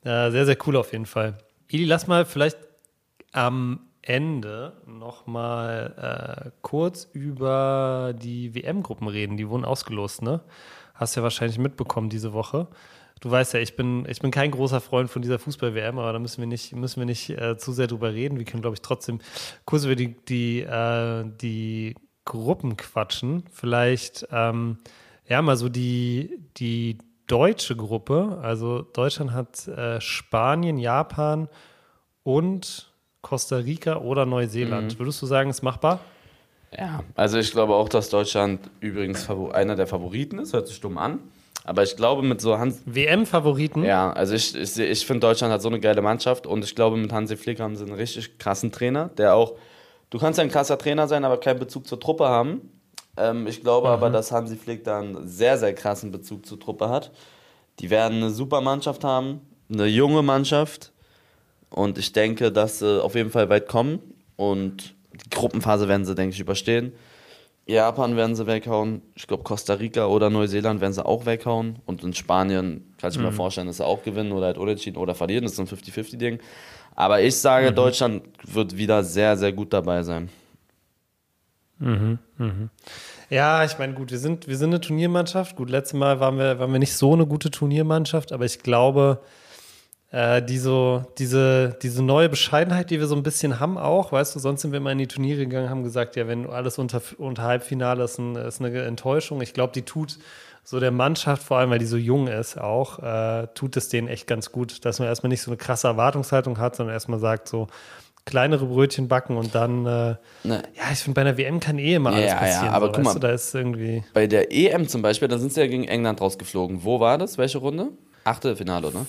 Äh, 0.03 0.31
sehr, 0.31 0.45
sehr 0.45 0.57
cool 0.67 0.75
auf 0.75 0.91
jeden 0.91 1.05
Fall. 1.05 1.37
Ili, 1.69 1.85
lass 1.85 2.07
mal 2.07 2.25
vielleicht 2.25 2.66
am 3.37 3.81
Ende 4.01 4.73
nochmal 4.87 6.47
äh, 6.47 6.51
kurz 6.61 7.07
über 7.13 8.15
die 8.17 8.55
WM-Gruppen 8.55 9.07
reden. 9.07 9.37
Die 9.37 9.47
wurden 9.47 9.63
ausgelost, 9.63 10.23
ne? 10.23 10.41
Hast 10.95 11.15
ja 11.15 11.21
wahrscheinlich 11.21 11.59
mitbekommen 11.59 12.09
diese 12.09 12.33
Woche. 12.33 12.67
Du 13.19 13.29
weißt 13.29 13.53
ja, 13.53 13.59
ich 13.59 13.75
bin, 13.75 14.07
ich 14.09 14.21
bin 14.21 14.31
kein 14.31 14.49
großer 14.49 14.81
Freund 14.81 15.11
von 15.11 15.21
dieser 15.21 15.37
Fußball-WM, 15.37 15.99
aber 15.99 16.13
da 16.13 16.19
müssen 16.19 16.39
wir 16.39 16.47
nicht, 16.47 16.75
müssen 16.75 16.99
wir 16.99 17.05
nicht 17.05 17.29
äh, 17.29 17.57
zu 17.57 17.73
sehr 17.73 17.85
drüber 17.85 18.13
reden. 18.13 18.39
Wir 18.39 18.45
können, 18.45 18.61
glaube 18.61 18.75
ich, 18.75 18.81
trotzdem 18.81 19.19
kurz 19.65 19.83
über 19.85 19.95
die, 19.95 20.15
die, 20.25 20.61
äh, 20.61 21.25
die 21.39 21.95
Gruppen 22.25 22.75
quatschen. 22.75 23.43
Vielleicht 23.51 24.27
ähm, 24.31 24.77
ja 25.27 25.41
mal 25.43 25.57
so 25.57 25.69
die, 25.69 26.39
die 26.57 26.97
deutsche 27.27 27.75
Gruppe. 27.75 28.39
Also 28.41 28.81
Deutschland 28.81 29.31
hat 29.33 29.67
äh, 29.67 30.01
Spanien, 30.01 30.77
Japan 30.77 31.49
und 32.23 32.86
Costa 33.21 33.57
Rica 33.57 33.97
oder 33.97 34.25
Neuseeland. 34.25 34.93
Mhm. 34.93 34.99
Würdest 34.99 35.21
du 35.21 35.25
sagen, 35.25 35.49
ist 35.49 35.61
machbar? 35.61 35.99
Ja, 36.77 37.03
also 37.15 37.37
ich 37.37 37.51
glaube 37.51 37.73
auch, 37.75 37.89
dass 37.89 38.09
Deutschland 38.09 38.69
übrigens 38.79 39.29
einer 39.29 39.75
der 39.75 39.87
Favoriten 39.87 40.39
ist, 40.39 40.53
hört 40.53 40.67
sich 40.67 40.79
dumm 40.81 40.97
an. 40.97 41.19
Aber 41.63 41.83
ich 41.83 41.97
glaube, 41.97 42.23
mit 42.23 42.39
so 42.39 42.57
Hans. 42.57 42.81
WM-Favoriten? 42.85 43.83
Ja, 43.83 44.11
also 44.13 44.35
ich, 44.35 44.55
ich, 44.55 44.79
ich 44.79 45.05
finde, 45.05 45.27
Deutschland 45.27 45.53
hat 45.53 45.61
so 45.61 45.67
eine 45.67 45.81
geile 45.81 46.01
Mannschaft 46.01 46.47
und 46.47 46.63
ich 46.63 46.75
glaube, 46.75 46.95
mit 46.95 47.11
Hansi 47.11 47.35
Flick 47.35 47.59
haben 47.59 47.75
sie 47.75 47.83
einen 47.83 47.93
richtig 47.93 48.37
krassen 48.37 48.71
Trainer, 48.71 49.09
der 49.17 49.35
auch. 49.35 49.55
Du 50.09 50.17
kannst 50.17 50.37
ja 50.37 50.45
ein 50.45 50.49
krasser 50.49 50.77
Trainer 50.77 51.09
sein, 51.09 51.25
aber 51.25 51.37
keinen 51.37 51.59
Bezug 51.59 51.85
zur 51.85 51.99
Truppe 51.99 52.29
haben. 52.29 52.71
Ähm, 53.17 53.47
ich 53.47 53.61
glaube 53.61 53.87
mhm. 53.87 53.93
aber, 53.93 54.09
dass 54.09 54.31
Hansi 54.31 54.55
Flick 54.55 54.85
da 54.85 54.99
einen 54.99 55.27
sehr, 55.27 55.57
sehr 55.57 55.73
krassen 55.73 56.11
Bezug 56.11 56.45
zur 56.45 56.57
Truppe 56.57 56.87
hat. 56.87 57.11
Die 57.79 57.89
werden 57.89 58.19
eine 58.19 58.29
super 58.29 58.61
Mannschaft 58.61 59.03
haben, 59.03 59.41
eine 59.69 59.87
junge 59.87 60.21
Mannschaft, 60.21 60.93
und 61.69 61.97
ich 61.97 62.13
denke, 62.13 62.51
dass 62.51 62.79
sie 62.79 63.03
auf 63.03 63.15
jeden 63.15 63.31
Fall 63.31 63.49
weit 63.49 63.67
kommen. 63.67 63.99
Und 64.35 64.95
die 65.13 65.29
Gruppenphase 65.29 65.87
werden 65.87 66.05
sie, 66.05 66.15
denke 66.15 66.33
ich, 66.33 66.39
überstehen. 66.39 66.93
Japan 67.65 68.15
werden 68.15 68.35
sie 68.35 68.47
weghauen. 68.47 69.01
Ich 69.15 69.27
glaube, 69.27 69.43
Costa 69.43 69.73
Rica 69.73 70.05
oder 70.05 70.29
Neuseeland 70.29 70.79
werden 70.79 70.93
sie 70.93 71.05
auch 71.05 71.25
weghauen. 71.25 71.79
Und 71.85 72.03
in 72.03 72.13
Spanien 72.13 72.93
kann 72.97 73.11
ich 73.11 73.17
mir 73.17 73.31
mhm. 73.31 73.35
vorstellen, 73.35 73.67
dass 73.67 73.77
sie 73.77 73.85
auch 73.85 74.03
gewinnen 74.03 74.31
oder 74.31 74.47
halt 74.47 74.57
unentschieden 74.57 74.97
oder 74.97 75.15
verlieren. 75.15 75.43
Das 75.43 75.53
ist 75.53 75.59
ein 75.59 75.67
50-50-Ding. 75.67 76.39
Aber 76.95 77.21
ich 77.21 77.35
sage, 77.35 77.71
mhm. 77.71 77.75
Deutschland 77.75 78.23
wird 78.43 78.77
wieder 78.77 79.03
sehr, 79.03 79.35
sehr 79.35 79.51
gut 79.51 79.73
dabei 79.73 80.03
sein. 80.03 80.29
Mhm, 81.79 82.19
mhm. 82.37 82.69
Ja, 83.29 83.65
ich 83.65 83.77
meine, 83.77 83.93
gut, 83.93 84.11
wir 84.11 84.17
sind, 84.17 84.47
wir 84.47 84.55
sind 84.55 84.69
eine 84.69 84.79
Turniermannschaft. 84.79 85.57
Gut, 85.57 85.69
letztes 85.69 85.99
Mal 85.99 86.21
waren 86.21 86.37
wir, 86.37 86.59
waren 86.59 86.71
wir 86.71 86.79
nicht 86.79 86.95
so 86.95 87.13
eine 87.13 87.27
gute 87.27 87.51
Turniermannschaft, 87.51 88.31
aber 88.31 88.45
ich 88.45 88.59
glaube, 88.59 89.19
äh, 90.11 90.41
die 90.41 90.57
so, 90.57 91.05
diese, 91.17 91.77
diese 91.81 92.03
neue 92.03 92.29
Bescheidenheit, 92.29 92.89
die 92.89 92.99
wir 92.99 93.07
so 93.07 93.15
ein 93.15 93.23
bisschen 93.23 93.59
haben 93.59 93.77
auch, 93.77 94.11
weißt 94.11 94.35
du, 94.35 94.39
sonst 94.39 94.61
sind 94.61 94.71
wir 94.71 94.77
immer 94.77 94.91
in 94.91 94.97
die 94.97 95.07
Turniere 95.07 95.39
gegangen, 95.39 95.69
haben 95.69 95.83
gesagt, 95.83 96.15
ja, 96.15 96.27
wenn 96.27 96.49
alles 96.49 96.77
unter, 96.77 97.01
unter 97.17 97.43
Halbfinale 97.43 98.03
ist, 98.03 98.17
ein, 98.17 98.35
ist 98.35 98.61
eine 98.61 98.81
Enttäuschung. 98.83 99.41
Ich 99.41 99.53
glaube, 99.53 99.73
die 99.73 99.81
tut 99.81 100.17
so 100.63 100.79
der 100.79 100.91
Mannschaft, 100.91 101.43
vor 101.43 101.57
allem 101.57 101.69
weil 101.69 101.79
die 101.79 101.85
so 101.85 101.97
jung 101.97 102.27
ist, 102.27 102.57
auch, 102.57 102.99
äh, 102.99 103.47
tut 103.53 103.77
es 103.77 103.89
denen 103.89 104.07
echt 104.07 104.27
ganz 104.27 104.51
gut, 104.51 104.83
dass 104.85 104.99
man 104.99 105.07
erstmal 105.07 105.29
nicht 105.29 105.41
so 105.41 105.51
eine 105.51 105.57
krasse 105.57 105.87
Erwartungshaltung 105.87 106.57
hat, 106.57 106.75
sondern 106.75 106.93
erstmal 106.93 107.19
sagt, 107.19 107.47
so, 107.47 107.67
kleinere 108.25 108.65
Brötchen 108.65 109.07
backen 109.07 109.37
und 109.37 109.55
dann, 109.55 109.85
äh, 109.85 110.15
ne. 110.43 110.63
ja, 110.75 110.83
ich 110.91 110.99
finde, 110.99 111.15
bei 111.15 111.21
einer 111.21 111.37
WM 111.37 111.61
kann 111.61 111.79
eh 111.79 111.95
immer 111.95 112.11
alles 112.11 112.29
ja, 112.29 112.35
passieren. 112.35 112.65
Ja, 112.65 112.71
aber 112.71 112.87
so, 112.87 112.91
guck 112.91 113.03
mal, 113.05 113.13
du, 113.13 113.19
da 113.19 113.31
ist 113.31 113.55
irgendwie. 113.55 114.03
Bei 114.13 114.27
der 114.27 114.51
EM 114.51 114.87
zum 114.87 115.01
Beispiel, 115.01 115.29
da 115.29 115.37
sind 115.37 115.53
sie 115.53 115.61
ja 115.61 115.67
gegen 115.67 115.85
England 115.85 116.19
rausgeflogen. 116.19 116.83
Wo 116.83 116.99
war 116.99 117.17
das? 117.17 117.37
Welche 117.37 117.57
Runde? 117.59 117.89
Achtelfinale, 118.25 118.87
oder? 118.87 119.05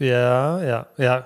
Ja, 0.00 0.62
ja, 0.62 0.86
ja, 0.96 1.24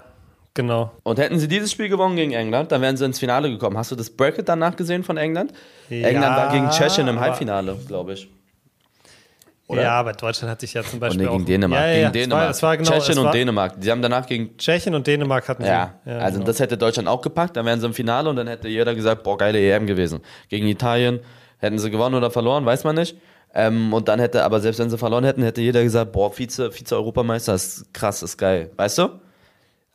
genau. 0.53 0.91
Und 1.05 1.18
hätten 1.18 1.39
sie 1.39 1.47
dieses 1.47 1.70
Spiel 1.70 1.89
gewonnen 1.89 2.16
gegen 2.16 2.33
England, 2.33 2.72
dann 2.72 2.83
wären 2.83 2.97
sie 2.97 3.05
ins 3.05 3.20
Finale 3.20 3.49
gekommen. 3.49 3.79
Hast 3.79 3.93
du 3.93 3.97
das 3.97 4.11
Bracket 4.11 4.49
danach 4.49 4.75
gesehen 4.75 5.05
von 5.05 5.16
England? 5.16 5.53
Ja, 5.89 6.09
England 6.09 6.37
war 6.37 6.53
gegen 6.53 6.68
Tschechien 6.70 7.07
im 7.07 7.20
Halbfinale, 7.20 7.77
glaube 7.87 8.14
ich. 8.14 8.29
oder? 9.68 9.83
Ja, 9.83 9.93
aber 9.93 10.12
Deutschland 10.12 10.51
hat 10.51 10.61
sich 10.61 10.75
ja 10.75 10.83
zum 10.83 10.95
Und 10.95 11.01
Beispiel 11.01 11.25
nee, 11.25 11.31
gegen 11.31 11.43
auch, 11.43 11.47
Dänemark. 11.47 11.81
Ja, 11.81 11.87
ja, 11.87 11.93
gegen 11.93 12.05
ja. 12.05 12.11
Dänemark. 12.11 12.41
Es 12.43 12.47
war, 12.47 12.51
es 12.51 12.62
war 12.62 12.77
genau, 12.79 12.91
Tschechien 12.91 13.12
es 13.12 13.18
und 13.18 13.25
war, 13.27 13.33
Dänemark. 13.33 13.81
Die 13.81 13.91
haben 13.93 14.03
danach 14.03 14.27
gegen 14.27 14.57
Tschechien 14.59 14.95
und 14.95 15.07
Dänemark 15.07 15.49
hatten 15.49 15.62
sie. 15.62 15.68
Ja, 15.68 15.95
also 16.05 16.39
genau. 16.39 16.47
das 16.47 16.59
hätte 16.59 16.77
Deutschland 16.77 17.09
auch 17.09 17.22
gepackt, 17.22 17.57
dann 17.57 17.64
wären 17.64 17.79
sie 17.79 17.87
im 17.87 17.95
Finale 17.95 18.29
und 18.29 18.35
dann 18.35 18.49
hätte 18.49 18.66
jeder 18.66 18.95
gesagt, 18.95 19.22
boah, 19.22 19.39
geile 19.39 19.61
EM 19.61 19.87
gewesen. 19.87 20.20
Gegen 20.49 20.66
Italien 20.66 21.20
hätten 21.59 21.79
sie 21.79 21.91
gewonnen 21.91 22.16
oder 22.16 22.33
verloren, 22.33 22.66
weiß 22.66 22.83
man 22.83 22.97
nicht. 22.97 23.16
Ähm, 23.55 23.93
und 23.93 24.09
dann 24.09 24.19
hätte, 24.19 24.43
aber 24.43 24.61
selbst 24.61 24.81
wenn 24.81 24.91
sie 24.91 24.99
verloren 24.99 25.25
hätten, 25.25 25.43
hätte 25.43 25.61
jeder 25.61 25.83
gesagt, 25.83 26.13
boah, 26.13 26.31
Vize, 26.33 26.73
Vize-Europameister 26.73 27.55
ist 27.55 27.93
krass, 27.95 28.23
ist 28.23 28.37
geil. 28.37 28.71
Weißt 28.77 28.99
du? 28.99 29.21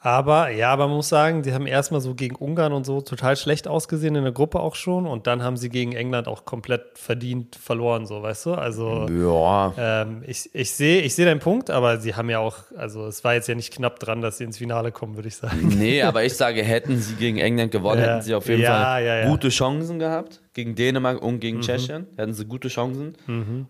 Aber 0.01 0.49
ja, 0.49 0.71
aber 0.71 0.87
man 0.87 0.95
muss 0.95 1.09
sagen, 1.09 1.43
die 1.43 1.51
haben 1.51 1.67
erstmal 1.67 1.99
so 1.99 2.15
gegen 2.15 2.35
Ungarn 2.37 2.71
und 2.71 2.85
so 2.85 3.01
total 3.01 3.35
schlecht 3.35 3.67
ausgesehen 3.67 4.15
in 4.15 4.23
der 4.23 4.31
Gruppe 4.31 4.61
auch 4.61 4.75
schon 4.75 5.05
und 5.05 5.27
dann 5.27 5.43
haben 5.43 5.57
sie 5.57 5.67
gegen 5.67 5.91
England 5.91 6.29
auch 6.29 6.45
komplett 6.45 6.97
verdient 6.97 7.57
verloren, 7.57 8.05
so 8.05 8.23
weißt 8.23 8.45
du? 8.45 8.53
Also 8.53 9.07
Ja. 9.09 9.73
ähm, 9.77 10.23
ich, 10.25 10.49
ich 10.53 10.71
sehe 10.71 11.01
ich 11.01 11.15
seh 11.15 11.25
deinen 11.25 11.41
Punkt, 11.41 11.69
aber 11.69 11.97
sie 11.99 12.15
haben 12.15 12.29
ja 12.29 12.39
auch, 12.39 12.55
also 12.77 13.07
es 13.07 13.25
war 13.25 13.33
jetzt 13.33 13.49
ja 13.49 13.55
nicht 13.55 13.73
knapp 13.73 13.99
dran, 13.99 14.21
dass 14.21 14.37
sie 14.37 14.45
ins 14.45 14.57
Finale 14.57 14.93
kommen, 14.93 15.15
würde 15.17 15.27
ich 15.27 15.35
sagen. 15.35 15.67
Nee, 15.77 16.01
aber 16.01 16.23
ich 16.23 16.33
sage, 16.33 16.63
hätten 16.63 16.97
sie 16.97 17.15
gegen 17.15 17.37
England 17.37 17.71
gewonnen, 17.73 17.99
Ja. 18.01 18.07
hätten 18.07 18.21
sie 18.21 18.35
auf 18.35 18.47
jeden 18.47 18.61
Ja, 18.61 18.93
Fall 18.93 19.25
gute 19.27 19.49
Chancen 19.49 19.99
gehabt. 19.99 20.39
Gegen 20.53 20.75
Dänemark 20.75 21.21
und 21.21 21.39
gegen 21.41 21.59
Tschechien 21.61 22.07
hätten 22.17 22.33
sie 22.33 22.45
gute 22.45 22.69
Chancen. 22.69 23.15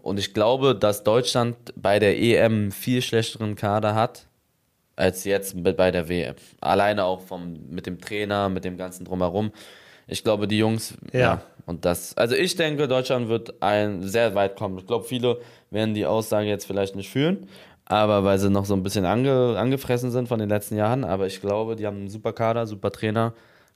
Und 0.02 0.20
ich 0.20 0.34
glaube, 0.36 0.76
dass 0.76 1.04
Deutschland 1.04 1.56
bei 1.76 1.98
der 2.00 2.20
EM 2.20 2.72
viel 2.72 3.02
schlechteren 3.02 3.56
Kader 3.56 3.96
hat 3.96 4.28
als 5.00 5.24
jetzt 5.24 5.56
bei 5.64 5.91
der 5.91 6.10
WM. 6.10 6.36
Alleine 6.60 7.06
auch 7.06 7.22
vom, 7.22 7.58
mit 7.70 7.86
dem 7.86 8.02
Trainer, 8.02 8.50
mit 8.50 8.66
dem 8.66 8.78
ganzen 8.78 9.06
Drumherum. 9.06 9.52
Ich 10.08 10.24
glaube, 10.24 10.47
die 10.47 10.58
Jungs, 10.58 10.95
ja. 11.14 11.20
Ja. 11.20 11.41
und 11.66 11.86
das, 11.86 12.18
also 12.18 12.36
ich 12.36 12.56
denke, 12.56 12.88
Deutschland 12.88 13.30
wird 13.30 13.62
ein 13.62 14.04
sehr 14.04 14.36
weit 14.36 14.58
kommen. 14.58 14.78
Ich 14.78 14.88
glaube, 14.88 15.06
viele 15.06 15.39
werden 15.72 15.93
die 15.93 16.06
Aussage 16.06 16.47
jetzt 16.47 16.66
vielleicht 16.66 16.95
nicht 16.95 17.10
fühlen, 17.10 17.47
aber 17.86 18.24
weil 18.24 18.39
sie 18.39 18.50
noch 18.50 18.66
so 18.66 18.74
ein 18.74 18.84
bisschen 18.84 19.06
ange, 19.06 19.56
angefressen 19.58 20.12
sind 20.12 20.28
von 20.28 20.39
den 20.39 20.50
letzten 20.50 20.76
Jahren. 20.76 21.04
Aber 21.06 21.28
ich 21.28 21.39
glaube, 21.39 21.76
die 21.76 21.86
haben 21.88 21.97
einen 21.97 22.10
super 22.10 22.34
Kader, 22.34 22.68
super 22.68 22.91
Trainer, 22.91 23.34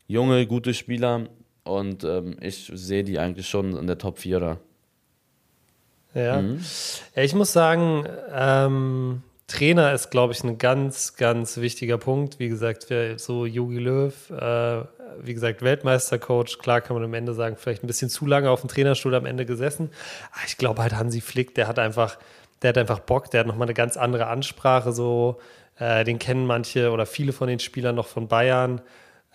junge, 0.07 0.45
gute 0.45 0.73
Spieler 0.73 1.27
und 1.63 2.03
ähm, 2.03 2.35
ich 2.41 2.69
sehe 2.73 3.03
die 3.03 3.17
eigentlich 3.17 3.47
schon 3.47 3.77
in 3.77 3.87
der 3.87 3.97
Top 3.97 4.17
4 4.17 4.39
da. 4.39 4.57
Ja. 6.15 6.41
Mhm. 6.41 6.59
ja 7.15 7.23
ich 7.23 7.33
muss 7.33 7.53
sagen, 7.53 8.05
ähm, 8.33 9.21
Trainer 9.47 9.93
ist, 9.93 10.09
glaube 10.09 10.33
ich, 10.33 10.43
ein 10.43 10.57
ganz, 10.57 11.15
ganz 11.15 11.57
wichtiger 11.57 11.97
Punkt. 11.97 12.39
Wie 12.39 12.49
gesagt, 12.49 12.87
so 13.17 13.45
Jogi 13.45 13.77
Löw, 13.77 14.29
äh, 14.31 14.83
wie 15.21 15.33
gesagt, 15.33 15.61
Weltmeistercoach, 15.61 16.57
klar 16.59 16.81
kann 16.81 16.95
man 16.95 17.03
am 17.03 17.13
Ende 17.13 17.33
sagen, 17.33 17.55
vielleicht 17.57 17.83
ein 17.83 17.87
bisschen 17.87 18.09
zu 18.09 18.25
lange 18.25 18.49
auf 18.49 18.61
dem 18.61 18.69
Trainerstuhl 18.69 19.13
am 19.15 19.25
Ende 19.25 19.45
gesessen. 19.45 19.89
Aber 20.31 20.45
ich 20.47 20.57
glaube 20.57 20.81
halt, 20.81 20.93
Hansi 20.93 21.21
Flick, 21.21 21.55
der 21.55 21.67
hat 21.67 21.77
einfach, 21.79 22.17
der 22.61 22.69
hat 22.69 22.77
einfach 22.77 22.99
Bock, 22.99 23.29
der 23.31 23.41
hat 23.41 23.47
nochmal 23.47 23.67
eine 23.67 23.73
ganz 23.73 23.97
andere 23.97 24.27
Ansprache, 24.27 24.93
so, 24.93 25.39
äh, 25.77 26.03
den 26.03 26.19
kennen 26.19 26.45
manche 26.45 26.91
oder 26.91 27.05
viele 27.05 27.33
von 27.33 27.47
den 27.47 27.59
Spielern 27.59 27.95
noch 27.95 28.07
von 28.07 28.27
Bayern. 28.27 28.81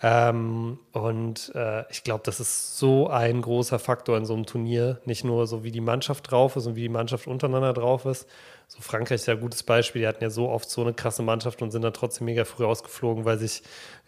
Ähm, 0.01 0.79
und 0.93 1.51
äh, 1.55 1.83
ich 1.91 2.03
glaube, 2.03 2.21
das 2.23 2.39
ist 2.39 2.77
so 2.77 3.09
ein 3.09 3.41
großer 3.41 3.79
Faktor 3.79 4.17
in 4.17 4.25
so 4.25 4.33
einem 4.33 4.45
Turnier. 4.45 5.01
Nicht 5.05 5.25
nur 5.25 5.45
so, 5.45 5.63
wie 5.63 5.71
die 5.71 5.81
Mannschaft 5.81 6.31
drauf 6.31 6.55
ist 6.55 6.67
und 6.67 6.75
wie 6.75 6.83
die 6.83 6.89
Mannschaft 6.89 7.27
untereinander 7.27 7.73
drauf 7.73 8.05
ist. 8.05 8.27
So 8.71 8.81
Frankreich 8.81 9.15
ist 9.15 9.25
ja 9.25 9.33
ein 9.33 9.39
gutes 9.41 9.63
Beispiel. 9.63 10.03
Die 10.03 10.07
hatten 10.07 10.23
ja 10.23 10.29
so 10.29 10.47
oft 10.47 10.69
so 10.69 10.81
eine 10.81 10.93
krasse 10.93 11.23
Mannschaft 11.23 11.63
und 11.63 11.71
sind 11.71 11.81
dann 11.81 11.93
trotzdem 11.93 12.25
mega 12.25 12.45
früh 12.45 12.65
ausgeflogen, 12.65 13.25
weil 13.25 13.39
sich 13.39 13.63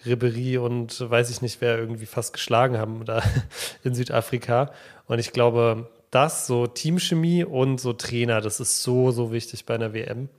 Ribéry 0.05 0.59
und 0.59 1.09
weiß 1.09 1.32
ich 1.32 1.41
nicht 1.41 1.62
wer 1.62 1.80
irgendwie 1.80 2.05
fast 2.05 2.32
geschlagen 2.34 2.78
haben 2.78 3.03
da 3.03 3.24
in 3.84 3.95
Südafrika. 3.95 4.72
Und 5.07 5.18
ich 5.18 5.34
glaube, 5.34 5.89
das, 6.12 6.45
so 6.45 6.68
Teamchemie 6.68 7.43
und 7.43 7.82
so 7.82 7.93
Trainer, 7.93 8.39
das 8.39 8.59
ist 8.59 8.84
so, 8.84 9.09
so 9.09 9.32
wichtig 9.32 9.66
bei 9.66 9.74
einer 9.74 9.93
WM. 9.93 10.30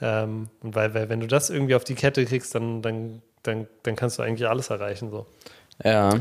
Ähm, 0.00 0.48
und 0.60 0.74
weil, 0.74 0.92
weil, 0.94 1.08
wenn 1.08 1.20
du 1.20 1.28
das 1.28 1.48
irgendwie 1.48 1.76
auf 1.76 1.84
die 1.84 1.94
Kette 1.94 2.26
kriegst, 2.26 2.56
dann, 2.56 2.82
dann, 2.82 3.22
dann, 3.44 3.68
dann 3.84 3.94
kannst 3.94 4.18
du 4.18 4.24
eigentlich 4.24 4.48
alles 4.48 4.70
erreichen. 4.70 5.10
So. 5.10 5.26
Ja. 5.84 6.18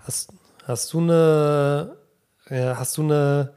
Hast, 0.00 0.30
hast 0.64 0.92
du 0.92 0.98
eine, 0.98 1.96
ja, 2.50 2.78
hast 2.78 2.98
du 2.98 3.02
eine, 3.02 3.54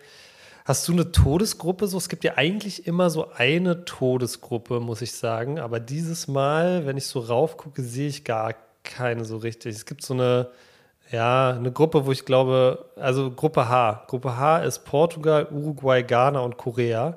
hast 0.70 0.88
du 0.88 0.92
eine 0.92 1.12
Todesgruppe? 1.12 1.88
So, 1.88 1.98
es 1.98 2.10
gibt 2.10 2.24
ja 2.24 2.34
eigentlich 2.38 2.86
immer 2.86 3.10
so 3.10 3.32
eine 3.32 3.86
Todesgruppe, 3.86 4.80
muss 4.80 5.02
ich 5.02 5.14
sagen. 5.14 5.60
Aber 5.60 5.80
dieses 5.80 6.28
Mal, 6.28 6.86
wenn 6.86 6.96
ich 6.96 7.08
so 7.08 7.22
raufgucke, 7.22 7.82
sehe 7.82 8.08
ich 8.08 8.24
gar 8.24 8.54
keine 8.84 9.26
so 9.26 9.38
richtig. 9.38 9.76
Es 9.76 9.88
gibt 9.88 10.04
so 10.04 10.14
eine, 10.14 10.50
ja, 11.12 11.50
eine 11.50 11.72
Gruppe, 11.72 12.06
wo 12.06 12.12
ich 12.12 12.24
glaube, 12.24 12.86
also 12.98 13.32
Gruppe 13.32 13.68
H. 13.68 14.04
Gruppe 14.06 14.38
H 14.38 14.60
ist 14.60 14.86
Portugal, 14.86 15.48
Uruguay, 15.52 16.04
Ghana 16.04 16.40
und 16.42 16.58
Korea. 16.58 17.16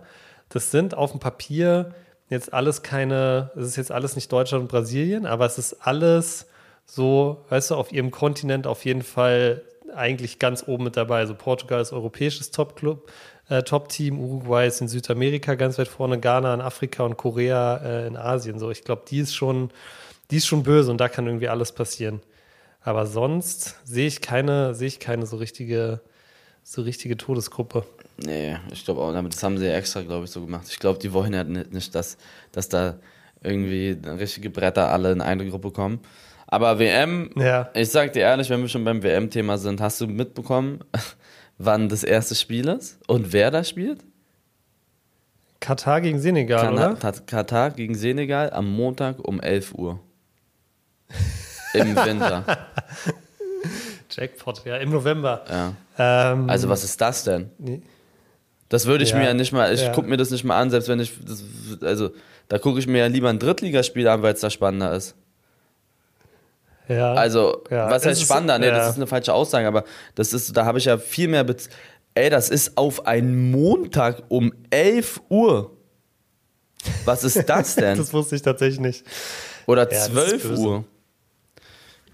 Das 0.48 0.70
sind 0.70 0.94
auf 0.94 1.10
dem 1.10 1.20
Papier 1.20 1.94
jetzt 2.30 2.54
alles 2.54 2.82
keine, 2.82 3.50
es 3.54 3.66
ist 3.66 3.76
jetzt 3.76 3.92
alles 3.92 4.16
nicht 4.16 4.32
Deutschland 4.32 4.62
und 4.62 4.68
Brasilien, 4.68 5.26
aber 5.26 5.44
es 5.44 5.58
ist 5.58 5.74
alles 5.86 6.46
so, 6.86 7.44
weißt 7.50 7.72
du, 7.72 7.74
auf 7.74 7.92
ihrem 7.92 8.12
Kontinent 8.12 8.66
auf 8.66 8.86
jeden 8.86 9.02
Fall 9.02 9.60
eigentlich 9.94 10.38
ganz 10.38 10.64
oben 10.66 10.84
mit 10.84 10.96
dabei. 10.96 11.18
Also 11.18 11.34
Portugal 11.34 11.80
ist 11.80 11.92
europäisches 11.92 12.50
Top-Club, 12.50 13.10
äh, 13.48 13.62
Top-Team, 13.62 14.18
Uruguay 14.20 14.66
ist 14.66 14.80
in 14.80 14.88
Südamerika 14.88 15.54
ganz 15.54 15.78
weit 15.78 15.88
vorne, 15.88 16.18
Ghana 16.20 16.54
in 16.54 16.60
Afrika 16.60 17.02
und 17.04 17.16
Korea 17.16 17.76
äh, 17.78 18.06
in 18.06 18.16
Asien. 18.16 18.58
So, 18.58 18.70
ich 18.70 18.84
glaube, 18.84 19.02
die 19.08 19.18
ist 19.18 19.34
schon, 19.34 19.70
die 20.30 20.36
ist 20.36 20.46
schon 20.46 20.62
böse 20.62 20.90
und 20.90 20.98
da 20.98 21.08
kann 21.08 21.26
irgendwie 21.26 21.48
alles 21.48 21.72
passieren. 21.72 22.20
Aber 22.82 23.06
sonst 23.06 23.76
sehe 23.84 24.06
ich 24.06 24.20
keine, 24.20 24.74
sehe 24.74 24.88
ich 24.88 24.98
keine 25.00 25.26
so 25.26 25.36
richtige, 25.36 26.00
so 26.62 26.82
richtige 26.82 27.16
Todesgruppe. 27.16 27.84
Nee, 28.24 28.56
ich 28.72 28.84
glaube 28.84 29.00
auch, 29.00 29.12
das 29.28 29.42
haben 29.42 29.58
sie 29.58 29.66
ja 29.66 29.74
extra, 29.74 30.02
glaube 30.02 30.24
ich, 30.24 30.30
so 30.30 30.40
gemacht. 30.40 30.66
Ich 30.68 30.78
glaube, 30.78 30.98
die 30.98 31.12
wollen 31.12 31.32
ja 31.32 31.44
nicht, 31.44 31.72
nicht 31.72 31.94
dass, 31.94 32.16
dass 32.52 32.68
da 32.68 32.96
irgendwie 33.42 33.96
richtige 34.04 34.50
Bretter 34.50 34.90
alle 34.90 35.12
in 35.12 35.20
eine 35.20 35.48
Gruppe 35.48 35.70
kommen. 35.70 36.00
Aber 36.46 36.78
WM, 36.78 37.30
Ja. 37.36 37.70
ich 37.74 37.88
sag 37.88 38.12
dir 38.12 38.20
ehrlich, 38.20 38.50
wenn 38.50 38.60
wir 38.60 38.68
schon 38.68 38.84
beim 38.84 39.02
WM-Thema 39.02 39.58
sind, 39.58 39.80
hast 39.80 40.00
du 40.00 40.06
mitbekommen, 40.06 40.80
wann 41.58 41.88
das 41.88 42.04
erste 42.04 42.34
Spiel 42.34 42.68
ist 42.68 42.98
und 43.06 43.32
wer 43.32 43.50
da 43.50 43.64
spielt? 43.64 44.00
Katar 45.60 46.00
gegen 46.00 46.18
Senegal, 46.18 46.64
Kana- 46.66 46.86
oder? 46.90 46.96
Kat- 46.96 47.26
Katar 47.26 47.70
gegen 47.70 47.94
Senegal 47.94 48.52
am 48.52 48.68
Montag 48.74 49.16
um 49.26 49.40
11 49.40 49.74
Uhr. 49.74 50.00
Im 51.74 51.94
Winter. 52.04 52.44
Jackpot, 54.10 54.64
ja, 54.64 54.76
im 54.76 54.90
November. 54.90 55.44
Ja. 55.48 56.32
Ähm, 56.32 56.50
Also, 56.50 56.68
was 56.68 56.84
ist 56.84 57.00
das 57.00 57.24
denn? 57.24 57.50
Das 58.68 58.86
würde 58.86 59.04
ich 59.04 59.10
Ja, 59.10 59.18
mir 59.18 59.24
ja 59.26 59.34
nicht 59.34 59.52
mal, 59.52 59.72
ich 59.72 59.82
ja. 59.82 59.92
gucke 59.92 60.08
mir 60.08 60.16
das 60.16 60.30
nicht 60.30 60.44
mal 60.44 60.58
an, 60.60 60.70
selbst 60.70 60.88
wenn 60.88 60.98
ich, 61.00 61.12
das, 61.24 61.44
also 61.82 62.10
da 62.48 62.58
gucke 62.58 62.78
ich 62.78 62.86
mir 62.86 62.98
ja 62.98 63.06
lieber 63.06 63.28
ein 63.30 63.38
Drittligaspiel 63.38 64.08
an, 64.08 64.22
weil 64.22 64.34
es 64.34 64.40
da 64.40 64.50
spannender 64.50 64.92
ist. 64.94 65.14
Ja. 66.92 67.12
Also, 67.14 67.62
Ja, 67.70 67.90
was 67.90 68.04
heißt 68.06 68.22
spannender? 68.22 68.58
Nee, 68.58 68.66
ja. 68.66 68.76
das 68.76 68.90
ist 68.90 68.96
eine 68.96 69.06
falsche 69.06 69.32
Aussage, 69.34 69.66
aber 69.66 69.84
das 70.14 70.32
ist, 70.32 70.56
da 70.56 70.64
habe 70.64 70.78
ich 70.78 70.84
ja 70.86 70.98
viel 70.98 71.28
mehr. 71.28 71.44
Bez 71.44 71.68
Ey, 72.14 72.28
das 72.28 72.50
ist 72.50 72.76
auf 72.76 73.06
einen 73.06 73.50
Montag 73.50 74.22
um 74.28 74.52
11 74.70 75.22
Uhr. 75.30 75.70
Was 77.04 77.24
ist 77.24 77.48
das 77.48 77.74
denn? 77.76 77.96
das 77.96 78.12
wusste 78.12 78.36
ich 78.36 78.42
tatsächlich 78.42 78.80
nicht. 78.80 79.04
Oder 79.66 79.86
das 79.86 80.08
ist 80.08 80.12
12 80.12 80.42
böse. 80.48 80.62
Uhr. 80.62 80.84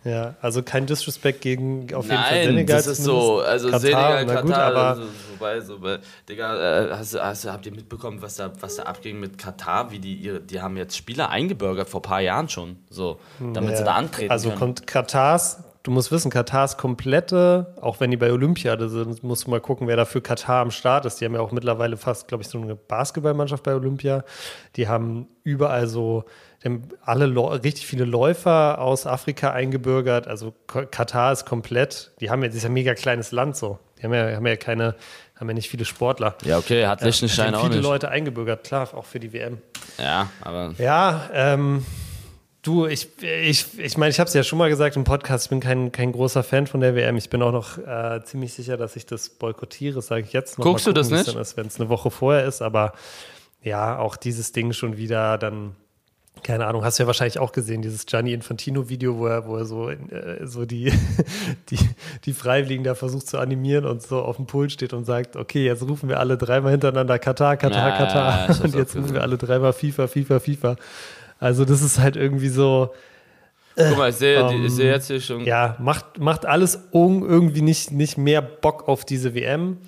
Ja, 0.08 0.34
also 0.40 0.62
kein 0.62 0.86
Disrespect 0.86 1.42
gegen 1.42 1.94
auf 1.94 2.06
jeden 2.06 2.16
Fall 2.16 2.32
Nein, 2.32 2.46
Senegal. 2.48 2.76
das 2.78 2.86
ist 2.86 3.04
so, 3.04 3.40
also 3.40 3.66
Katar, 3.68 3.80
Senegal, 3.80 4.26
Katar, 4.26 4.42
gut, 4.42 4.54
aber 4.54 4.84
also, 4.88 5.02
wobei, 5.32 5.60
so, 5.60 5.78
bei, 5.78 5.98
Digga, 6.28 6.86
äh, 6.86 6.90
hast, 6.96 7.20
hast, 7.20 7.44
habt 7.44 7.66
ihr 7.66 7.72
mitbekommen, 7.72 8.22
was 8.22 8.36
da, 8.36 8.50
was 8.60 8.76
da 8.76 8.84
abging 8.84 9.20
mit 9.20 9.36
Katar, 9.36 9.90
wie 9.90 9.98
die, 9.98 10.14
ihre, 10.14 10.40
die 10.40 10.62
haben 10.62 10.76
jetzt 10.76 10.96
Spieler 10.96 11.28
eingebürgert 11.28 11.88
vor 11.88 12.00
ein 12.00 12.02
paar 12.02 12.20
Jahren 12.20 12.48
schon, 12.48 12.76
so, 12.88 13.20
damit 13.38 13.76
sie 13.76 13.82
ja. 13.82 13.86
da 13.86 13.94
antreten 13.96 14.30
Also 14.30 14.48
können. 14.48 14.58
kommt 14.58 14.86
Katars, 14.86 15.58
du 15.88 15.94
musst 15.94 16.12
wissen, 16.12 16.30
Katars 16.30 16.76
komplette, 16.76 17.74
auch 17.80 17.98
wenn 17.98 18.10
die 18.10 18.18
bei 18.18 18.30
Olympiade 18.30 18.90
sind, 18.90 19.24
musst 19.24 19.46
du 19.46 19.50
mal 19.50 19.60
gucken, 19.60 19.88
wer 19.88 19.96
da 19.96 20.04
für 20.04 20.20
Katar 20.20 20.60
am 20.60 20.70
Start 20.70 21.06
ist. 21.06 21.18
Die 21.18 21.24
haben 21.24 21.32
ja 21.32 21.40
auch 21.40 21.50
mittlerweile 21.50 21.96
fast, 21.96 22.28
glaube 22.28 22.42
ich, 22.42 22.48
so 22.48 22.60
eine 22.60 22.76
Basketballmannschaft 22.76 23.62
bei 23.62 23.74
Olympia. 23.74 24.22
Die 24.76 24.86
haben 24.86 25.28
überall 25.44 25.86
so, 25.86 26.24
alle 27.00 27.64
richtig 27.64 27.86
viele 27.86 28.04
Läufer 28.04 28.78
aus 28.82 29.06
Afrika 29.06 29.52
eingebürgert. 29.52 30.28
Also 30.28 30.52
Katar 30.66 31.32
ist 31.32 31.46
komplett, 31.46 32.12
die 32.20 32.28
haben 32.30 32.42
ja, 32.42 32.48
das 32.48 32.58
ist 32.58 32.64
ja 32.64 32.68
ein 32.68 32.74
mega 32.74 32.92
kleines 32.92 33.32
Land 33.32 33.56
so. 33.56 33.78
Die 33.98 34.02
haben 34.02 34.12
ja, 34.12 34.36
haben 34.36 34.46
ja 34.46 34.56
keine, 34.56 34.94
haben 35.36 35.48
ja 35.48 35.54
nicht 35.54 35.70
viele 35.70 35.86
Sportler. 35.86 36.36
Ja, 36.44 36.58
okay, 36.58 36.86
hat 36.86 37.00
Liechtenstein 37.00 37.46
haben 37.46 37.54
auch 37.54 37.62
viele 37.62 37.76
nicht. 37.76 37.84
Leute 37.84 38.10
eingebürgert, 38.10 38.62
klar, 38.64 38.88
auch 38.92 39.06
für 39.06 39.20
die 39.20 39.32
WM. 39.32 39.62
Ja, 39.96 40.28
aber 40.42 40.74
Ja, 40.76 41.30
ähm, 41.32 41.86
du, 42.62 42.86
ich, 42.86 43.08
ich, 43.22 43.78
ich 43.78 43.96
meine, 43.96 44.10
ich 44.10 44.20
habe 44.20 44.28
es 44.28 44.34
ja 44.34 44.42
schon 44.42 44.58
mal 44.58 44.68
gesagt 44.68 44.96
im 44.96 45.04
Podcast, 45.04 45.46
ich 45.46 45.50
bin 45.50 45.60
kein, 45.60 45.92
kein 45.92 46.12
großer 46.12 46.42
Fan 46.42 46.66
von 46.66 46.80
der 46.80 46.94
WM. 46.94 47.16
Ich 47.16 47.30
bin 47.30 47.42
auch 47.42 47.52
noch 47.52 47.78
äh, 47.78 48.20
ziemlich 48.24 48.52
sicher, 48.52 48.76
dass 48.76 48.96
ich 48.96 49.06
das 49.06 49.28
boykottiere, 49.30 50.02
sage 50.02 50.22
ich 50.22 50.32
jetzt 50.32 50.58
noch. 50.58 50.64
Guckst 50.64 50.86
mal 50.86 50.92
du 50.92 51.00
das 51.00 51.08
gucken, 51.08 51.24
wie 51.26 51.40
es 51.40 51.48
nicht? 51.48 51.56
Wenn 51.56 51.66
es 51.66 51.80
eine 51.80 51.88
Woche 51.88 52.10
vorher 52.10 52.44
ist, 52.44 52.62
aber 52.62 52.92
ja, 53.62 53.98
auch 53.98 54.16
dieses 54.16 54.52
Ding 54.52 54.72
schon 54.72 54.96
wieder 54.96 55.36
dann. 55.38 55.74
keine 56.44 56.66
Ahnung, 56.66 56.84
hast 56.84 56.98
du 56.98 57.02
ja 57.02 57.06
wahrscheinlich 57.08 57.38
auch 57.40 57.50
gesehen, 57.50 57.82
dieses 57.82 58.06
Gianni 58.06 58.32
Infantino-Video, 58.32 59.18
wo 59.18 59.26
er, 59.26 59.46
wo 59.46 59.56
er 59.56 59.64
so, 59.64 59.90
äh, 59.90 60.46
so 60.46 60.64
die, 60.64 60.92
die, 61.70 61.78
die 62.24 62.32
Freiwilligen 62.32 62.84
da 62.84 62.94
versucht 62.94 63.26
zu 63.26 63.38
animieren 63.38 63.84
und 63.84 64.02
so 64.02 64.20
auf 64.22 64.36
dem 64.36 64.46
Pult 64.46 64.70
steht 64.72 64.92
und 64.92 65.04
sagt, 65.04 65.34
okay, 65.36 65.64
jetzt 65.64 65.82
rufen 65.82 66.08
wir 66.08 66.20
alle 66.20 66.36
dreimal 66.38 66.70
hintereinander 66.70 67.18
Katar, 67.18 67.56
Katar, 67.56 67.88
Ja, 67.88 67.96
Katar. 67.96 68.64
und 68.64 68.74
jetzt 68.74 68.94
rufen 68.94 69.14
wir 69.14 69.22
alle 69.22 69.36
dreimal 69.38 69.72
FIFA, 69.72 70.06
FIFA, 70.06 70.38
FIFA. 70.40 70.76
Also 71.38 71.64
das 71.64 71.82
ist 71.82 71.98
halt 71.98 72.16
irgendwie 72.16 72.48
so, 72.48 72.92
Guck 73.76 73.96
mal, 73.96 74.10
ich 74.10 74.16
sehe, 74.16 74.46
die- 74.48 74.54
ähm, 74.56 74.66
ich 74.66 74.72
sehe 74.72 74.90
jetzt 74.90 75.06
hier 75.06 75.20
schon. 75.20 75.44
ja, 75.44 75.76
macht, 75.78 76.18
macht 76.18 76.46
alles 76.46 76.78
irgendwie 76.92 77.62
nicht, 77.62 77.92
nicht 77.92 78.18
mehr 78.18 78.42
Bock 78.42 78.88
auf 78.88 79.04
diese 79.04 79.34
WM. 79.34 79.78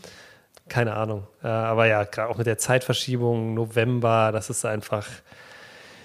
Keine 0.69 0.95
Ahnung. 0.95 1.27
Äh, 1.43 1.49
aber 1.49 1.87
ja, 1.87 2.05
gerade 2.05 2.29
auch 2.29 2.39
mit 2.39 2.47
der 2.47 2.57
Zeitverschiebung, 2.59 3.55
November, 3.55 4.31
das 4.33 4.49
ist 4.51 4.65
einfach. 4.65 5.09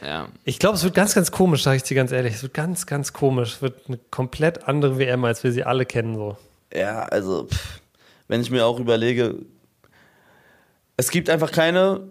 ja. 0.01 0.27
Ich 0.45 0.57
glaube, 0.57 0.75
es 0.77 0.83
wird 0.83 0.95
ganz, 0.95 1.13
ganz 1.13 1.29
komisch, 1.31 1.61
sage 1.61 1.77
ich 1.77 1.83
dir 1.83 1.93
ganz 1.93 2.11
ehrlich. 2.11 2.33
Es 2.33 2.41
wird 2.41 2.55
ganz, 2.55 2.87
ganz 2.87 3.13
komisch. 3.13 3.53
Es 3.57 3.61
wird 3.61 3.87
eine 3.87 3.99
komplett 4.09 4.67
andere 4.67 4.97
WM, 4.97 5.23
als 5.23 5.43
wir 5.43 5.51
sie 5.51 5.63
alle 5.63 5.85
kennen. 5.85 6.15
So. 6.15 6.37
Ja, 6.73 7.03
also, 7.03 7.45
pff, 7.45 7.81
wenn 8.27 8.41
ich 8.41 8.49
mir 8.49 8.65
auch 8.65 8.79
überlege, 8.79 9.35
es 10.97 11.11
gibt 11.11 11.29
einfach 11.29 11.51
keine 11.51 12.01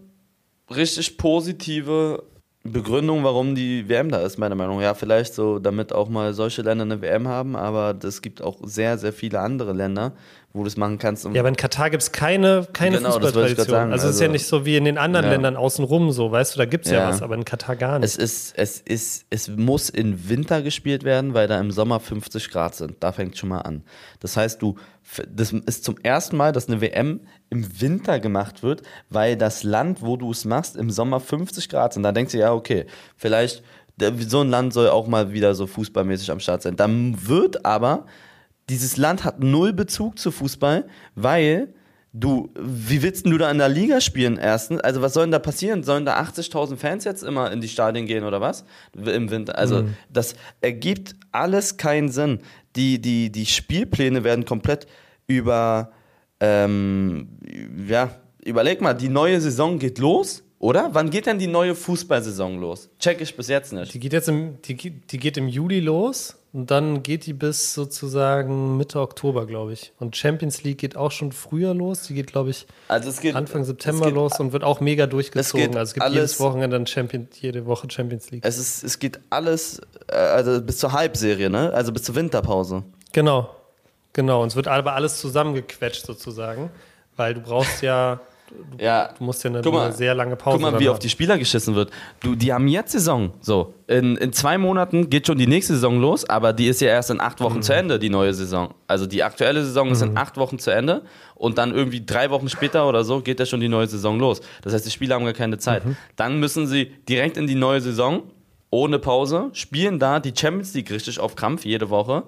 richtig 0.70 1.18
positive 1.18 2.22
Begründung, 2.66 3.24
warum 3.24 3.54
die 3.54 3.88
WM 3.90 4.08
da 4.10 4.22
ist, 4.22 4.38
meiner 4.38 4.54
Meinung 4.54 4.76
nach. 4.76 4.82
Ja, 4.82 4.94
vielleicht 4.94 5.34
so, 5.34 5.58
damit 5.58 5.92
auch 5.92 6.08
mal 6.08 6.32
solche 6.32 6.62
Länder 6.62 6.84
eine 6.84 7.02
WM 7.02 7.28
haben, 7.28 7.56
aber 7.56 7.94
es 8.02 8.22
gibt 8.22 8.40
auch 8.40 8.56
sehr, 8.62 8.96
sehr 8.96 9.12
viele 9.12 9.40
andere 9.40 9.74
Länder, 9.74 10.12
wo 10.54 10.60
du 10.60 10.64
das 10.66 10.76
machen 10.76 10.98
kannst. 10.98 11.26
Und 11.26 11.34
Ja, 11.34 11.42
aber 11.42 11.48
in 11.48 11.56
Katar 11.56 11.90
gibt 11.90 12.02
es 12.02 12.12
keine, 12.12 12.66
keine 12.72 12.98
Genau, 12.98 13.10
Fußballtradition. 13.10 13.66
sagen. 13.66 13.92
Also 13.92 14.06
es 14.06 14.14
ist 14.14 14.20
ja 14.20 14.26
Also- 14.28 14.32
nicht 14.32 14.46
so 14.46 14.64
wie 14.64 14.76
in 14.76 14.84
den 14.84 14.98
anderen 14.98 15.26
Ja. 15.26 15.32
Ländern 15.32 15.56
außenrum 15.56 16.12
so, 16.12 16.30
weißt 16.30 16.54
du, 16.54 16.58
da 16.58 16.64
gibt 16.64 16.86
es 16.86 16.92
ja. 16.92 17.00
Ja. 17.00 17.08
was, 17.08 17.22
aber 17.22 17.34
in 17.34 17.44
Katar 17.44 17.74
gar 17.74 17.98
nicht. 17.98 18.06
Es 18.06 18.16
ist, 18.16 18.56
es 18.56 18.80
ist, 18.80 19.26
es 19.30 19.48
muss 19.48 19.90
im 19.90 20.28
Winter 20.28 20.62
gespielt 20.62 21.02
werden, 21.02 21.34
weil 21.34 21.48
da 21.48 21.58
im 21.58 21.72
Sommer 21.72 21.98
50 21.98 22.50
Grad 22.50 22.76
sind. 22.76 22.96
Da 23.00 23.10
fängt 23.10 23.36
schon 23.36 23.48
mal 23.48 23.62
an. 23.62 23.82
Das 24.20 24.36
heißt, 24.36 24.62
du, 24.62 24.76
das 25.28 25.52
ist 25.52 25.84
zum 25.84 25.96
ersten 26.04 26.36
Mal, 26.36 26.52
dass 26.52 26.68
eine 26.68 26.80
WM 26.80 27.20
im 27.50 27.80
Winter 27.80 28.20
gemacht 28.20 28.62
wird, 28.62 28.82
weil 29.10 29.36
das 29.36 29.64
Land, 29.64 30.02
wo 30.02 30.16
du 30.16 30.30
es 30.30 30.44
machst, 30.44 30.76
im 30.76 30.88
Sommer 30.88 31.18
50 31.18 31.68
Grad 31.68 31.94
sind. 31.94 32.04
Da 32.04 32.12
denkst 32.12 32.30
du, 32.32 32.38
ja, 32.38 32.52
okay, 32.52 32.86
vielleicht, 33.16 33.64
so 34.28 34.40
ein 34.42 34.50
Land 34.50 34.72
soll 34.72 34.88
auch 34.88 35.08
mal 35.08 35.32
wieder 35.32 35.54
so 35.56 35.66
fußballmäßig 35.66 36.30
am 36.30 36.38
Start 36.38 36.62
sein. 36.62 36.76
Dann 36.76 37.16
wird 37.28 37.64
aber, 37.66 38.06
dieses 38.68 38.96
Land 38.96 39.24
hat 39.24 39.40
null 39.40 39.72
Bezug 39.72 40.18
zu 40.18 40.30
Fußball, 40.30 40.86
weil 41.14 41.74
Du, 42.16 42.48
wie 42.56 43.02
willst 43.02 43.24
denn 43.24 43.32
du 43.32 43.38
da 43.38 43.50
in 43.50 43.58
der 43.58 43.68
Liga 43.68 44.00
spielen 44.00 44.36
erstens? 44.36 44.80
Also 44.82 45.02
was 45.02 45.14
soll 45.14 45.24
denn 45.24 45.32
da 45.32 45.40
passieren? 45.40 45.82
Sollen 45.82 46.04
da 46.04 46.20
80.000 46.20 46.76
Fans 46.76 47.02
jetzt 47.02 47.24
immer 47.24 47.50
in 47.50 47.60
die 47.60 47.66
Stadien 47.66 48.06
gehen 48.06 48.22
oder 48.22 48.40
was? 48.40 48.64
Im 48.94 49.30
Winter. 49.30 49.58
Also 49.58 49.88
das 50.12 50.36
ergibt 50.60 51.16
alles 51.32 51.76
keinen 51.76 52.10
Sinn. 52.10 52.38
Die, 52.76 53.00
die, 53.00 53.32
die 53.32 53.46
Spielpläne 53.46 54.22
werden 54.22 54.44
komplett 54.44 54.86
über, 55.26 55.90
ähm, 56.38 57.30
ja, 57.88 58.14
überleg 58.44 58.80
mal, 58.80 58.94
die 58.94 59.08
neue 59.08 59.40
Saison 59.40 59.80
geht 59.80 59.98
los, 59.98 60.43
oder? 60.64 60.88
Wann 60.92 61.10
geht 61.10 61.26
denn 61.26 61.38
die 61.38 61.46
neue 61.46 61.74
Fußballsaison 61.74 62.58
los? 62.58 62.88
Check 62.98 63.20
ich 63.20 63.36
bis 63.36 63.48
jetzt 63.48 63.72
nicht. 63.74 63.92
Die 63.92 64.00
geht 64.00 64.14
jetzt 64.14 64.28
im, 64.30 64.62
die, 64.62 64.74
die 64.76 65.18
geht 65.18 65.36
im 65.36 65.46
Juli 65.46 65.80
los 65.80 66.36
und 66.54 66.70
dann 66.70 67.02
geht 67.02 67.26
die 67.26 67.34
bis 67.34 67.74
sozusagen 67.74 68.78
Mitte 68.78 68.98
Oktober, 69.00 69.44
glaube 69.46 69.74
ich. 69.74 69.92
Und 69.98 70.16
Champions 70.16 70.62
League 70.62 70.78
geht 70.78 70.96
auch 70.96 71.10
schon 71.10 71.32
früher 71.32 71.74
los. 71.74 72.04
Die 72.04 72.14
geht, 72.14 72.28
glaube 72.28 72.48
ich, 72.48 72.66
Also 72.88 73.10
es 73.10 73.20
geht 73.20 73.34
Anfang 73.36 73.60
es 73.60 73.66
September 73.66 74.06
geht, 74.06 74.14
los 74.14 74.40
und 74.40 74.52
wird 74.54 74.64
auch 74.64 74.80
mega 74.80 75.06
durchgezogen. 75.06 75.66
geht 75.68 75.76
also 75.76 75.90
es 75.90 75.94
gibt 75.94 76.04
alles- 76.06 76.14
jedes 76.16 76.40
Wochenende 76.40 76.76
dann 76.78 76.86
Champion, 76.86 77.28
jede 77.40 77.66
Woche 77.66 77.90
Champions 77.90 78.30
League. 78.30 78.42
Es, 78.46 78.56
ist, 78.56 78.82
es 78.84 78.98
geht 78.98 79.20
alles, 79.28 79.82
äh, 80.08 80.14
also 80.16 80.62
bis 80.62 80.78
zur 80.78 80.92
Halbserie, 80.92 81.50
ne? 81.50 81.74
Also 81.74 81.92
bis 81.92 82.04
zur 82.04 82.14
Winterpause. 82.14 82.84
Genau, 83.12 83.50
genau. 84.14 84.40
Und 84.42 84.48
es 84.48 84.56
wird 84.56 84.68
aber 84.68 84.94
alles 84.94 85.20
zusammengequetscht 85.20 86.06
sozusagen, 86.06 86.70
weil 87.16 87.34
du 87.34 87.40
brauchst 87.40 87.82
ja, 87.82 88.20
Ja. 88.78 89.10
du 89.18 89.24
musst 89.24 89.42
ja 89.42 89.50
eine, 89.50 89.62
mal, 89.62 89.86
eine 89.86 89.92
sehr 89.94 90.14
lange 90.14 90.36
Pause 90.36 90.58
Guck 90.62 90.72
mal, 90.72 90.78
wie 90.80 90.88
auf 90.88 90.98
die 90.98 91.08
Spieler 91.08 91.38
geschissen 91.38 91.74
wird. 91.74 91.90
Du, 92.20 92.34
die 92.34 92.52
haben 92.52 92.68
jetzt 92.68 92.92
Saison. 92.92 93.32
So, 93.40 93.74
in, 93.86 94.16
in 94.16 94.32
zwei 94.32 94.58
Monaten 94.58 95.10
geht 95.10 95.26
schon 95.26 95.38
die 95.38 95.46
nächste 95.46 95.74
Saison 95.74 95.98
los, 96.00 96.28
aber 96.28 96.52
die 96.52 96.66
ist 96.68 96.80
ja 96.80 96.88
erst 96.88 97.10
in 97.10 97.20
acht 97.20 97.40
Mhm. 97.40 97.44
Wochen 97.44 97.62
zu 97.62 97.74
Ende, 97.74 97.98
die 97.98 98.10
neue 98.10 98.32
Saison. 98.34 98.74
Also 98.86 99.06
die 99.06 99.22
aktuelle 99.24 99.64
Saison 99.64 99.90
ist 99.90 100.02
in 100.02 100.16
acht 100.16 100.36
Wochen 100.36 100.58
zu 100.58 100.70
Ende 100.70 101.02
und 101.34 101.58
dann 101.58 101.74
irgendwie 101.74 102.04
drei 102.04 102.30
Wochen 102.30 102.48
später 102.48 102.88
oder 102.88 103.02
so 103.04 103.20
geht 103.20 103.40
ja 103.40 103.46
schon 103.46 103.60
die 103.60 103.68
neue 103.68 103.86
Saison 103.86 104.18
los. 104.18 104.40
Das 104.62 104.72
heißt, 104.72 104.86
die 104.86 104.90
Spieler 104.90 105.16
haben 105.16 105.24
gar 105.24 105.32
keine 105.34 105.58
Zeit. 105.58 105.84
Mhm. 105.84 105.96
Dann 106.16 106.38
müssen 106.38 106.66
sie 106.66 106.92
direkt 107.08 107.36
in 107.36 107.46
die 107.46 107.54
neue 107.56 107.80
Saison, 107.80 108.22
ohne 108.70 108.98
Pause, 108.98 109.50
spielen 109.52 109.98
da 109.98 110.20
die 110.20 110.32
Champions 110.36 110.74
League 110.74 110.90
richtig 110.90 111.18
auf 111.18 111.34
Krampf 111.36 111.64
jede 111.64 111.90
Woche 111.90 112.24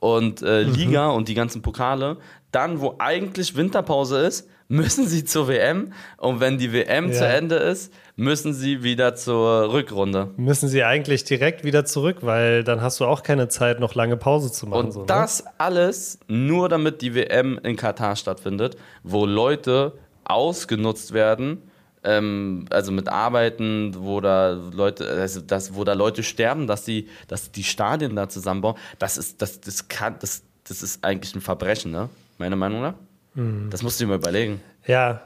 und 0.00 0.42
äh, 0.42 0.64
Mhm. 0.64 0.74
Liga 0.74 1.08
und 1.10 1.28
die 1.28 1.34
ganzen 1.34 1.60
Pokale. 1.62 2.16
Dann, 2.52 2.80
wo 2.80 2.94
eigentlich 2.98 3.56
Winterpause 3.56 4.18
ist, 4.20 4.48
müssen 4.68 5.06
sie 5.06 5.24
zur 5.24 5.48
WM 5.48 5.92
und 6.18 6.40
wenn 6.40 6.58
die 6.58 6.72
WM 6.72 7.08
Ja. 7.08 7.18
zu 7.18 7.26
Ende 7.26 7.56
ist, 7.56 7.92
müssen 8.16 8.52
sie 8.52 8.82
wieder 8.82 9.14
zur 9.14 9.72
Rückrunde. 9.72 10.30
Müssen 10.36 10.68
sie 10.68 10.84
eigentlich 10.84 11.24
direkt 11.24 11.64
wieder 11.64 11.84
zurück, 11.84 12.18
weil 12.20 12.64
dann 12.64 12.82
hast 12.82 13.00
du 13.00 13.06
auch 13.06 13.22
keine 13.22 13.48
Zeit, 13.48 13.80
noch 13.80 13.94
lange 13.94 14.16
Pause 14.16 14.52
zu 14.52 14.66
machen. 14.66 14.86
Und 14.86 14.92
so, 14.92 15.00
ne? 15.00 15.06
das 15.06 15.44
alles 15.56 16.18
nur 16.28 16.68
damit 16.68 17.00
die 17.00 17.14
WM 17.14 17.58
in 17.62 17.76
Katar 17.76 18.14
stattfindet, 18.16 18.76
wo 19.02 19.24
Leute 19.24 19.94
ausgenutzt 20.24 21.14
werden, 21.14 21.62
ähm, 22.04 22.66
also 22.70 22.92
mit 22.92 23.08
Arbeiten, 23.08 23.94
wo 23.98 24.20
da 24.20 24.50
Leute, 24.50 25.08
also 25.08 25.40
das, 25.40 25.74
wo 25.74 25.84
da 25.84 25.94
Leute 25.94 26.22
sterben, 26.22 26.66
dass 26.66 26.84
die, 26.84 27.08
dass 27.26 27.50
die 27.50 27.64
Stadien 27.64 28.14
da 28.14 28.28
zusammenbauen. 28.28 28.76
Das 28.98 29.16
ist, 29.16 29.40
das, 29.40 29.60
das 29.60 29.88
kann, 29.88 30.16
das, 30.20 30.42
das 30.64 30.82
ist 30.82 31.02
eigentlich 31.02 31.34
ein 31.34 31.40
Verbrechen, 31.40 31.90
ne? 31.90 32.10
Meiner 32.36 32.56
Meinung 32.56 32.82
nach. 32.82 32.94
Mhm. 33.38 33.70
Das 33.70 33.82
musst 33.82 34.00
du 34.00 34.04
dir 34.04 34.08
mal 34.10 34.16
überlegen. 34.18 34.60
Ja, 34.86 35.22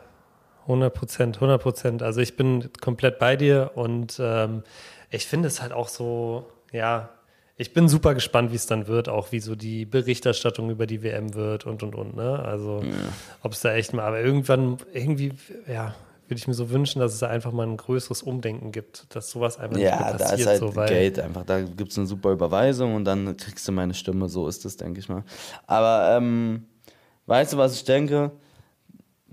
100 0.62 0.94
Prozent, 0.94 1.36
100 1.36 1.60
Prozent. 1.60 2.02
Also 2.02 2.20
ich 2.20 2.36
bin 2.36 2.70
komplett 2.80 3.18
bei 3.18 3.36
dir 3.36 3.72
und 3.74 4.18
ähm, 4.22 4.62
ich 5.10 5.26
finde 5.26 5.48
es 5.48 5.60
halt 5.60 5.72
auch 5.72 5.88
so, 5.88 6.46
ja, 6.72 7.08
ich 7.56 7.72
bin 7.74 7.88
super 7.88 8.14
gespannt, 8.14 8.50
wie 8.52 8.56
es 8.56 8.66
dann 8.66 8.86
wird, 8.86 9.08
auch 9.08 9.30
wie 9.32 9.40
so 9.40 9.54
die 9.54 9.84
Berichterstattung 9.84 10.70
über 10.70 10.86
die 10.86 11.02
WM 11.02 11.34
wird 11.34 11.66
und 11.66 11.82
und 11.82 11.94
und. 11.94 12.16
Ne? 12.16 12.38
Also 12.38 12.82
ob 13.42 13.52
es 13.52 13.60
da 13.60 13.74
echt 13.74 13.92
mal, 13.92 14.04
aber 14.04 14.20
irgendwann, 14.20 14.78
irgendwie, 14.92 15.32
ja, 15.68 15.94
würde 16.28 16.38
ich 16.38 16.48
mir 16.48 16.54
so 16.54 16.70
wünschen, 16.70 17.00
dass 17.00 17.12
es 17.12 17.18
da 17.18 17.26
einfach 17.28 17.52
mal 17.52 17.66
ein 17.66 17.76
größeres 17.76 18.22
Umdenken 18.22 18.72
gibt, 18.72 19.14
dass 19.14 19.30
sowas 19.30 19.58
einfach 19.58 19.76
nicht 19.76 19.84
Ja, 19.84 19.96
mehr 20.00 20.12
da 20.12 20.18
passiert. 20.18 20.40
ist 20.40 20.46
halt 20.46 20.58
so, 20.60 20.70
Geld 20.70 21.18
einfach. 21.20 21.44
Da 21.44 21.60
gibt 21.60 21.90
es 21.92 21.98
eine 21.98 22.06
super 22.06 22.30
Überweisung 22.32 22.94
und 22.94 23.04
dann 23.04 23.36
kriegst 23.36 23.66
du 23.68 23.72
meine 23.72 23.92
Stimme. 23.94 24.28
So 24.28 24.48
ist 24.48 24.64
es, 24.64 24.76
denke 24.76 25.00
ich 25.00 25.08
mal. 25.08 25.24
Aber 25.66 26.16
ähm, 26.16 26.64
weißt 27.26 27.52
du, 27.52 27.56
was 27.56 27.74
ich 27.74 27.84
denke? 27.84 28.32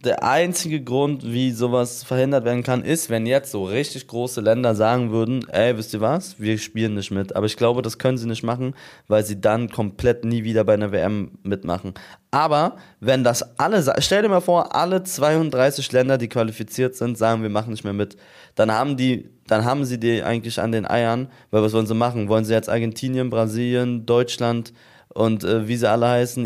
Der 0.02 0.24
einzige 0.24 0.82
Grund, 0.82 1.26
wie 1.26 1.52
sowas 1.52 2.04
verhindert 2.04 2.46
werden 2.46 2.64
kann, 2.64 2.84
ist, 2.86 3.10
wenn 3.10 3.26
jetzt 3.26 3.52
so 3.52 3.66
richtig 3.66 4.08
große 4.08 4.40
Länder 4.40 4.74
sagen 4.74 5.12
würden, 5.12 5.46
ey, 5.50 5.76
wisst 5.76 5.94
ihr 5.94 6.00
was, 6.00 6.40
wir 6.40 6.58
spielen 6.58 6.94
nicht 6.94 7.12
mit. 7.12 7.36
Aber 7.36 7.48
ich 7.48 7.58
glaube, 7.58 7.82
das 7.82 7.98
können 7.98 8.18
sie 8.18 8.28
nicht 8.28 8.44
machen, 8.44 8.76
weil 9.10 9.26
sie 9.26 9.42
dann 9.42 9.70
komplett 9.70 10.24
nie 10.24 10.46
wieder 10.46 10.64
bei 10.64 10.76
einer 10.76 10.94
WM 10.94 11.32
mitmachen. 11.44 11.96
Aber 12.32 12.78
wenn 13.02 13.26
das 13.26 13.60
alle, 13.60 13.84
stell 14.00 14.22
dir 14.22 14.30
mal 14.30 14.40
vor, 14.40 14.74
alle 14.74 15.04
32 15.04 15.92
Länder, 15.92 16.18
die 16.18 16.30
qualifiziert 16.30 16.96
sind, 16.96 17.18
sagen, 17.18 17.42
wir 17.42 17.50
machen 17.50 17.72
nicht 17.72 17.84
mehr 17.84 17.92
mit, 17.92 18.16
dann 18.56 18.72
haben 18.72 18.96
die, 18.96 19.30
dann 19.48 19.66
haben 19.66 19.84
sie 19.84 20.00
die 20.00 20.24
eigentlich 20.24 20.62
an 20.62 20.72
den 20.72 20.86
Eiern, 20.86 21.28
weil 21.52 21.62
was 21.62 21.74
wollen 21.74 21.88
sie 21.88 21.94
machen? 21.94 22.30
Wollen 22.30 22.46
sie 22.46 22.54
jetzt 22.54 22.70
Argentinien, 22.70 23.30
Brasilien, 23.30 24.06
Deutschland 24.06 24.72
und 25.14 25.44
äh, 25.44 25.68
wie 25.68 25.76
sie 25.76 25.90
alle 25.90 26.08
heißen, 26.08 26.44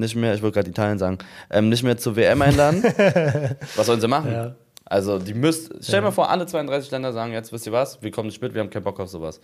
nicht 0.00 0.14
mehr, 0.14 0.34
ich 0.34 0.42
wollte 0.42 0.54
gerade 0.54 0.70
Italien 0.70 0.98
sagen, 0.98 1.18
ähm, 1.50 1.68
nicht 1.68 1.82
mehr 1.82 1.96
zur 1.96 2.16
WM 2.16 2.42
einladen? 2.42 2.82
was 3.76 3.86
sollen 3.86 4.00
sie 4.00 4.08
machen? 4.08 4.32
Ja. 4.32 4.54
Also 4.84 5.18
die 5.18 5.34
müsst, 5.34 5.72
stell 5.80 6.00
dir 6.00 6.06
mal 6.06 6.10
vor, 6.10 6.30
alle 6.30 6.46
32 6.46 6.90
Länder 6.90 7.12
sagen 7.12 7.32
jetzt, 7.32 7.52
wisst 7.52 7.66
ihr 7.66 7.72
was, 7.72 8.02
wir 8.02 8.10
kommen 8.10 8.28
nicht 8.28 8.42
mit, 8.42 8.54
wir 8.54 8.60
haben 8.60 8.70
keinen 8.70 8.84
Bock 8.84 9.00
auf 9.00 9.08
sowas. 9.08 9.40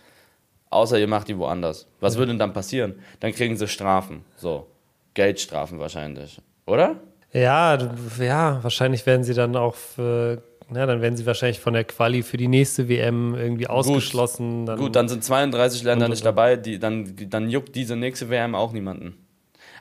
Außer 0.69 0.97
ihr 0.99 1.07
macht 1.07 1.27
die 1.27 1.37
woanders. 1.37 1.87
Was 1.99 2.15
würde 2.17 2.31
denn 2.31 2.39
dann 2.39 2.53
passieren? 2.53 2.95
Dann 3.19 3.33
kriegen 3.33 3.57
sie 3.57 3.67
Strafen. 3.67 4.23
So. 4.37 4.67
Geldstrafen 5.13 5.79
wahrscheinlich. 5.79 6.39
Oder? 6.65 6.95
Ja, 7.33 7.77
ja, 8.19 8.63
wahrscheinlich 8.63 9.05
werden 9.05 9.23
sie 9.23 9.33
dann 9.33 9.55
auch 9.55 9.75
für, 9.75 10.41
na, 10.71 10.85
dann 10.85 11.01
werden 11.01 11.17
sie 11.17 11.25
wahrscheinlich 11.25 11.59
von 11.59 11.73
der 11.73 11.83
Quali 11.83 12.23
für 12.23 12.37
die 12.37 12.47
nächste 12.47 12.87
WM 12.89 13.35
irgendwie 13.35 13.67
ausgeschlossen. 13.67 14.65
Dann, 14.65 14.79
Gut, 14.79 14.95
dann 14.95 15.07
sind 15.09 15.23
32 15.23 15.83
Länder 15.83 16.07
nicht 16.07 16.25
dabei, 16.25 16.55
die, 16.55 16.79
dann, 16.79 17.13
dann 17.29 17.49
juckt 17.49 17.75
diese 17.75 17.95
nächste 17.95 18.29
WM 18.29 18.55
auch 18.55 18.71
niemanden. 18.71 19.15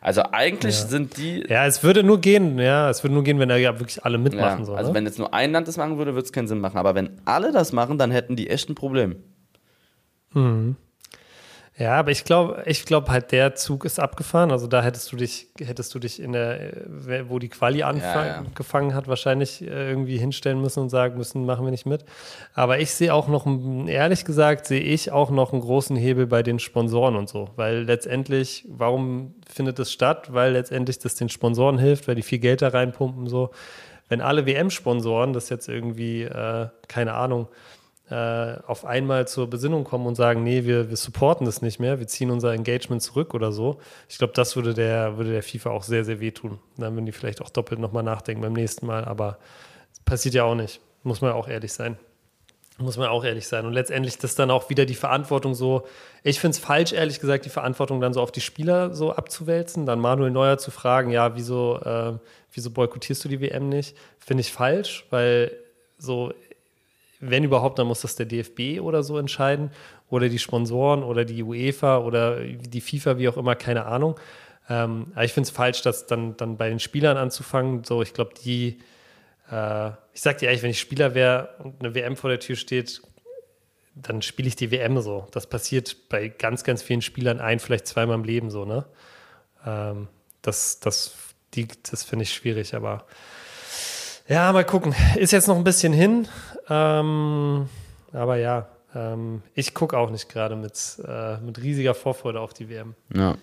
Also 0.03 0.23
eigentlich 0.33 0.81
Ja. 0.81 0.87
sind 0.87 1.17
die. 1.19 1.45
Ja, 1.49 1.67
es 1.67 1.83
würde 1.83 2.03
nur 2.03 2.21
gehen, 2.21 2.59
ja, 2.59 2.89
es 2.89 3.05
würde 3.05 3.13
nur 3.15 3.23
gehen, 3.23 3.39
wenn 3.39 3.51
da 3.51 3.57
ja 3.57 3.79
wirklich 3.79 4.03
alle 4.05 4.17
Ja, 4.17 4.23
mitmachen. 4.23 4.65
so, 4.65 4.75
also 4.75 4.91
ne? 4.91 4.95
wenn 4.97 5.05
jetzt 5.05 5.19
nur 5.19 5.33
ein 5.35 5.53
Land 5.53 5.69
das 5.69 5.77
machen 5.77 5.99
würde, 5.99 6.15
würde 6.15 6.25
es 6.25 6.33
keinen 6.33 6.49
Sinn 6.49 6.59
machen. 6.61 6.79
Aber 6.79 6.95
wenn 6.95 7.11
alle 7.27 7.53
das 7.53 7.73
machen, 7.73 7.99
dann 7.99 8.11
hätten 8.11 8.35
die 8.35 8.49
echt 8.49 8.69
ein 8.71 8.75
Problem. 8.75 9.17
Ja, 11.79 11.95
aber 11.95 12.11
ich 12.11 12.25
glaube, 12.25 12.63
ich 12.67 12.85
glaube 12.85 13.11
halt, 13.11 13.33
der 13.33 13.55
Zug 13.55 13.87
ist 13.87 13.99
abgefahren. 13.99 14.51
Also 14.51 14.67
da 14.67 14.83
hättest 14.83 15.11
du 15.13 15.17
dich, 15.17 15.49
hättest 15.59 15.95
du 15.95 15.99
dich 15.99 16.21
in 16.21 16.33
der, 16.33 16.73
wo 17.29 17.39
die 17.39 17.49
Quali 17.49 17.83
angefangen 17.83 18.45
ja, 18.55 18.91
ja. 18.91 18.95
hat, 18.95 19.09
wahrscheinlich 19.09 19.63
äh, 19.63 19.89
irgendwie 19.89 20.19
hinstellen 20.19 20.61
müssen 20.61 20.81
und 20.81 20.91
sagen 20.91 21.17
müssen, 21.17 21.47
machen 21.47 21.65
wir 21.65 21.71
nicht 21.71 21.87
mit. 21.87 22.05
Aber 22.55 22.81
ich 22.81 22.93
sehe 22.93 23.15
auch 23.15 23.29
noch, 23.29 23.47
ehrlich 23.87 24.27
gesagt, 24.27 24.67
sehe 24.67 24.83
ich 24.83 25.11
auch 25.11 25.31
noch 25.31 25.53
einen 25.53 25.63
großen 25.63 25.97
Hebel 25.97 26.27
bei 26.27 26.43
den 26.43 26.59
Sponsoren 26.59 27.17
und 27.17 27.31
so. 27.31 27.49
Weil 27.57 27.85
letztendlich, 27.85 28.67
warum 28.69 29.35
findet 29.49 29.79
das 29.79 29.91
statt? 29.91 30.35
Weil 30.35 30.53
letztendlich 30.53 30.99
das 30.99 31.15
den 31.15 31.31
Sponsoren 31.31 31.79
hilft, 31.79 32.09
weil 32.09 32.15
die 32.15 32.23
viel 32.23 32.41
Geld 32.41 32.61
da 32.61 32.69
reinpumpen, 32.69 33.27
so. 33.27 33.51
Wenn 34.11 34.21
alle 34.21 34.45
WM-Sponsoren 34.45 35.33
das 35.33 35.49
jetzt 35.51 35.69
irgendwie, 35.69 36.25
äh, 36.25 36.67
keine 36.89 37.15
Ahnung, 37.15 37.47
äh, 38.11 38.59
auf 38.67 38.85
einmal 38.85 39.29
zur 39.29 39.49
Besinnung 39.49 39.85
kommen 39.85 40.07
und 40.07 40.17
sagen, 40.17 40.43
nee, 40.43 40.65
wir, 40.65 40.91
wir 40.91 40.97
supporten 40.97 41.47
das 41.47 41.63
nicht 41.63 41.79
mehr, 41.79 42.01
wir 42.01 42.09
ziehen 42.09 42.31
unser 42.31 42.53
Engagement 42.53 43.03
zurück 43.03 43.35
oder 43.35 43.53
so. 43.53 43.79
Ich 44.09 44.19
glaube, 44.19 44.33
das 44.35 44.57
würde 44.57 44.75
der, 44.75 45.17
würde 45.17 45.31
der 45.31 45.45
FIFA 45.45 45.71
auch 45.71 45.85
sehr, 45.85 46.05
sehr 46.05 46.19
wehtun. 46.19 46.59
Dann 46.77 46.95
würden 46.95 47.07
die 47.07 47.13
vielleicht 47.13 47.41
auch 47.41 47.51
doppelt 47.51 47.79
nochmal 47.79 48.03
nachdenken 48.03 48.43
beim 48.43 48.53
nächsten 48.53 48.87
Mal, 48.87 49.05
aber 49.05 49.39
passiert 50.05 50.35
ja 50.35 50.43
auch 50.43 50.57
nicht. 50.57 50.81
Muss 51.05 51.21
man 51.21 51.33
auch 51.33 51.47
ehrlich 51.47 51.73
sein. 51.73 51.99
Muss 52.79 52.97
man 52.97 53.09
auch 53.09 53.25
ehrlich 53.25 53.47
sein. 53.47 53.65
Und 53.65 53.75
letztendlich 53.75 54.19
das 54.19 54.35
dann 54.35 54.51
auch 54.51 54.71
wieder 54.71 54.87
die 54.87 54.95
Verantwortung 54.95 55.55
so, 55.55 55.87
ich 56.25 56.41
finde 56.41 56.57
es 56.57 56.59
falsch, 56.59 56.93
ehrlich 56.93 57.21
gesagt, 57.21 57.45
die 57.45 57.51
Verantwortung 57.51 58.01
dann 58.01 58.13
so 58.13 58.21
auf 58.21 58.33
die 58.33 58.41
Spieler 58.41 58.93
so 58.93 59.13
abzuwälzen, 59.13 59.87
dann 59.87 60.01
Manuel 60.01 60.33
Neuer 60.33 60.59
zu 60.59 60.73
fragen, 60.73 61.13
ja, 61.13 61.37
wieso, 61.37 61.79
äh, 61.85 62.15
wieso 62.53 62.71
boykottierst 62.71 63.25
du 63.25 63.29
die 63.29 63.41
WM 63.41 63.69
nicht? 63.69 63.97
Finde 64.19 64.41
ich 64.41 64.53
falsch, 64.53 65.07
weil 65.11 65.53
so 65.99 66.33
wenn 67.21 67.45
überhaupt, 67.45 67.79
dann 67.79 67.87
muss 67.87 68.01
das 68.01 68.17
der 68.17 68.27
DFB 68.27 68.81
oder 68.81 69.03
so 69.03 69.19
entscheiden 69.19 69.71
oder 70.09 70.29
die 70.29 70.39
Sponsoren 70.39 71.03
oder 71.03 71.25
die 71.25 71.43
UEFA 71.43 71.99
oder 71.99 72.41
die 72.41 72.81
FIFA, 72.81 73.19
wie 73.19 73.29
auch 73.29 73.37
immer, 73.37 73.55
keine 73.55 73.87
Ahnung. 73.87 74.19
Ähm, 74.69 75.09
aber 75.15 75.25
ich 75.25 75.33
finde 75.33 75.49
es 75.49 75.51
falsch, 75.51 75.83
das 75.83 76.07
dann, 76.07 76.37
dann 76.37 76.57
bei 76.57 76.69
den 76.69 76.81
Spielern 76.81 77.17
anzufangen. 77.17 77.85
So, 77.85 78.03
ich 78.03 78.15
glaube, 78.15 78.33
die, 78.43 78.79
äh, 79.51 79.89
ich 80.13 80.23
sag 80.23 80.39
dir 80.39 80.47
ehrlich, 80.47 80.63
wenn 80.63 80.71
ich 80.71 80.81
Spieler 80.81 81.15
wäre 81.15 81.51
und 81.59 81.81
eine 81.81 81.95
WM 81.95 82.17
vor 82.17 82.31
der 82.31 82.41
Tür 82.41 82.57
steht, 82.57 83.03
dann 83.95 84.23
spiele 84.23 84.49
ich 84.49 84.57
die 84.57 84.71
WM 84.71 85.01
so. 85.01 85.27
Das 85.33 85.47
passiert 85.47 86.09
bei 86.09 86.29
ganz, 86.29 86.65
ganz 86.65 86.83
vielen 86.83 87.03
Spielern 87.03 87.41
ein, 87.41 87.59
vielleicht 87.59 87.87
zweimal 87.87 88.15
im 88.17 88.25
Leben 88.25 88.51
so, 88.51 88.65
ne? 88.65 88.87
Ähm, 89.67 90.09
das, 90.43 90.81
das, 90.81 91.13
das 91.91 92.05
finde 92.05 92.23
ich 92.23 92.33
schwierig, 92.33 92.75
aber 92.75 93.05
ja, 94.31 94.53
mal 94.53 94.65
gucken. 94.65 94.95
Ist 95.17 95.33
jetzt 95.33 95.49
noch 95.49 95.57
ein 95.57 95.65
bisschen 95.65 95.93
hin. 95.93 96.29
Ähm, 96.71 97.69
aber 98.13 98.37
ja, 98.37 98.69
ähm, 98.95 99.43
ich 99.55 99.75
gucke 99.75 99.99
auch 99.99 100.11
nicht 100.11 100.29
gerade 100.29 100.57
mit, 100.57 101.01
äh, 101.07 101.39
mit 101.39 101.61
riesiger 101.63 101.95
Vorfreude 101.95 102.41
auf 102.41 102.55
die 102.55 102.69
WM. 102.69 102.95
Ja. 103.15 103.37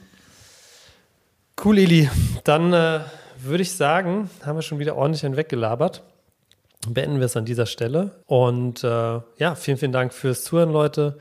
Cool, 1.64 1.80
Eli. 1.80 2.10
Dann 2.44 2.74
äh, 2.74 3.02
würde 3.40 3.62
ich 3.62 3.72
sagen, 3.72 4.30
haben 4.46 4.58
wir 4.58 4.62
schon 4.62 4.80
wieder 4.80 4.96
ordentlich 4.96 5.22
hinweggelabert. 5.22 6.04
Beenden 6.88 7.20
wir 7.20 7.26
es 7.26 7.36
an 7.36 7.46
dieser 7.46 7.66
Stelle. 7.66 8.12
Und 8.26 8.84
äh, 8.84 8.88
ja, 9.38 9.56
vielen, 9.56 9.78
vielen 9.78 9.92
Dank 9.92 10.14
fürs 10.14 10.44
Zuhören, 10.44 10.72
Leute. 10.72 11.18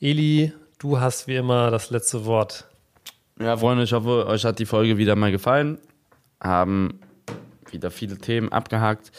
Eli, 0.00 0.52
du 0.78 1.00
hast 1.00 1.28
wie 1.28 1.36
immer 1.36 1.70
das 1.70 1.90
letzte 1.90 2.24
Wort. 2.26 2.66
Ja, 3.40 3.56
Freunde, 3.56 3.84
ich 3.84 3.92
hoffe, 3.92 4.26
euch 4.26 4.44
hat 4.44 4.58
die 4.58 4.66
Folge 4.66 4.98
wieder 4.98 5.14
mal 5.14 5.30
gefallen. 5.30 5.78
Haben 6.40 7.00
wieder 7.70 7.90
viele 7.90 8.18
Themen 8.18 8.50
abgehakt. 8.50 9.12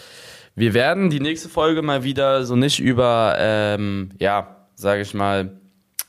Wir 0.60 0.74
werden 0.74 1.10
die 1.10 1.22
nächste 1.22 1.48
Folge 1.48 1.82
mal 1.82 2.04
wieder 2.04 2.44
so 2.44 2.58
nicht 2.58 2.82
über, 2.82 3.38
ähm, 3.40 4.10
ja, 4.20 4.58
sage 4.76 5.04
ich 5.04 5.14
mal, 5.14 5.58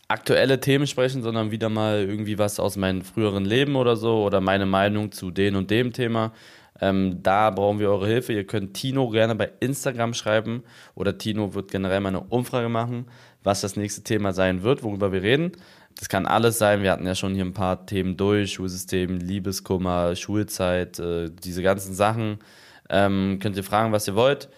aktuelle 0.09 0.59
Themen 0.59 0.89
sprechen, 0.89 1.23
sondern 1.23 1.53
wieder 1.53 1.69
mal 1.69 2.01
irgendwie 2.01 2.37
was 2.37 2.59
aus 2.59 2.77
meinem 2.77 3.03
früheren 3.03 3.45
Leben 3.45 3.77
oder 3.77 3.95
so 3.95 4.25
oder 4.25 4.41
meine 4.41 4.67
Meinung 4.67 5.13
zu 5.13 5.31
dem 5.31 5.55
und 5.55 5.71
dem 5.71 5.93
Thema. 5.93 6.33
Ähm, 6.81 7.23
da 7.23 7.51
brauchen 7.51 7.79
wir 7.79 7.91
eure 7.91 8.09
Hilfe. 8.09 8.33
Ihr 8.33 8.45
könnt 8.45 8.75
Tino 8.75 9.09
gerne 9.11 9.37
bei 9.37 9.53
Instagram 9.61 10.15
schreiben 10.15 10.65
oder 10.97 11.17
Tino 11.17 11.55
wird 11.55 11.71
generell 11.71 12.01
mal 12.01 12.09
eine 12.09 12.23
Umfrage 12.23 12.69
machen, 12.69 13.07
was 13.45 13.61
das 13.61 13.77
nächste 13.77 14.03
Thema 14.03 14.33
sein 14.33 14.65
wird, 14.65 14.83
worüber 14.83 15.13
wir 15.13 15.23
reden. 15.23 15.53
Das 15.97 16.09
kann 16.09 16.27
alles 16.27 16.59
sein. 16.59 16.83
Wir 16.83 16.91
hatten 16.91 17.07
ja 17.07 17.15
schon 17.15 17.37
hier 17.37 17.45
ein 17.45 17.55
paar 17.55 17.87
Themen 17.87 18.17
durch: 18.17 18.55
Schulsystem, 18.55 19.19
Liebeskummer, 19.19 20.17
Schulzeit, 20.17 20.99
äh, 20.99 21.31
diese 21.31 21.63
ganzen 21.63 21.95
Sachen. 21.95 22.41
Ähm, 22.91 23.39
könnt 23.41 23.57
ihr 23.57 23.65
fragen, 23.65 23.93
was 23.93 24.07
ihr 24.07 24.15
wollt. 24.15 24.49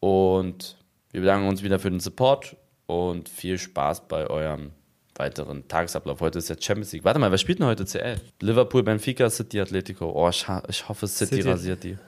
Und 0.00 0.76
wir 1.10 1.20
bedanken 1.20 1.48
uns 1.48 1.62
wieder 1.62 1.78
für 1.78 1.90
den 1.90 2.00
Support 2.00 2.56
und 2.86 3.28
viel 3.28 3.58
Spaß 3.58 4.08
bei 4.08 4.26
eurem 4.28 4.70
weiteren 5.16 5.68
Tagesablauf. 5.68 6.20
Heute 6.20 6.38
ist 6.38 6.48
ja 6.48 6.56
Champions 6.58 6.92
League. 6.92 7.04
Warte 7.04 7.18
mal, 7.18 7.30
wer 7.30 7.38
spielt 7.38 7.58
denn 7.58 7.66
heute 7.66 7.84
CL? 7.84 8.16
Liverpool, 8.40 8.82
Benfica, 8.82 9.28
City, 9.28 9.60
Atletico. 9.60 10.10
Oh, 10.10 10.28
ich, 10.28 10.46
ich 10.68 10.88
hoffe, 10.88 11.06
City, 11.06 11.36
City, 11.36 11.48
rasiert 11.48 11.84
die. 11.84 11.98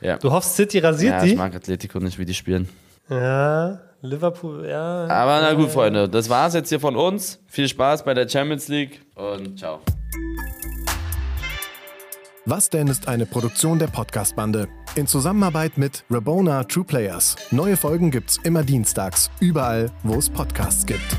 Ja. 0.00 0.18
Du 0.18 0.30
hoffst, 0.30 0.56
City 0.56 0.78
rasiert 0.78 1.14
ja, 1.14 1.22
die? 1.22 1.30
Ich 1.30 1.36
mag 1.36 1.54
Atletico 1.54 2.00
nicht, 2.00 2.18
wie 2.18 2.24
die 2.24 2.34
spielen. 2.34 2.68
Ja, 3.08 3.80
Liverpool, 4.02 4.66
ja. 4.68 5.06
Aber 5.06 5.40
na 5.40 5.54
gut, 5.54 5.70
Freunde, 5.70 6.08
das 6.08 6.28
war's 6.28 6.54
jetzt 6.54 6.68
hier 6.68 6.80
von 6.80 6.96
uns. 6.96 7.40
Viel 7.46 7.68
Spaß 7.68 8.04
bei 8.04 8.14
der 8.14 8.28
Champions 8.28 8.68
League 8.68 9.00
und 9.14 9.58
ciao. 9.58 9.80
Was 12.48 12.70
denn 12.70 12.86
ist 12.86 13.08
eine 13.08 13.26
Produktion 13.26 13.80
der 13.80 13.88
Podcast-Bande 13.88 14.68
in 14.94 15.08
Zusammenarbeit 15.08 15.78
mit 15.78 16.04
Rabona 16.08 16.62
True 16.62 16.84
Players. 16.84 17.34
Neue 17.50 17.76
Folgen 17.76 18.12
gibt's 18.12 18.38
immer 18.44 18.62
dienstags, 18.62 19.32
überall, 19.40 19.90
wo 20.04 20.14
es 20.14 20.30
Podcasts 20.30 20.86
gibt. 20.86 21.16